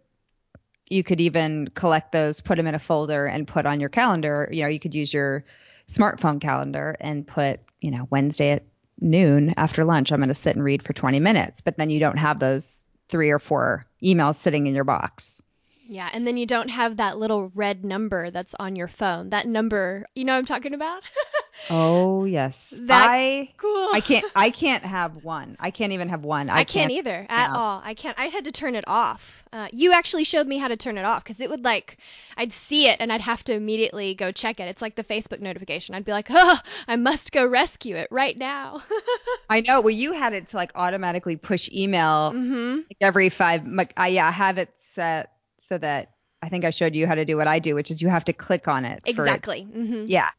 you 0.90 1.04
could 1.04 1.20
even 1.20 1.68
collect 1.74 2.12
those, 2.12 2.42
put 2.42 2.58
them 2.58 2.68
in 2.68 2.76
a 2.76 2.80
folder 2.80 3.26
and 3.26 3.48
put 3.48 3.66
on 3.66 3.80
your 3.80 3.90
calendar, 3.90 4.50
you 4.52 4.62
know, 4.62 4.68
you 4.68 4.80
could 4.80 4.96
use 4.96 5.14
your 5.14 5.46
smartphone 5.90 6.40
calendar 6.40 6.96
and 7.00 7.26
put, 7.26 7.60
you 7.82 7.92
know, 7.92 8.08
Wednesday 8.10 8.52
at 8.52 8.64
noon 9.00 9.54
after 9.58 9.84
lunch, 9.84 10.12
I'm 10.12 10.20
going 10.20 10.30
to 10.30 10.36
sit 10.36 10.56
and 10.56 10.64
read 10.64 10.84
for 10.84 10.94
20 10.94 11.20
minutes. 11.20 11.62
But 11.62 11.78
then 11.78 11.90
you 11.90 12.00
don't 12.00 12.18
have 12.18 12.40
those 12.40 12.84
three 13.10 13.30
or 13.30 13.40
four 13.40 13.86
emails 14.04 14.36
sitting 14.36 14.68
in 14.68 14.74
your 14.74 14.84
box. 14.84 15.42
Yeah, 15.88 16.10
and 16.12 16.26
then 16.26 16.38
you 16.38 16.48
don't 16.48 16.70
have 16.70 16.98
that 16.98 17.20
little 17.20 17.52
red 17.54 17.86
number 17.86 18.32
that's 18.32 18.56
on 18.60 18.76
your 18.76 18.88
phone. 18.88 19.30
That 19.30 19.48
number, 19.48 20.06
you 20.16 20.26
know 20.26 20.36
I'm 20.36 20.46
talking 20.46 20.74
about? 20.74 21.04
Oh 21.70 22.26
yes, 22.26 22.74
That- 22.76 23.08
I 23.10 23.50
cool. 23.58 23.90
I 23.94 24.02
can't 24.02 24.26
I 24.36 24.50
can't 24.50 24.84
have 24.84 25.24
one. 25.24 25.56
I 25.60 25.72
can't 25.72 25.94
even 25.94 26.10
have 26.10 26.24
one. 26.24 26.50
I, 26.50 26.60
I, 26.60 26.64
can't, 26.64 26.92
either 26.92 27.26
at 27.30 27.52
no. 27.52 27.58
all. 27.58 27.82
I 27.84 27.94
can't. 27.94 28.20
I 28.20 28.26
had 28.26 28.46
to 28.46 28.52
turn 28.52 28.76
it 28.76 28.84
off. 28.88 29.44
Uh, 29.52 29.70
you 29.72 29.94
actually 29.94 30.26
showed 30.26 30.48
me 30.48 30.58
how 30.58 30.68
to 30.68 30.76
turn 30.76 30.98
it 30.98 31.06
off 31.06 31.24
because 31.24 31.40
it 31.40 31.50
would 31.50 31.64
like, 31.64 31.98
I'd 32.36 32.52
see 32.52 32.90
it 32.90 32.98
and 33.00 33.12
I'd 33.12 33.22
have 33.22 33.42
to 33.46 33.54
immediately 33.54 34.14
go 34.14 34.32
check 34.32 34.60
it. 34.60 34.68
It's 34.68 34.82
like 34.82 34.96
the 34.96 35.04
Facebook 35.04 35.40
notification. 35.40 35.96
I'd 35.96 36.04
be 36.04 36.12
like, 36.12 36.28
oh, 36.30 36.60
I 36.90 36.98
must 36.98 37.32
go 37.32 37.46
rescue 37.46 37.96
it 37.96 38.10
right 38.12 38.38
now. 38.38 38.84
I 39.50 39.62
know. 39.62 39.80
Well, 39.80 39.92
you 39.92 40.12
had 40.12 40.34
it 40.34 40.50
to 40.50 40.58
like 40.58 40.72
automatically 40.76 41.38
push 41.38 41.70
email 41.72 42.34
mm-hmm. 42.34 42.76
like 42.80 42.98
every 43.00 43.30
five. 43.30 43.66
Like, 43.66 43.94
I 43.96 44.10
yeah, 44.10 44.28
I 44.28 44.32
have 44.32 44.58
it 44.58 44.70
set 44.94 45.32
so 45.62 45.78
that 45.78 46.12
I 46.42 46.50
think 46.50 46.66
I 46.66 46.70
showed 46.70 46.94
you 46.94 47.08
how 47.08 47.16
to 47.16 47.26
do 47.26 47.38
what 47.38 47.48
I 47.48 47.60
do, 47.60 47.76
which 47.76 47.90
is 47.90 48.02
you 48.02 48.10
have 48.10 48.26
to 48.26 48.34
click 48.34 48.68
on 48.68 48.86
it- 48.86 49.02
Exactly. 49.06 49.68
Mm-hmm. 49.74 50.06
Yeah. 50.08 50.30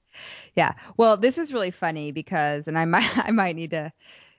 Yeah. 0.56 0.72
Well, 0.96 1.16
this 1.16 1.38
is 1.38 1.52
really 1.52 1.70
funny 1.70 2.12
because, 2.12 2.66
and 2.66 2.78
I 2.78 2.84
might, 2.86 3.16
I 3.26 3.30
might 3.30 3.54
need 3.56 3.70
to 3.70 3.92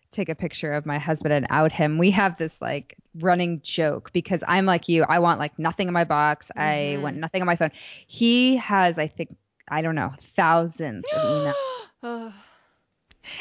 take 0.10 0.30
a 0.30 0.36
picture 0.36 0.72
of 0.74 0.86
my 0.86 0.98
husband 0.98 1.34
and 1.34 1.46
out 1.50 1.72
him. 1.72 1.98
We 1.98 2.12
have 2.12 2.38
this 2.38 2.60
like 2.62 2.96
running 3.16 3.62
joke 3.62 4.12
because 4.14 4.44
I'm 4.48 4.66
like 4.66 4.88
you. 4.88 5.04
I 5.04 5.20
want 5.20 5.40
like 5.40 5.58
nothing 5.60 5.88
in 5.88 5.94
my 5.94 6.06
box. 6.06 6.50
I 6.56 6.96
Mhm. 6.98 7.02
want 7.02 7.18
nothing 7.18 7.42
on 7.42 7.46
my 7.46 7.56
phone. 7.56 7.72
He 8.08 8.56
has, 8.58 8.98
I 8.98 9.08
think, 9.08 9.36
I 9.70 9.82
don't 9.82 9.96
know, 9.96 10.14
thousands 10.36 11.06
of 11.14 11.22
emails 11.22 11.54
oh, 12.04 12.34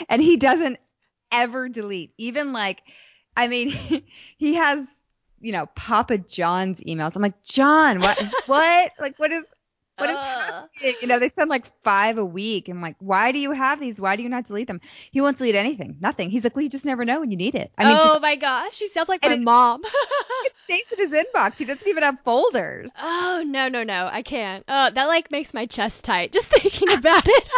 and 0.09 0.21
he 0.21 0.37
doesn't 0.37 0.79
ever 1.33 1.69
delete. 1.69 2.13
Even 2.19 2.53
like, 2.53 2.83
I 3.37 3.49
mean, 3.49 3.69
he 4.37 4.55
has, 4.55 4.85
you 5.41 5.53
know, 5.53 5.67
Papa 5.77 6.19
John's 6.19 6.81
emails. 6.81 7.15
I'm 7.15 7.23
like, 7.23 7.43
John, 7.45 8.01
what, 8.01 8.21
what? 8.47 8.93
Like, 9.01 9.19
what 9.19 9.31
is, 9.31 9.45
what 9.97 10.11
is 10.11 10.17
uh. 10.17 10.21
happening? 10.77 10.95
You 11.01 11.09
know, 11.09 11.19
they 11.19 11.29
send 11.29 11.51
like 11.51 11.67
five 11.83 12.19
a 12.19 12.25
week. 12.25 12.69
I'm 12.69 12.81
like, 12.81 12.97
why 12.99 13.33
do 13.33 13.39
you 13.39 13.53
have 13.53 13.81
these? 13.81 14.01
Why 14.01 14.17
do 14.17 14.23
you 14.23 14.29
not 14.29 14.47
delete 14.47 14.67
them? 14.67 14.81
He 15.11 15.21
won't 15.21 15.39
delete 15.39 15.55
anything, 15.55 15.97
nothing. 16.01 16.31
He's 16.31 16.45
like, 16.45 16.55
well, 16.55 16.63
you 16.63 16.69
just 16.69 16.85
never 16.85 17.05
know 17.05 17.21
when 17.21 17.31
you 17.31 17.37
need 17.37 17.55
it. 17.55 17.73
I 17.79 17.85
mean, 17.85 17.97
oh 17.99 18.05
just 18.05 18.23
my 18.23 18.37
gosh, 18.37 18.75
she 18.75 18.89
sounds 18.89 19.09
like 19.09 19.25
And 19.25 19.45
my 19.45 19.51
mom. 19.53 19.83
it 20.45 20.53
stays 20.65 20.85
in 20.93 20.99
his 20.99 21.13
inbox. 21.13 21.57
He 21.57 21.65
doesn't 21.65 21.87
even 21.87 22.03
have 22.03 22.19
folders. 22.25 22.91
oh 23.01 23.43
no 23.47 23.69
no 23.69 23.85
no, 23.85 24.09
I 24.11 24.23
can't. 24.23 24.65
Oh, 24.69 24.91
that 24.91 25.05
like 25.07 25.31
makes 25.31 25.55
my 25.55 25.67
chest 25.67 26.05
tight 26.05 26.33
just 26.33 26.49
thinking 26.49 26.93
about 26.93 27.27
it. 27.27 27.51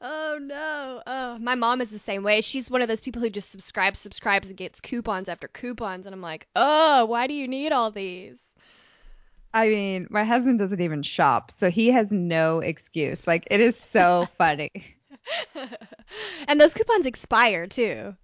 oh 0.00 0.38
no. 0.40 1.02
Oh, 1.06 1.38
my 1.38 1.54
mom 1.54 1.80
is 1.80 1.90
the 1.90 1.98
same 1.98 2.22
way. 2.22 2.40
She's 2.40 2.70
one 2.70 2.82
of 2.82 2.88
those 2.88 3.00
people 3.00 3.22
who 3.22 3.30
just 3.30 3.50
subscribes, 3.50 3.98
subscribes, 3.98 4.48
and 4.48 4.56
gets 4.56 4.80
coupons 4.80 5.28
after 5.28 5.48
coupons, 5.48 6.06
and 6.06 6.14
I'm 6.14 6.22
like, 6.22 6.46
oh, 6.56 7.06
why 7.06 7.26
do 7.26 7.34
you 7.34 7.48
need 7.48 7.72
all 7.72 7.90
these? 7.90 8.36
I 9.54 9.68
mean, 9.68 10.06
my 10.10 10.24
husband 10.24 10.58
doesn't 10.58 10.80
even 10.80 11.02
shop, 11.02 11.50
so 11.50 11.70
he 11.70 11.88
has 11.88 12.10
no 12.10 12.60
excuse. 12.60 13.26
Like, 13.26 13.46
it 13.50 13.60
is 13.60 13.78
so 13.78 14.26
funny. 14.38 14.70
and 16.48 16.60
those 16.60 16.74
coupons 16.74 17.06
expire 17.06 17.66
too. 17.66 18.16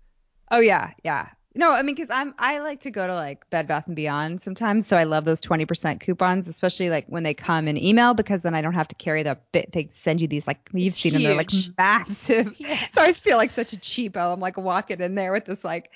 Oh 0.51 0.61
yeah, 0.61 0.93
yeah. 1.05 1.29
No, 1.55 1.73
I 1.73 1.83
mean, 1.83 1.95
because 1.97 2.11
I'm 2.11 2.35
I 2.39 2.59
like 2.61 2.81
to 2.81 2.91
go 2.91 3.07
to 3.07 3.15
like 3.15 3.49
Bed 3.51 3.67
Bath 3.67 3.87
and 3.87 3.97
Beyond 3.97 4.41
sometimes, 4.41 4.87
so 4.87 4.97
I 4.97 5.05
love 5.05 5.25
those 5.25 5.41
twenty 5.41 5.65
percent 5.67 6.01
coupons, 6.01 6.47
especially 6.47 6.91
like 6.91 7.07
when 7.09 7.23
they 7.25 7.35
come 7.35 7.67
in 7.69 7.77
email 7.83 8.15
because 8.15 8.43
then 8.43 8.55
I 8.55 8.61
don't 8.63 8.75
have 8.75 8.89
to 8.89 8.95
carry 8.95 9.23
the 9.23 9.39
bit. 9.53 9.73
They 9.73 9.89
send 9.91 10.21
you 10.21 10.29
these 10.29 10.47
like 10.47 10.71
you've 10.73 10.95
It's 10.95 10.97
seen 10.97 11.15
them, 11.15 11.23
they're 11.25 11.35
like 11.35 11.51
huge. 11.51 11.73
massive. 11.79 12.55
Yeah. 12.59 12.77
So 12.93 13.03
I 13.03 13.09
just 13.09 13.25
feel 13.25 13.37
like 13.39 13.51
such 13.51 13.73
a 13.73 13.77
cheapo. 13.77 14.33
I'm 14.33 14.41
like 14.41 14.57
walking 14.57 15.01
in 15.01 15.15
there 15.15 15.33
with 15.33 15.47
this 15.47 15.65
like, 15.65 15.91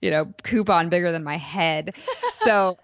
you 0.00 0.10
know, 0.10 0.26
coupon 0.42 0.88
bigger 0.88 1.12
than 1.12 1.22
my 1.24 1.36
head. 1.36 1.94
So 2.32 2.78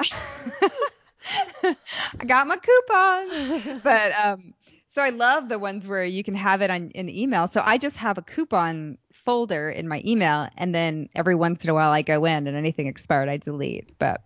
I 1.63 2.25
got 2.25 2.47
my 2.47 2.57
coupons, 2.57 3.81
but 3.83 4.13
um, 4.13 4.55
so 4.95 5.03
I 5.03 5.11
love 5.11 5.49
the 5.49 5.59
ones 5.59 5.87
where 5.87 6.05
you 6.05 6.25
can 6.25 6.35
have 6.35 6.63
it 6.63 6.71
on 6.71 6.91
in 6.91 7.09
email. 7.09 7.49
So 7.49 7.63
I 7.65 7.79
just 7.79 7.97
have 7.97 8.19
a 8.19 8.23
coupon 8.23 8.99
folder 9.13 9.71
in 9.71 9.89
my 9.89 10.03
email, 10.05 10.49
and 10.57 10.75
then 10.75 11.09
every 11.15 11.35
once 11.35 11.65
in 11.65 11.71
a 11.71 11.75
while 11.75 11.93
I 11.93 12.03
go 12.03 12.25
in 12.25 12.47
and 12.47 12.57
anything 12.57 12.87
expired 12.87 13.29
I 13.29 13.37
delete. 13.37 13.99
But 13.99 14.23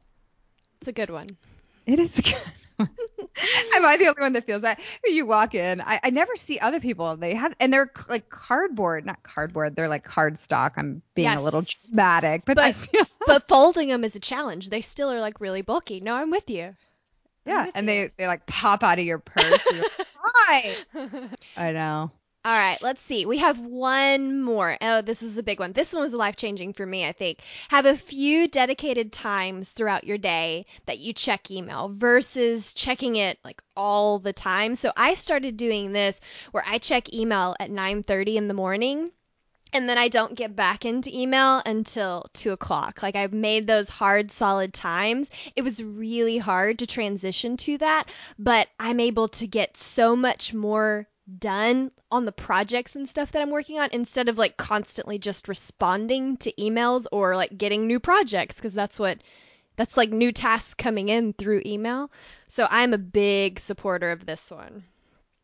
It's 0.81 0.89
a 0.89 0.93
good 0.93 1.11
one. 1.11 1.29
It 1.87 1.99
is 1.99 2.21
good. 2.21 2.89
Am 3.75 3.85
I 3.85 3.97
the 3.97 4.07
only 4.09 4.21
one 4.21 4.33
that 4.35 4.47
feels 4.47 4.63
that? 4.63 4.81
You 5.05 5.27
walk 5.27 5.55
in, 5.55 5.81
I, 5.81 6.01
I 6.05 6.11
never 6.11 6.37
see 6.37 6.59
other 6.59 6.79
people. 6.81 7.17
They 7.17 7.35
have, 7.35 7.55
and 7.61 7.73
they're 7.73 7.91
like 8.09 8.29
cardboard, 8.29 9.05
not 9.07 9.23
cardboard. 9.23 9.75
They're 9.77 9.89
like 9.89 10.07
cardstock. 10.07 10.73
I'm 10.77 11.03
being 11.15 11.27
Yes. 11.29 11.41
a 11.41 11.43
little 11.43 11.63
dramatic, 11.63 12.45
but, 12.45 12.57
But- 12.57 12.75
feel, 12.77 13.05
But 13.27 13.49
folding 13.49 13.89
them 13.89 14.05
is 14.05 14.15
a 14.17 14.21
challenge. 14.21 14.71
They 14.71 14.81
still 14.81 15.11
are 15.11 15.21
like 15.21 15.41
really 15.41 15.63
bulky. 15.63 16.01
No, 16.01 16.15
I'm 16.15 16.31
with 16.31 16.49
you. 16.51 16.77
yeah, 17.47 17.67
with 17.67 17.77
and 17.77 17.87
you. 17.87 17.93
they 17.93 18.11
they 18.17 18.27
like 18.27 18.47
pop 18.47 18.83
out 18.85 18.99
of 18.99 19.05
your 19.05 19.19
purse. 19.19 19.61
You're 19.71 19.83
like, 19.83 19.93
Why? 20.21 20.77
I 21.57 21.73
know. 21.73 22.11
All 22.47 22.53
right, 22.53 22.77
let's 22.83 23.01
see. 23.01 23.25
We 23.25 23.39
have 23.39 23.59
one 23.59 24.43
more. 24.43 24.77
Oh, 24.83 25.01
this 25.01 25.23
is 25.23 25.39
a 25.39 25.43
big 25.43 25.61
one. 25.61 25.73
This 25.73 25.95
one 25.95 26.03
was 26.03 26.13
life 26.13 26.37
changing 26.37 26.75
for 26.75 26.85
me, 26.85 27.07
I 27.07 27.13
think. 27.13 27.39
Have 27.71 27.87
a 27.87 27.97
few 27.97 28.49
dedicated 28.49 29.13
times 29.13 29.71
throughout 29.71 30.05
your 30.05 30.19
day 30.19 30.67
that 30.85 30.99
you 30.99 31.15
check 31.15 31.51
email 31.51 31.91
versus 31.97 32.75
checking 32.75 33.17
it 33.17 33.39
like 33.45 33.63
all 33.75 34.19
the 34.19 34.35
time. 34.35 34.75
So 34.75 34.93
I 34.95 35.15
started 35.15 35.57
doing 35.57 35.93
this 35.93 36.21
where 36.51 36.63
I 36.67 36.77
check 36.77 37.15
email 37.15 37.57
at 37.59 37.71
9:30 37.71 38.37
in 38.37 38.49
the 38.49 38.53
morning. 38.53 39.11
And 39.73 39.89
then 39.89 39.97
I 39.97 40.09
don't 40.09 40.35
get 40.35 40.55
back 40.55 40.85
into 40.85 41.17
email 41.19 41.63
until 41.65 42.27
two 42.35 42.53
o'clock. 42.53 43.03
Like 43.03 43.17
I've 43.17 43.33
made 43.33 43.67
those 43.67 43.89
hard, 43.89 44.31
solid 44.31 44.75
times. 44.75 45.31
It 45.57 45.63
was 45.63 45.83
really 45.83 46.37
hard 46.37 46.81
to 46.81 46.87
transition 46.87 47.57
to 47.57 47.79
that, 47.79 48.11
but 48.39 48.69
I'm 48.79 49.01
able 49.01 49.29
to 49.29 49.47
get 49.47 49.79
so 49.79 50.15
much 50.15 50.53
more 50.53 51.09
done 51.39 51.91
on 52.11 52.25
the 52.25 52.33
projects 52.33 52.97
and 52.97 53.09
stuff 53.09 53.33
that 53.33 53.43
I'm 53.43 53.51
working 53.51 53.79
on 53.79 53.89
instead 53.93 54.29
of 54.29 54.39
like 54.39 54.57
constantly 54.57 55.19
just 55.19 55.49
responding 55.49 56.37
to 56.39 56.53
emails 56.53 57.07
or 57.11 57.37
like 57.37 57.57
getting 57.57 57.87
new 57.87 58.01
projects 58.01 58.57
because 58.57 58.75
that's 58.75 58.99
what 58.99 59.19
that's 59.77 59.97
like 59.97 60.11
new 60.11 60.33
tasks 60.33 60.75
coming 60.75 61.09
in 61.09 61.33
through 61.33 61.63
email. 61.67 62.11
So 62.49 62.67
I'm 62.69 62.93
a 62.93 62.99
big 62.99 63.59
supporter 63.59 64.13
of 64.13 64.25
this 64.25 64.51
one. 64.51 64.85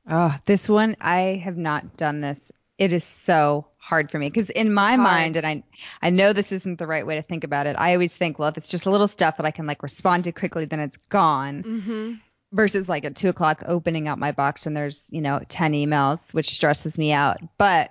Oh, 0.08 0.36
this 0.44 0.68
one 0.68 0.96
I 1.00 1.40
have 1.44 1.56
not 1.56 1.96
done 1.96 2.20
this. 2.20 2.40
It 2.78 2.92
is 2.92 3.04
so 3.04 3.66
hard 3.76 4.10
for 4.10 4.18
me 4.18 4.28
because 4.28 4.50
in 4.50 4.72
my 4.72 4.96
mind, 4.96 5.36
and 5.36 5.46
I 5.46 5.62
I 6.00 6.10
know 6.10 6.32
this 6.32 6.52
isn't 6.52 6.78
the 6.78 6.86
right 6.86 7.06
way 7.06 7.16
to 7.16 7.22
think 7.22 7.44
about 7.44 7.66
it. 7.66 7.76
I 7.78 7.92
always 7.94 8.14
think, 8.14 8.38
well, 8.38 8.48
if 8.48 8.56
it's 8.56 8.68
just 8.68 8.86
a 8.86 8.90
little 8.90 9.08
stuff 9.08 9.36
that 9.36 9.46
I 9.46 9.50
can 9.50 9.66
like 9.66 9.82
respond 9.82 10.24
to 10.24 10.32
quickly, 10.32 10.64
then 10.64 10.80
it's 10.80 10.96
gone. 11.08 11.62
Mm-hmm. 11.62 12.14
Versus 12.52 12.88
like 12.88 13.04
at 13.04 13.14
two 13.14 13.28
o'clock 13.28 13.62
opening 13.66 14.08
up 14.08 14.18
my 14.18 14.32
box 14.32 14.66
and 14.66 14.76
there's 14.76 15.08
you 15.12 15.20
know 15.20 15.40
ten 15.48 15.72
emails, 15.72 16.34
which 16.34 16.50
stresses 16.50 16.98
me 16.98 17.12
out. 17.12 17.38
But 17.58 17.90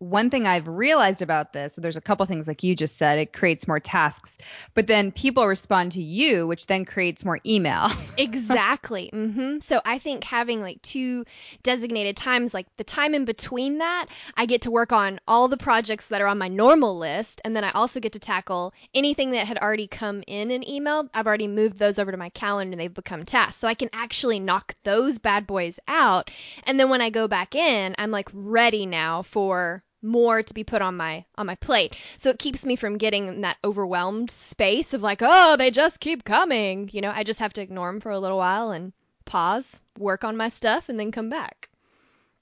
one 0.00 0.30
thing 0.30 0.46
I've 0.46 0.66
realized 0.66 1.20
about 1.20 1.52
this, 1.52 1.74
so 1.74 1.82
there's 1.82 1.96
a 1.98 2.00
couple 2.00 2.24
things 2.24 2.48
like 2.48 2.62
you 2.62 2.74
just 2.74 2.96
said, 2.96 3.18
it 3.18 3.34
creates 3.34 3.68
more 3.68 3.78
tasks, 3.78 4.38
but 4.74 4.86
then 4.86 5.12
people 5.12 5.46
respond 5.46 5.92
to 5.92 6.02
you, 6.02 6.46
which 6.46 6.66
then 6.66 6.84
creates 6.86 7.24
more 7.24 7.38
email. 7.46 7.88
Exactly. 8.16 9.08
hmm 9.12 9.58
So 9.60 9.80
I 9.84 9.98
think 9.98 10.24
having 10.24 10.60
like 10.60 10.82
two 10.82 11.24
designated 11.62 12.16
times, 12.16 12.52
like 12.52 12.66
the 12.76 12.84
time 12.84 13.14
in 13.14 13.24
between 13.24 13.78
that, 13.78 14.06
I 14.36 14.46
get 14.46 14.62
to 14.62 14.70
work 14.70 14.92
on 14.92 15.20
all 15.28 15.48
the 15.48 15.56
projects 15.56 16.06
that 16.08 16.20
are 16.20 16.26
on 16.26 16.38
my 16.38 16.48
normal 16.48 16.98
list. 16.98 17.40
And 17.44 17.54
then 17.56 17.64
I 17.64 17.70
also 17.70 18.00
get 18.00 18.12
to 18.12 18.18
tackle 18.18 18.74
anything 18.94 19.30
that 19.30 19.46
had 19.46 19.58
already 19.58 19.86
come 19.86 20.22
in 20.26 20.50
an 20.50 20.68
email. 20.68 21.08
I've 21.14 21.26
already 21.26 21.48
moved 21.48 21.78
those 21.78 21.98
over 21.98 22.10
to 22.10 22.16
my 22.18 22.28
calendar 22.30 22.72
and 22.72 22.80
they've 22.80 22.92
become 22.92 23.24
tasks. 23.24 23.56
So 23.56 23.68
I 23.68 23.74
can 23.74 23.90
actually 23.92 24.40
knock 24.40 24.74
those 24.82 25.18
bad 25.18 25.46
boys 25.46 25.78
out. 25.88 26.30
And 26.64 26.78
then 26.78 26.90
when 26.90 27.00
I 27.00 27.10
go 27.10 27.28
back 27.28 27.54
in, 27.54 27.94
I'm 27.98 28.10
like 28.10 28.28
ready 28.32 28.86
now 28.86 29.22
for 29.22 29.82
more 30.02 30.42
to 30.42 30.54
be 30.54 30.64
put 30.64 30.82
on 30.82 30.96
my 30.96 31.24
on 31.36 31.46
my 31.46 31.54
plate. 31.56 31.96
So 32.16 32.30
it 32.30 32.38
keeps 32.38 32.64
me 32.64 32.76
from 32.76 32.98
getting 32.98 33.28
in 33.28 33.40
that 33.42 33.58
overwhelmed 33.64 34.30
space 34.30 34.94
of 34.94 35.02
like, 35.02 35.20
oh, 35.22 35.56
they 35.56 35.70
just 35.70 36.00
keep 36.00 36.24
coming. 36.24 36.90
You 36.92 37.00
know, 37.00 37.12
I 37.14 37.24
just 37.24 37.40
have 37.40 37.52
to 37.54 37.62
ignore 37.62 37.90
them 37.90 38.00
for 38.00 38.10
a 38.10 38.18
little 38.18 38.38
while 38.38 38.70
and 38.70 38.92
pause, 39.24 39.82
work 39.98 40.24
on 40.24 40.36
my 40.36 40.48
stuff, 40.48 40.88
and 40.88 40.98
then 40.98 41.12
come 41.12 41.30
back. 41.30 41.68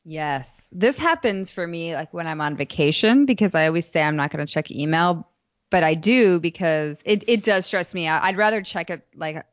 Yes. 0.05 0.69
This 0.73 0.97
happens 0.97 1.51
for 1.51 1.67
me 1.67 1.95
like 1.95 2.15
when 2.15 2.27
I'm 2.27 2.41
on 2.41 2.57
vacation 2.57 3.27
because 3.27 3.55
I 3.55 3.67
always 3.67 3.87
say 3.87 4.03
I'm 4.03 4.17
not 4.17 4.31
going 4.31 4.45
to 4.45 4.51
check 4.51 4.71
email, 4.71 5.29
but 5.71 5.83
I 5.83 5.95
do 5.95 6.41
because 6.41 6.99
it, 7.05 7.25
it 7.29 7.45
does 7.45 7.66
stress 7.66 7.95
me 7.95 8.07
out. 8.07 8.23
I'd 8.23 8.37
rather 8.37 8.62
check 8.62 8.91
it 8.91 9.07
like 9.14 9.45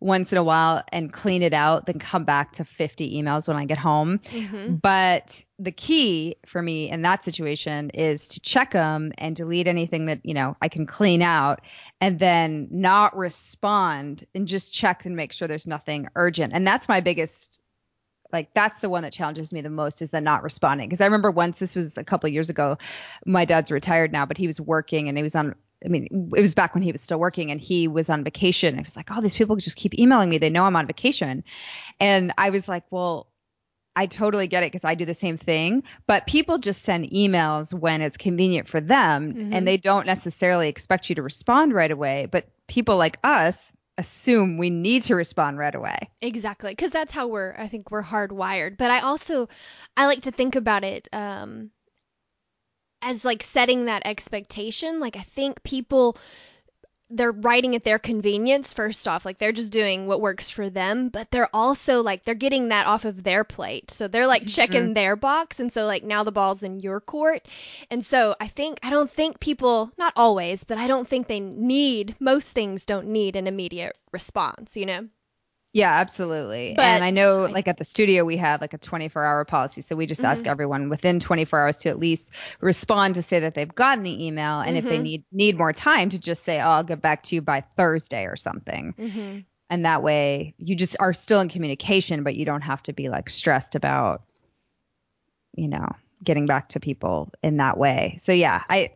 once 0.00 0.32
in 0.32 0.38
a 0.38 0.42
while 0.42 0.82
and 0.92 1.12
clean 1.12 1.42
it 1.42 1.52
out 1.52 1.84
than 1.86 1.98
come 1.98 2.24
back 2.24 2.52
to 2.52 2.64
50 2.64 3.22
emails 3.22 3.46
when 3.46 3.56
I 3.56 3.66
get 3.66 3.76
home. 3.76 4.18
Mm-hmm. 4.18 4.76
But 4.76 5.44
the 5.58 5.72
key 5.72 6.36
for 6.46 6.62
me 6.62 6.90
in 6.90 7.02
that 7.02 7.22
situation 7.22 7.90
is 7.90 8.28
to 8.28 8.40
check 8.40 8.72
them 8.72 9.12
and 9.18 9.36
delete 9.36 9.68
anything 9.68 10.06
that, 10.06 10.20
you 10.24 10.32
know, 10.32 10.56
I 10.62 10.68
can 10.68 10.86
clean 10.86 11.20
out 11.20 11.60
and 12.00 12.18
then 12.18 12.66
not 12.70 13.14
respond 13.14 14.26
and 14.34 14.48
just 14.48 14.72
check 14.72 15.04
and 15.04 15.14
make 15.14 15.32
sure 15.32 15.46
there's 15.46 15.66
nothing 15.66 16.08
urgent. 16.16 16.54
And 16.54 16.66
that's 16.66 16.88
my 16.88 17.00
biggest 17.00 17.60
like 18.32 18.52
that's 18.54 18.78
the 18.80 18.88
one 18.88 19.02
that 19.02 19.12
challenges 19.12 19.52
me 19.52 19.60
the 19.60 19.70
most 19.70 20.02
is 20.02 20.10
the 20.10 20.20
not 20.20 20.42
responding. 20.42 20.88
Because 20.88 21.00
i 21.00 21.04
remember 21.04 21.30
once 21.30 21.58
this 21.58 21.74
was 21.76 21.96
a 21.98 22.04
couple 22.04 22.26
of 22.28 22.32
years 22.32 22.50
ago 22.50 22.78
my 23.26 23.44
dad's 23.44 23.70
retired 23.70 24.12
now 24.12 24.26
but 24.26 24.36
he 24.38 24.46
was 24.46 24.60
working 24.60 25.08
and 25.08 25.16
he 25.16 25.22
was 25.22 25.34
on 25.34 25.54
i 25.84 25.88
mean 25.88 26.30
it 26.36 26.40
was 26.40 26.54
back 26.54 26.74
when 26.74 26.82
he 26.82 26.92
was 26.92 27.00
still 27.00 27.18
working 27.18 27.50
and 27.50 27.60
he 27.60 27.88
was 27.88 28.08
on 28.10 28.22
vacation. 28.24 28.78
It 28.78 28.84
was 28.84 28.96
like 28.96 29.08
oh 29.10 29.20
these 29.20 29.36
people 29.36 29.56
just 29.56 29.76
keep 29.76 29.98
emailing 29.98 30.28
me. 30.28 30.38
They 30.38 30.50
know 30.50 30.64
i'm 30.64 30.76
on 30.76 30.86
vacation. 30.86 31.44
And 31.98 32.32
i 32.38 32.50
was 32.50 32.68
like 32.68 32.84
well 32.90 33.26
I 33.96 34.06
totally 34.06 34.46
get 34.46 34.62
it 34.62 34.70
because 34.70 34.84
I 34.88 34.94
do 34.94 35.04
the 35.04 35.14
same 35.14 35.36
thing, 35.36 35.82
but 36.06 36.26
people 36.28 36.58
just 36.58 36.82
send 36.82 37.10
emails 37.10 37.74
when 37.74 38.02
it's 38.02 38.16
convenient 38.16 38.68
for 38.68 38.80
them 38.80 39.34
Mhm. 39.34 39.52
and 39.52 39.66
they 39.66 39.76
don't 39.78 40.06
necessarily 40.06 40.68
expect 40.68 41.08
you 41.08 41.16
to 41.16 41.22
respond 41.22 41.74
right 41.74 41.90
away. 41.90 42.28
But 42.30 42.46
people 42.68 42.96
like 42.98 43.18
us 43.24 43.58
assume 44.00 44.58
we 44.58 44.70
need 44.70 45.04
to 45.04 45.14
respond 45.14 45.58
right 45.58 45.74
away. 45.74 45.98
Exactly, 46.20 46.72
because 46.72 46.90
that's 46.90 47.12
how 47.12 47.28
we're. 47.28 47.54
I 47.56 47.68
think 47.68 47.90
we're 47.90 48.02
hardwired. 48.02 48.76
But 48.76 48.90
I 48.90 49.00
also, 49.00 49.48
I 49.96 50.06
like 50.06 50.22
to 50.22 50.32
think 50.32 50.56
about 50.56 50.82
it 50.82 51.08
um, 51.12 51.70
as 53.02 53.24
like 53.24 53.42
setting 53.42 53.84
that 53.84 54.02
expectation. 54.04 54.98
Like 54.98 55.16
I 55.16 55.22
think 55.22 55.62
people, 55.62 56.16
they're 57.10 57.32
writing 57.32 57.74
at 57.74 57.84
their 57.84 57.98
convenience. 57.98 58.72
First 58.72 59.06
off, 59.06 59.24
like 59.24 59.38
they're 59.38 59.52
just 59.52 59.72
doing 59.72 60.06
what 60.06 60.20
works 60.20 60.50
for 60.50 60.70
them. 60.70 61.08
But 61.08 61.30
they're 61.30 61.54
also 61.54 62.02
like 62.02 62.24
they're 62.24 62.34
getting 62.34 62.68
that 62.68 62.86
off 62.86 63.04
of 63.04 63.22
their 63.22 63.44
plate. 63.44 63.90
So 63.90 64.08
they're 64.08 64.26
like 64.26 64.42
mm-hmm. 64.42 64.50
checking 64.50 64.94
their 64.94 65.16
box, 65.16 65.60
and 65.60 65.72
so 65.72 65.86
like 65.86 66.04
now 66.04 66.24
the 66.24 66.32
ball's 66.32 66.62
in 66.62 66.80
your 66.80 67.00
court. 67.00 67.46
And 67.90 68.04
so 68.04 68.34
I 68.40 68.48
think 68.48 68.78
I 68.82 68.90
don't 68.90 69.10
think 69.10 69.40
people, 69.40 69.90
not 69.98 70.12
always, 70.16 70.64
but 70.64 70.78
I 70.78 70.86
don't 70.86 71.08
think 71.08 71.26
they 71.26 71.40
need. 71.40 72.16
Most 72.20 72.50
things 72.50 72.86
don't 72.86 73.08
need 73.08 73.36
an 73.36 73.46
immediate 73.46 73.96
response. 74.12 74.76
You 74.76 74.86
know. 74.86 75.08
Yeah, 75.72 75.92
absolutely. 75.92 76.74
But- 76.74 76.84
and 76.84 77.04
I 77.04 77.10
know 77.10 77.44
like 77.44 77.68
at 77.68 77.76
the 77.76 77.84
studio 77.84 78.24
we 78.24 78.36
have 78.38 78.60
like 78.60 78.74
a 78.74 78.78
24 78.78 79.24
hour 79.24 79.44
policy. 79.44 79.82
So 79.82 79.94
we 79.94 80.06
just 80.06 80.24
ask 80.24 80.44
Mhm. 80.44 80.48
everyone 80.48 80.88
within 80.88 81.20
24 81.20 81.60
hours 81.60 81.76
to 81.78 81.88
at 81.88 81.98
least 81.98 82.32
respond 82.60 83.14
to 83.14 83.22
say 83.22 83.38
that 83.40 83.54
they've 83.54 83.72
gotten 83.72 84.02
the 84.02 84.26
email. 84.26 84.60
And 84.60 84.76
if 84.76 84.84
they 84.84 84.98
Mhm. 84.98 85.02
need 85.02 85.24
need 85.30 85.56
more 85.56 85.72
time 85.72 86.10
to 86.10 86.18
just 86.18 86.42
say, 86.44 86.60
oh, 86.60 86.68
I'll 86.68 86.82
get 86.84 87.00
back 87.00 87.22
to 87.24 87.36
you 87.36 87.40
by 87.42 87.60
Thursday 87.76 88.24
or 88.24 88.34
something. 88.34 88.94
Mm-hmm. 88.98 89.38
And 89.70 89.84
that 89.84 90.02
way 90.02 90.54
you 90.58 90.74
just 90.74 90.96
are 90.98 91.14
still 91.14 91.40
in 91.40 91.48
communication, 91.48 92.24
but 92.24 92.34
you 92.34 92.44
don't 92.44 92.62
have 92.62 92.82
to 92.84 92.92
be 92.92 93.08
like 93.08 93.30
stressed 93.30 93.76
about, 93.76 94.22
you 95.54 95.68
know, 95.68 95.86
getting 96.24 96.46
back 96.46 96.70
to 96.70 96.80
people 96.80 97.32
in 97.44 97.58
that 97.58 97.78
way. 97.78 98.16
So 98.20 98.32
yeah, 98.32 98.64
I 98.68 98.90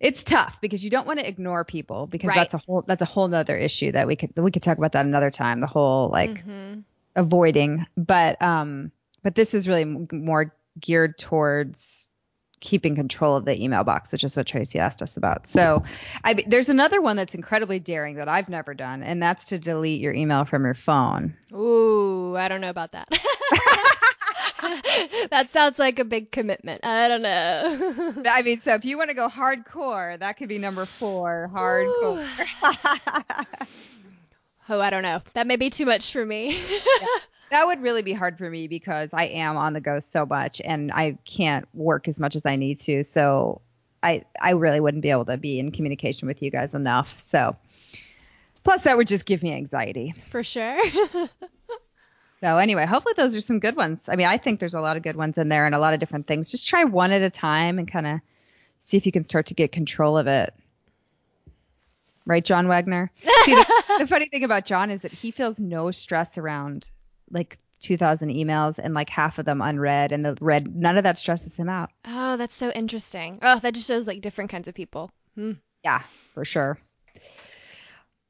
it's 0.00 0.22
tough 0.22 0.60
because 0.60 0.84
you 0.84 0.90
don't 0.90 1.06
want 1.06 1.18
to 1.20 1.26
ignore 1.28 1.64
people 1.64 2.06
because 2.06 2.28
Right. 2.28 2.36
that's 2.36 2.54
a 2.54 2.58
whole 2.66 2.82
that's 2.86 3.02
a 3.02 3.06
whole 3.06 3.28
nother 3.28 3.56
issue 3.56 3.92
that 3.92 4.06
we 4.06 4.16
could 4.16 4.36
we 4.36 4.50
could 4.50 4.62
talk 4.62 4.78
about 4.78 4.92
that 4.92 5.06
another 5.06 5.30
time. 5.30 5.60
The 5.60 5.66
whole 5.66 6.08
like 6.10 6.44
Mhm. 6.44 6.84
avoiding, 7.14 7.86
but 7.96 8.40
um, 8.42 8.92
but 9.22 9.34
this 9.34 9.54
is 9.54 9.66
really 9.68 9.82
m- 9.82 10.08
more 10.12 10.54
geared 10.78 11.18
towards 11.18 12.08
keeping 12.60 12.94
control 12.94 13.36
of 13.36 13.44
the 13.44 13.62
email 13.62 13.84
box, 13.84 14.12
which 14.12 14.24
is 14.24 14.36
what 14.36 14.46
Tracy 14.46 14.78
asked 14.78 15.02
us 15.02 15.16
about. 15.16 15.46
So, 15.46 15.82
I 16.24 16.34
there's 16.34 16.68
another 16.68 17.00
one 17.00 17.16
that's 17.16 17.34
incredibly 17.34 17.78
daring 17.78 18.16
that 18.16 18.28
I've 18.28 18.48
never 18.48 18.74
done, 18.74 19.02
and 19.02 19.22
that's 19.22 19.46
to 19.46 19.58
delete 19.58 20.00
your 20.00 20.12
email 20.14 20.44
from 20.44 20.64
your 20.64 20.74
phone. 20.74 21.34
Ooh, 21.52 22.34
I 22.36 22.48
don't 22.48 22.60
know 22.60 22.70
about 22.70 22.92
that. 22.92 23.08
that 25.30 25.50
sounds 25.50 25.78
like 25.78 25.98
a 25.98 26.04
big 26.04 26.30
commitment. 26.30 26.84
I 26.84 27.08
don't 27.08 27.22
know. 27.22 28.14
I 28.28 28.42
mean, 28.42 28.60
so 28.60 28.74
if 28.74 28.84
you 28.84 28.96
want 28.96 29.10
to 29.10 29.16
go 29.16 29.28
hardcore, 29.28 30.18
that 30.18 30.36
could 30.38 30.48
be 30.48 30.58
number 30.58 30.84
four, 30.84 31.50
hardcore. 31.52 32.26
oh, 34.68 34.80
I 34.80 34.90
don't 34.90 35.02
know. 35.02 35.20
That 35.34 35.46
may 35.46 35.56
be 35.56 35.70
too 35.70 35.86
much 35.86 36.12
for 36.12 36.24
me. 36.24 36.60
that 37.50 37.66
would 37.66 37.82
really 37.82 38.02
be 38.02 38.12
hard 38.12 38.38
for 38.38 38.48
me 38.48 38.66
because 38.66 39.10
I 39.12 39.24
am 39.24 39.56
on 39.56 39.72
the 39.72 39.80
go 39.80 40.00
so 40.00 40.24
much 40.24 40.60
and 40.64 40.90
I 40.92 41.18
can't 41.24 41.66
work 41.74 42.08
as 42.08 42.18
much 42.18 42.36
as 42.36 42.46
I 42.46 42.56
need 42.56 42.80
to. 42.80 43.04
So 43.04 43.60
I 44.02 44.24
I 44.40 44.50
really 44.50 44.80
wouldn't 44.80 45.02
be 45.02 45.10
able 45.10 45.26
to 45.26 45.36
be 45.36 45.58
in 45.58 45.72
communication 45.72 46.28
with 46.28 46.42
you 46.42 46.50
guys 46.50 46.74
enough. 46.74 47.20
So 47.20 47.56
plus 48.64 48.82
that 48.82 48.96
would 48.96 49.08
just 49.08 49.26
give 49.26 49.42
me 49.42 49.52
anxiety. 49.52 50.14
for 50.30 50.42
sure. 50.42 50.80
So 52.40 52.58
anyway, 52.58 52.86
hopefully 52.86 53.14
those 53.16 53.34
are 53.34 53.40
some 53.40 53.60
good 53.60 53.76
ones. 53.76 54.08
I 54.08 54.16
mean, 54.16 54.26
I 54.26 54.36
think 54.36 54.60
there's 54.60 54.74
a 54.74 54.80
lot 54.80 54.96
of 54.96 55.02
good 55.02 55.16
ones 55.16 55.38
in 55.38 55.48
there 55.48 55.66
and 55.66 55.74
a 55.74 55.78
lot 55.78 55.94
of 55.94 56.00
different 56.00 56.26
things. 56.26 56.50
Just 56.50 56.68
try 56.68 56.84
one 56.84 57.12
at 57.12 57.22
a 57.22 57.30
time 57.30 57.78
and 57.78 57.90
kind 57.90 58.06
of 58.06 58.20
see 58.82 58.96
if 58.96 59.06
you 59.06 59.12
can 59.12 59.24
start 59.24 59.46
to 59.46 59.54
get 59.54 59.72
control 59.72 60.18
of 60.18 60.26
it. 60.26 60.54
right, 62.26 62.44
John 62.44 62.68
Wagner? 62.68 63.10
See, 63.44 63.54
the, 63.54 63.84
the 64.00 64.06
funny 64.06 64.26
thing 64.26 64.44
about 64.44 64.66
John 64.66 64.90
is 64.90 65.02
that 65.02 65.12
he 65.12 65.30
feels 65.30 65.58
no 65.58 65.90
stress 65.90 66.36
around 66.38 66.90
like 67.30 67.58
2,000 67.80 68.28
emails 68.30 68.78
and 68.78 68.94
like 68.94 69.10
half 69.10 69.38
of 69.38 69.44
them 69.44 69.60
unread, 69.60 70.12
and 70.12 70.24
the 70.24 70.36
read, 70.40 70.74
none 70.74 70.96
of 70.96 71.04
that 71.04 71.18
stresses 71.18 71.54
him 71.54 71.68
out. 71.68 71.90
Oh, 72.04 72.36
that's 72.36 72.54
so 72.54 72.70
interesting. 72.70 73.38
Oh, 73.42 73.58
that 73.58 73.74
just 73.74 73.88
shows 73.88 74.06
like 74.06 74.20
different 74.20 74.50
kinds 74.50 74.68
of 74.68 74.74
people. 74.74 75.10
Hmm. 75.34 75.52
Yeah, 75.84 76.02
for 76.34 76.44
sure. 76.44 76.78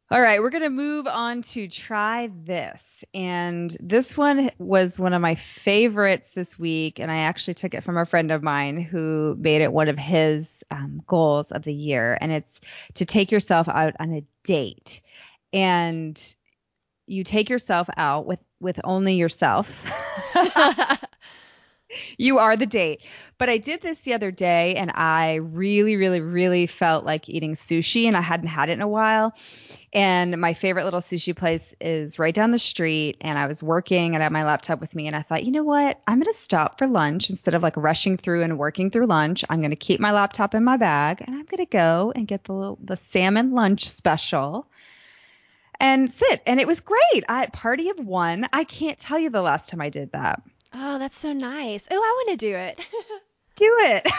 All 0.09 0.21
right, 0.21 0.41
we're 0.41 0.51
going 0.51 0.63
to 0.63 0.71
move 0.71 1.09
on 1.09 1.43
to 1.43 1.67
try 1.67 2.29
this. 2.33 3.03
And 3.13 3.77
this 3.81 4.17
one 4.17 4.51
was 4.59 5.01
one 5.01 5.13
of 5.13 5.21
my 5.21 5.35
favorites 5.35 6.31
this 6.31 6.57
week. 6.57 7.01
And 7.01 7.11
I 7.11 7.19
actually 7.19 7.55
took 7.55 7.75
it 7.75 7.83
from 7.83 7.97
a 7.97 8.07
friend 8.07 8.31
of 8.31 8.41
mine 8.41 8.81
who 8.81 9.37
made 9.41 9.63
it 9.63 9.73
one 9.73 9.89
of 9.89 9.99
his 9.99 10.63
um, 10.71 11.03
goals 11.09 11.51
of 11.51 11.65
the 11.65 11.75
year. 11.75 12.17
And 12.21 12.31
it's 12.31 12.61
to 12.95 13.05
take 13.05 13.33
yourself 13.33 13.69
out 13.69 13.95
on 13.99 14.13
a 14.13 14.25
date. 14.45 15.01
And 15.53 16.23
you 17.09 17.25
take 17.25 17.51
yourself 17.51 17.89
out 17.97 18.27
with, 18.27 18.45
with 18.61 18.79
only 18.85 19.15
yourself. 19.15 19.69
you 22.17 22.39
are 22.39 22.57
the 22.57 22.67
date. 22.67 23.03
But 23.39 23.49
I 23.49 23.59
did 23.59 23.83
this 23.83 23.99
the 23.99 24.15
other 24.15 24.31
day 24.31 24.75
and 24.75 24.91
I 24.93 25.35
really, 25.35 25.97
really, 25.97 26.21
really 26.21 26.67
felt 26.67 27.05
like 27.05 27.29
eating 27.29 27.55
sushi 27.55 28.07
and 28.07 28.17
I 28.17 28.21
hadn't 28.21 28.49
had 28.49 28.69
it 28.69 28.73
in 28.73 28.81
a 28.81 28.89
while. 28.89 29.35
And 29.93 30.39
my 30.41 30.55
favorite 30.55 30.85
little 30.85 31.01
sushi 31.01 31.35
place 31.35 31.75
is 31.81 32.19
right 32.19 32.35
down 32.35 32.51
the 32.51 32.59
street. 32.59 33.17
And 33.21 33.39
I 33.39 33.47
was 33.47 33.63
working 33.63 34.15
and 34.15 34.23
I 34.23 34.25
had 34.25 34.33
my 34.33 34.45
laptop 34.45 34.81
with 34.81 34.95
me. 34.95 35.07
And 35.07 35.17
I 35.17 35.23
thought, 35.23 35.45
you 35.45 35.53
know 35.53 35.65
what? 35.65 36.01
I'm 36.07 36.19
going 36.19 36.33
to 36.33 36.39
stop 36.39 36.79
for 36.79 36.87
lunch 36.87 37.31
instead 37.31 37.55
of 37.55 37.63
like 37.63 37.77
rushing 37.77 38.17
through 38.17 38.43
and 38.43 38.59
working 38.59 38.91
through 38.91 39.07
lunch. 39.07 39.45
I'm 39.49 39.61
going 39.61 39.71
to 39.71 39.77
keep 39.77 40.01
my 40.01 40.13
laptop 40.13 40.55
in 40.55 40.65
my 40.65 40.77
bag 40.77 41.23
and 41.27 41.35
I'm 41.35 41.45
going 41.45 41.65
to 41.65 41.67
go 41.67 42.13
and 42.15 42.27
get 42.27 42.45
the 42.45 42.77
the 42.83 42.97
salmon 42.97 43.53
lunch 43.53 43.89
special 43.89 44.67
and 45.81 46.11
sit. 46.11 46.43
And 46.47 46.61
it 46.61 46.67
was 46.67 46.81
great. 46.81 47.25
I 47.29 47.47
party 47.47 47.91
of 47.91 47.99
one. 48.01 48.47
I 48.53 48.65
can't 48.65 48.99
tell 48.99 49.19
you 49.19 49.31
the 49.31 49.43
last 49.43 49.69
time 49.69 49.81
I 49.81 49.91
did 49.91 50.13
that. 50.13 50.43
Oh, 50.79 50.99
that's 50.99 51.19
so 51.19 51.33
nice. 51.33 51.87
Oh, 51.91 51.97
I 51.97 52.25
want 52.27 52.39
to 52.39 52.47
do 52.47 52.55
it. 52.55 52.87
Do 53.57 53.75
it. 53.79 54.03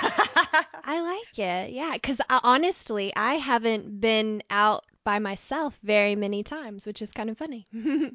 I 0.84 1.00
like 1.00 1.38
it. 1.38 1.72
Yeah, 1.72 1.94
because 1.94 2.20
honestly, 2.28 3.14
I 3.16 3.36
haven't 3.36 4.02
been 4.02 4.42
out 4.50 4.84
by 5.04 5.20
myself 5.20 5.78
very 5.84 6.16
many 6.16 6.42
times, 6.42 6.88
which 6.88 7.04
is 7.04 7.12
kind 7.12 7.30
of 7.30 7.38
funny. 7.38 7.68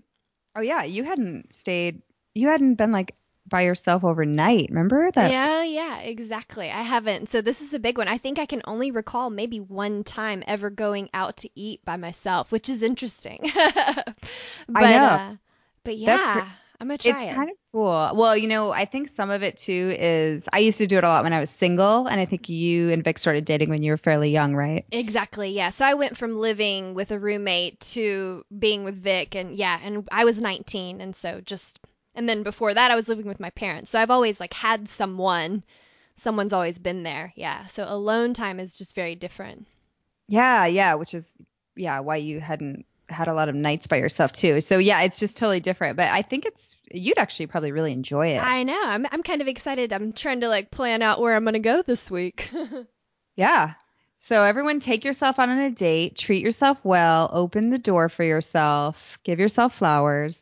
oh 0.57 0.61
yeah, 0.61 0.83
you 0.83 1.05
hadn't 1.05 1.55
stayed. 1.55 2.03
You 2.35 2.49
hadn't 2.49 2.75
been 2.75 2.91
like 2.91 3.15
by 3.49 3.61
yourself 3.61 4.03
overnight. 4.03 4.67
Remember 4.71 5.13
that? 5.13 5.31
Yeah, 5.31 5.63
yeah, 5.63 5.99
exactly. 6.01 6.73
I 6.73 6.83
haven't. 6.83 7.29
So 7.29 7.41
this 7.41 7.61
is 7.61 7.73
a 7.73 7.79
big 7.79 7.99
one. 7.99 8.09
I 8.09 8.19
think 8.19 8.41
I 8.41 8.47
can 8.47 8.63
only 8.65 8.91
recall 8.91 9.31
maybe 9.31 9.61
one 9.61 10.03
time 10.03 10.43
ever 10.49 10.71
going 10.71 11.09
out 11.15 11.37
to 11.39 11.51
eat 11.55 11.85
by 11.85 11.97
myself, 11.97 12.51
which 12.51 12.69
is 12.69 12.83
interesting. 12.83 13.39
but, 13.55 14.15
I 14.75 14.91
know. 14.91 15.05
Uh, 15.05 15.37
but 15.85 15.99
yeah. 15.99 16.49
I'm 16.81 16.89
gonna 16.89 16.99
try 16.99 17.13
it's 17.13 17.33
it. 17.33 17.37
kind 17.37 17.49
of 17.49 17.57
cool. 17.73 18.11
Well, 18.15 18.37
you 18.37 18.47
know, 18.49 18.73
I 18.73 18.85
think 18.85 19.09
some 19.09 19.31
of 19.31 19.43
it 19.43 19.57
too 19.57 19.95
is 19.99 20.49
I 20.53 20.59
used 20.59 20.79
to 20.79 20.87
do 20.87 20.99
it 20.99 21.05
a 21.05 21.09
lot 21.09 21.25
when 21.25 21.33
I 21.33 21.41
was 21.41 21.51
single, 21.51 22.07
and 22.07 22.21
I 22.21 22.25
think 22.25 22.49
you 22.49 22.91
and 22.91 23.03
Vic 23.03 23.19
started 23.19 23.45
dating 23.45 23.71
when 23.71 23.83
you 23.83 23.93
were 23.93 23.97
fairly 23.97 24.31
young, 24.31 24.55
right? 24.55 24.85
Exactly. 24.93 25.51
Yeah. 25.51 25.71
So 25.71 25.85
I 25.85 25.95
went 25.95 26.17
from 26.17 26.39
living 26.39 26.95
with 26.95 27.11
a 27.11 27.19
roommate 27.19 27.81
to 27.93 28.45
being 28.57 28.85
with 28.85 28.97
Vic, 28.97 29.35
and 29.35 29.57
yeah, 29.57 29.81
and 29.83 30.07
I 30.13 30.25
was 30.25 30.41
19, 30.41 31.01
and 31.01 31.17
so 31.17 31.41
just 31.41 31.81
and 32.15 32.29
then 32.29 32.43
before 32.43 32.75
that 32.75 32.91
I 32.91 32.97
was 32.97 33.09
living 33.09 33.27
with 33.27 33.41
my 33.41 33.51
parents. 33.51 33.91
So 33.91 34.01
I've 34.01 34.11
always 34.11 34.39
like 34.39 34.55
had 34.55 34.91
someone. 34.91 35.65
Someone's 36.17 36.53
always 36.53 36.79
been 36.79 37.03
there. 37.03 37.33
Yeah. 37.37 37.67
So 37.67 37.85
alone 37.89 38.35
time 38.35 38.61
is 38.61 38.77
just 38.77 38.95
very 38.95 39.15
different. 39.15 39.67
Yeah, 40.29 40.67
yeah, 40.67 40.95
which 40.95 41.15
is 41.15 41.37
yeah 41.75 42.01
why 42.01 42.17
you 42.17 42.39
hadn't 42.39 42.85
had 43.13 43.29
a 43.29 43.35
lot 43.35 43.49
of 43.49 43.55
nights 43.55 43.87
by 43.87 43.97
yourself 43.97 44.33
too. 44.33 44.61
So 44.61 44.79
yeah, 44.79 45.03
it's 45.03 45.19
just 45.19 45.37
totally 45.37 45.61
different. 45.61 45.97
But 45.97 46.09
I 46.09 46.23
think 46.23 46.47
it's 46.47 46.75
you'd 46.91 47.19
actually 47.19 47.47
probably 47.47 47.73
really 47.73 47.93
enjoy 47.93 48.29
it. 48.29 48.43
I 48.43 48.63
know. 48.63 48.81
I'm 48.85 49.07
I'm 49.11 49.23
kind 49.23 49.41
of 49.41 49.49
excited. 49.49 49.93
I'm 49.93 50.13
trying 50.13 50.41
to 50.41 50.49
like 50.49 50.71
plan 50.71 51.03
out 51.03 51.21
where 51.21 51.35
I'm 51.35 51.45
gonna 51.45 51.59
go 51.59 51.83
this 51.83 52.11
week. 52.11 52.51
yeah. 53.37 53.75
So 54.25 54.45
everyone 54.45 54.79
take 54.79 55.05
yourself 55.05 55.39
out 55.39 55.49
on 55.49 55.59
a 55.59 55.71
date, 55.71 56.17
treat 56.17 56.45
yourself 56.45 56.79
well, 56.85 57.29
open 57.33 57.71
the 57.71 57.79
door 57.79 58.09
for 58.09 58.23
yourself, 58.23 59.19
give 59.25 59.41
yourself 59.41 59.75
flowers. 59.75 60.41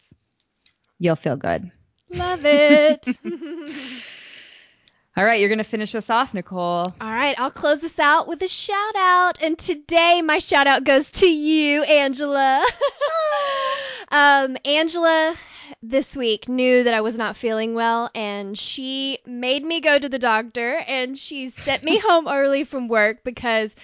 You'll 0.99 1.16
feel 1.16 1.37
good. 1.37 1.71
Love 2.11 2.45
it. 2.45 3.07
All 5.17 5.25
right, 5.25 5.41
you're 5.41 5.49
going 5.49 5.59
to 5.59 5.65
finish 5.65 5.97
us 5.97 6.09
off, 6.09 6.35
Nicole. 6.35 6.61
All 6.61 6.95
right, 7.01 7.39
I'll 7.39 7.51
close 7.51 7.81
this 7.81 7.99
out 7.99 8.29
with 8.29 8.41
a 8.43 8.49
shout 8.49 8.95
out. 8.97 9.43
And 9.43 9.59
today, 9.59 10.23
my 10.23 10.39
shout 10.39 10.69
out 10.69 10.85
goes 10.85 11.11
to 11.13 11.27
you, 11.27 11.83
Angela. 11.83 12.65
um, 14.09 14.57
Angela 14.65 15.35
this 15.83 16.17
week 16.17 16.49
knew 16.49 16.85
that 16.85 16.95
I 16.95 17.01
was 17.01 17.19
not 17.19 17.37
feeling 17.37 17.75
well, 17.75 18.09
and 18.15 18.57
she 18.57 19.19
made 19.27 19.65
me 19.65 19.81
go 19.81 19.99
to 19.99 20.09
the 20.09 20.19
doctor 20.19 20.77
and 20.87 21.19
she 21.19 21.51
sent 21.51 21.83
me 21.83 21.99
home 22.05 22.29
early 22.29 22.63
from 22.63 22.87
work 22.87 23.25
because 23.25 23.75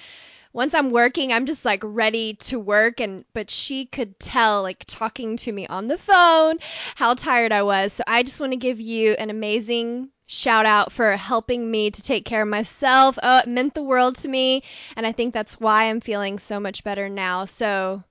once 0.52 0.74
I'm 0.74 0.90
working, 0.92 1.32
I'm 1.32 1.46
just 1.46 1.64
like 1.64 1.82
ready 1.84 2.34
to 2.34 2.58
work 2.58 3.00
and 3.00 3.24
but 3.34 3.50
she 3.50 3.84
could 3.84 4.18
tell 4.20 4.62
like 4.62 4.84
talking 4.86 5.36
to 5.38 5.52
me 5.52 5.66
on 5.66 5.88
the 5.88 5.98
phone 5.98 6.58
how 6.94 7.14
tired 7.14 7.50
I 7.50 7.62
was. 7.62 7.94
So 7.94 8.04
I 8.06 8.22
just 8.22 8.40
want 8.40 8.52
to 8.52 8.56
give 8.56 8.80
you 8.80 9.12
an 9.12 9.28
amazing 9.30 10.10
shout 10.26 10.66
out 10.66 10.92
for 10.92 11.16
helping 11.16 11.70
me 11.70 11.90
to 11.90 12.02
take 12.02 12.24
care 12.24 12.42
of 12.42 12.48
myself. 12.48 13.18
Oh, 13.22 13.38
it 13.38 13.48
meant 13.48 13.74
the 13.74 13.82
world 13.82 14.16
to 14.16 14.28
me. 14.28 14.62
And 14.96 15.06
I 15.06 15.12
think 15.12 15.32
that's 15.32 15.60
why 15.60 15.84
I'm 15.84 16.00
feeling 16.00 16.38
so 16.38 16.60
much 16.60 16.84
better 16.84 17.08
now. 17.08 17.44
So 17.44 18.02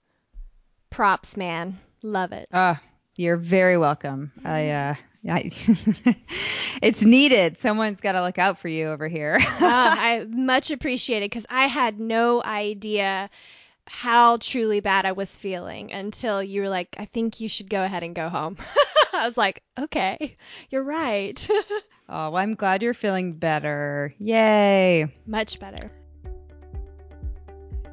props, 0.90 1.38
man. 1.38 1.78
Love 2.02 2.32
it. 2.32 2.48
Ah, 2.54 2.76
uh, 2.76 2.80
you're 3.18 3.38
very 3.38 3.78
welcome. 3.78 4.32
I, 4.44 4.70
uh, 4.70 4.96
I, 5.30 5.50
it's 6.82 7.02
needed. 7.02 7.58
Someone's 7.58 8.00
got 8.00 8.14
to 8.14 8.22
look 8.22 8.38
out 8.38 8.60
for 8.60 8.68
you 8.68 8.88
over 8.88 9.08
here. 9.08 9.38
uh, 9.40 9.42
I 9.62 10.26
much 10.30 10.72
appreciate 10.72 11.24
it 11.24 11.32
because 11.32 11.46
I 11.50 11.68
had 11.68 12.00
no 12.00 12.42
idea 12.44 13.30
how 13.88 14.38
truly 14.38 14.80
bad 14.80 15.06
I 15.06 15.12
was 15.12 15.30
feeling 15.30 15.92
until 15.92 16.42
you 16.42 16.62
were 16.62 16.70
like, 16.70 16.96
I 16.98 17.06
think 17.06 17.40
you 17.40 17.48
should 17.48 17.70
go 17.70 17.84
ahead 17.84 18.04
and 18.04 18.16
go 18.16 18.30
home. 18.30 18.58
I 19.14 19.26
was 19.26 19.38
like, 19.38 19.64
okay, 19.78 20.38
you're 20.70 20.84
right. 20.84 21.48
Oh, 22.08 22.30
well, 22.30 22.38
I'm 22.38 22.54
glad 22.54 22.84
you're 22.84 22.94
feeling 22.94 23.34
better. 23.34 24.14
Yay. 24.20 25.12
Much 25.26 25.60
better. 25.60 25.92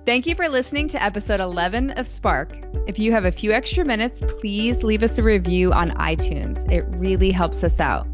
Thank 0.04 0.26
you 0.26 0.34
for 0.34 0.48
listening 0.48 0.88
to 0.88 1.02
episode 1.02 1.40
11 1.40 1.92
of 1.92 2.08
Spark. 2.08 2.52
If 2.88 2.98
you 2.98 3.12
have 3.12 3.24
a 3.24 3.30
few 3.32 3.52
extra 3.52 3.84
minutes, 3.84 4.20
please 4.40 4.82
leave 4.82 5.02
us 5.04 5.16
a 5.16 5.22
review 5.22 5.72
on 5.72 5.92
iTunes. 5.92 6.70
It 6.70 6.84
really 6.88 7.30
helps 7.30 7.62
us 7.62 7.78
out. 7.78 8.06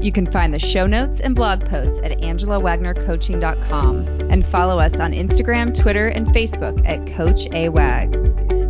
You 0.00 0.12
can 0.12 0.30
find 0.30 0.54
the 0.54 0.58
show 0.58 0.86
notes 0.86 1.20
and 1.20 1.34
blog 1.34 1.64
posts 1.66 1.98
at 2.04 2.12
angelawagnercoaching.com 2.12 4.06
and 4.30 4.46
follow 4.46 4.78
us 4.78 4.94
on 4.96 5.12
Instagram, 5.12 5.76
Twitter, 5.76 6.06
and 6.06 6.28
Facebook 6.28 6.80
at 6.88 7.12
Coach 7.14 7.46
A 7.52 7.70
Wags. 7.70 8.16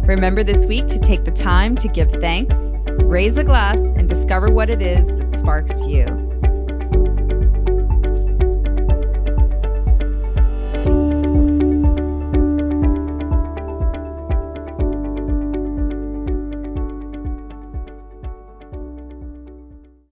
Remember 0.06 0.42
this 0.42 0.64
week 0.66 0.86
to 0.88 0.98
take 0.98 1.24
the 1.24 1.30
time 1.32 1.76
to 1.76 1.88
give 1.88 2.10
thanks, 2.10 2.54
raise 3.02 3.36
a 3.36 3.44
glass, 3.44 3.76
and 3.76 4.08
discover 4.08 4.50
what 4.50 4.70
it 4.70 4.80
is 4.80 5.08
that 5.08 5.32
sparks 5.32 5.78
you. 5.82 6.06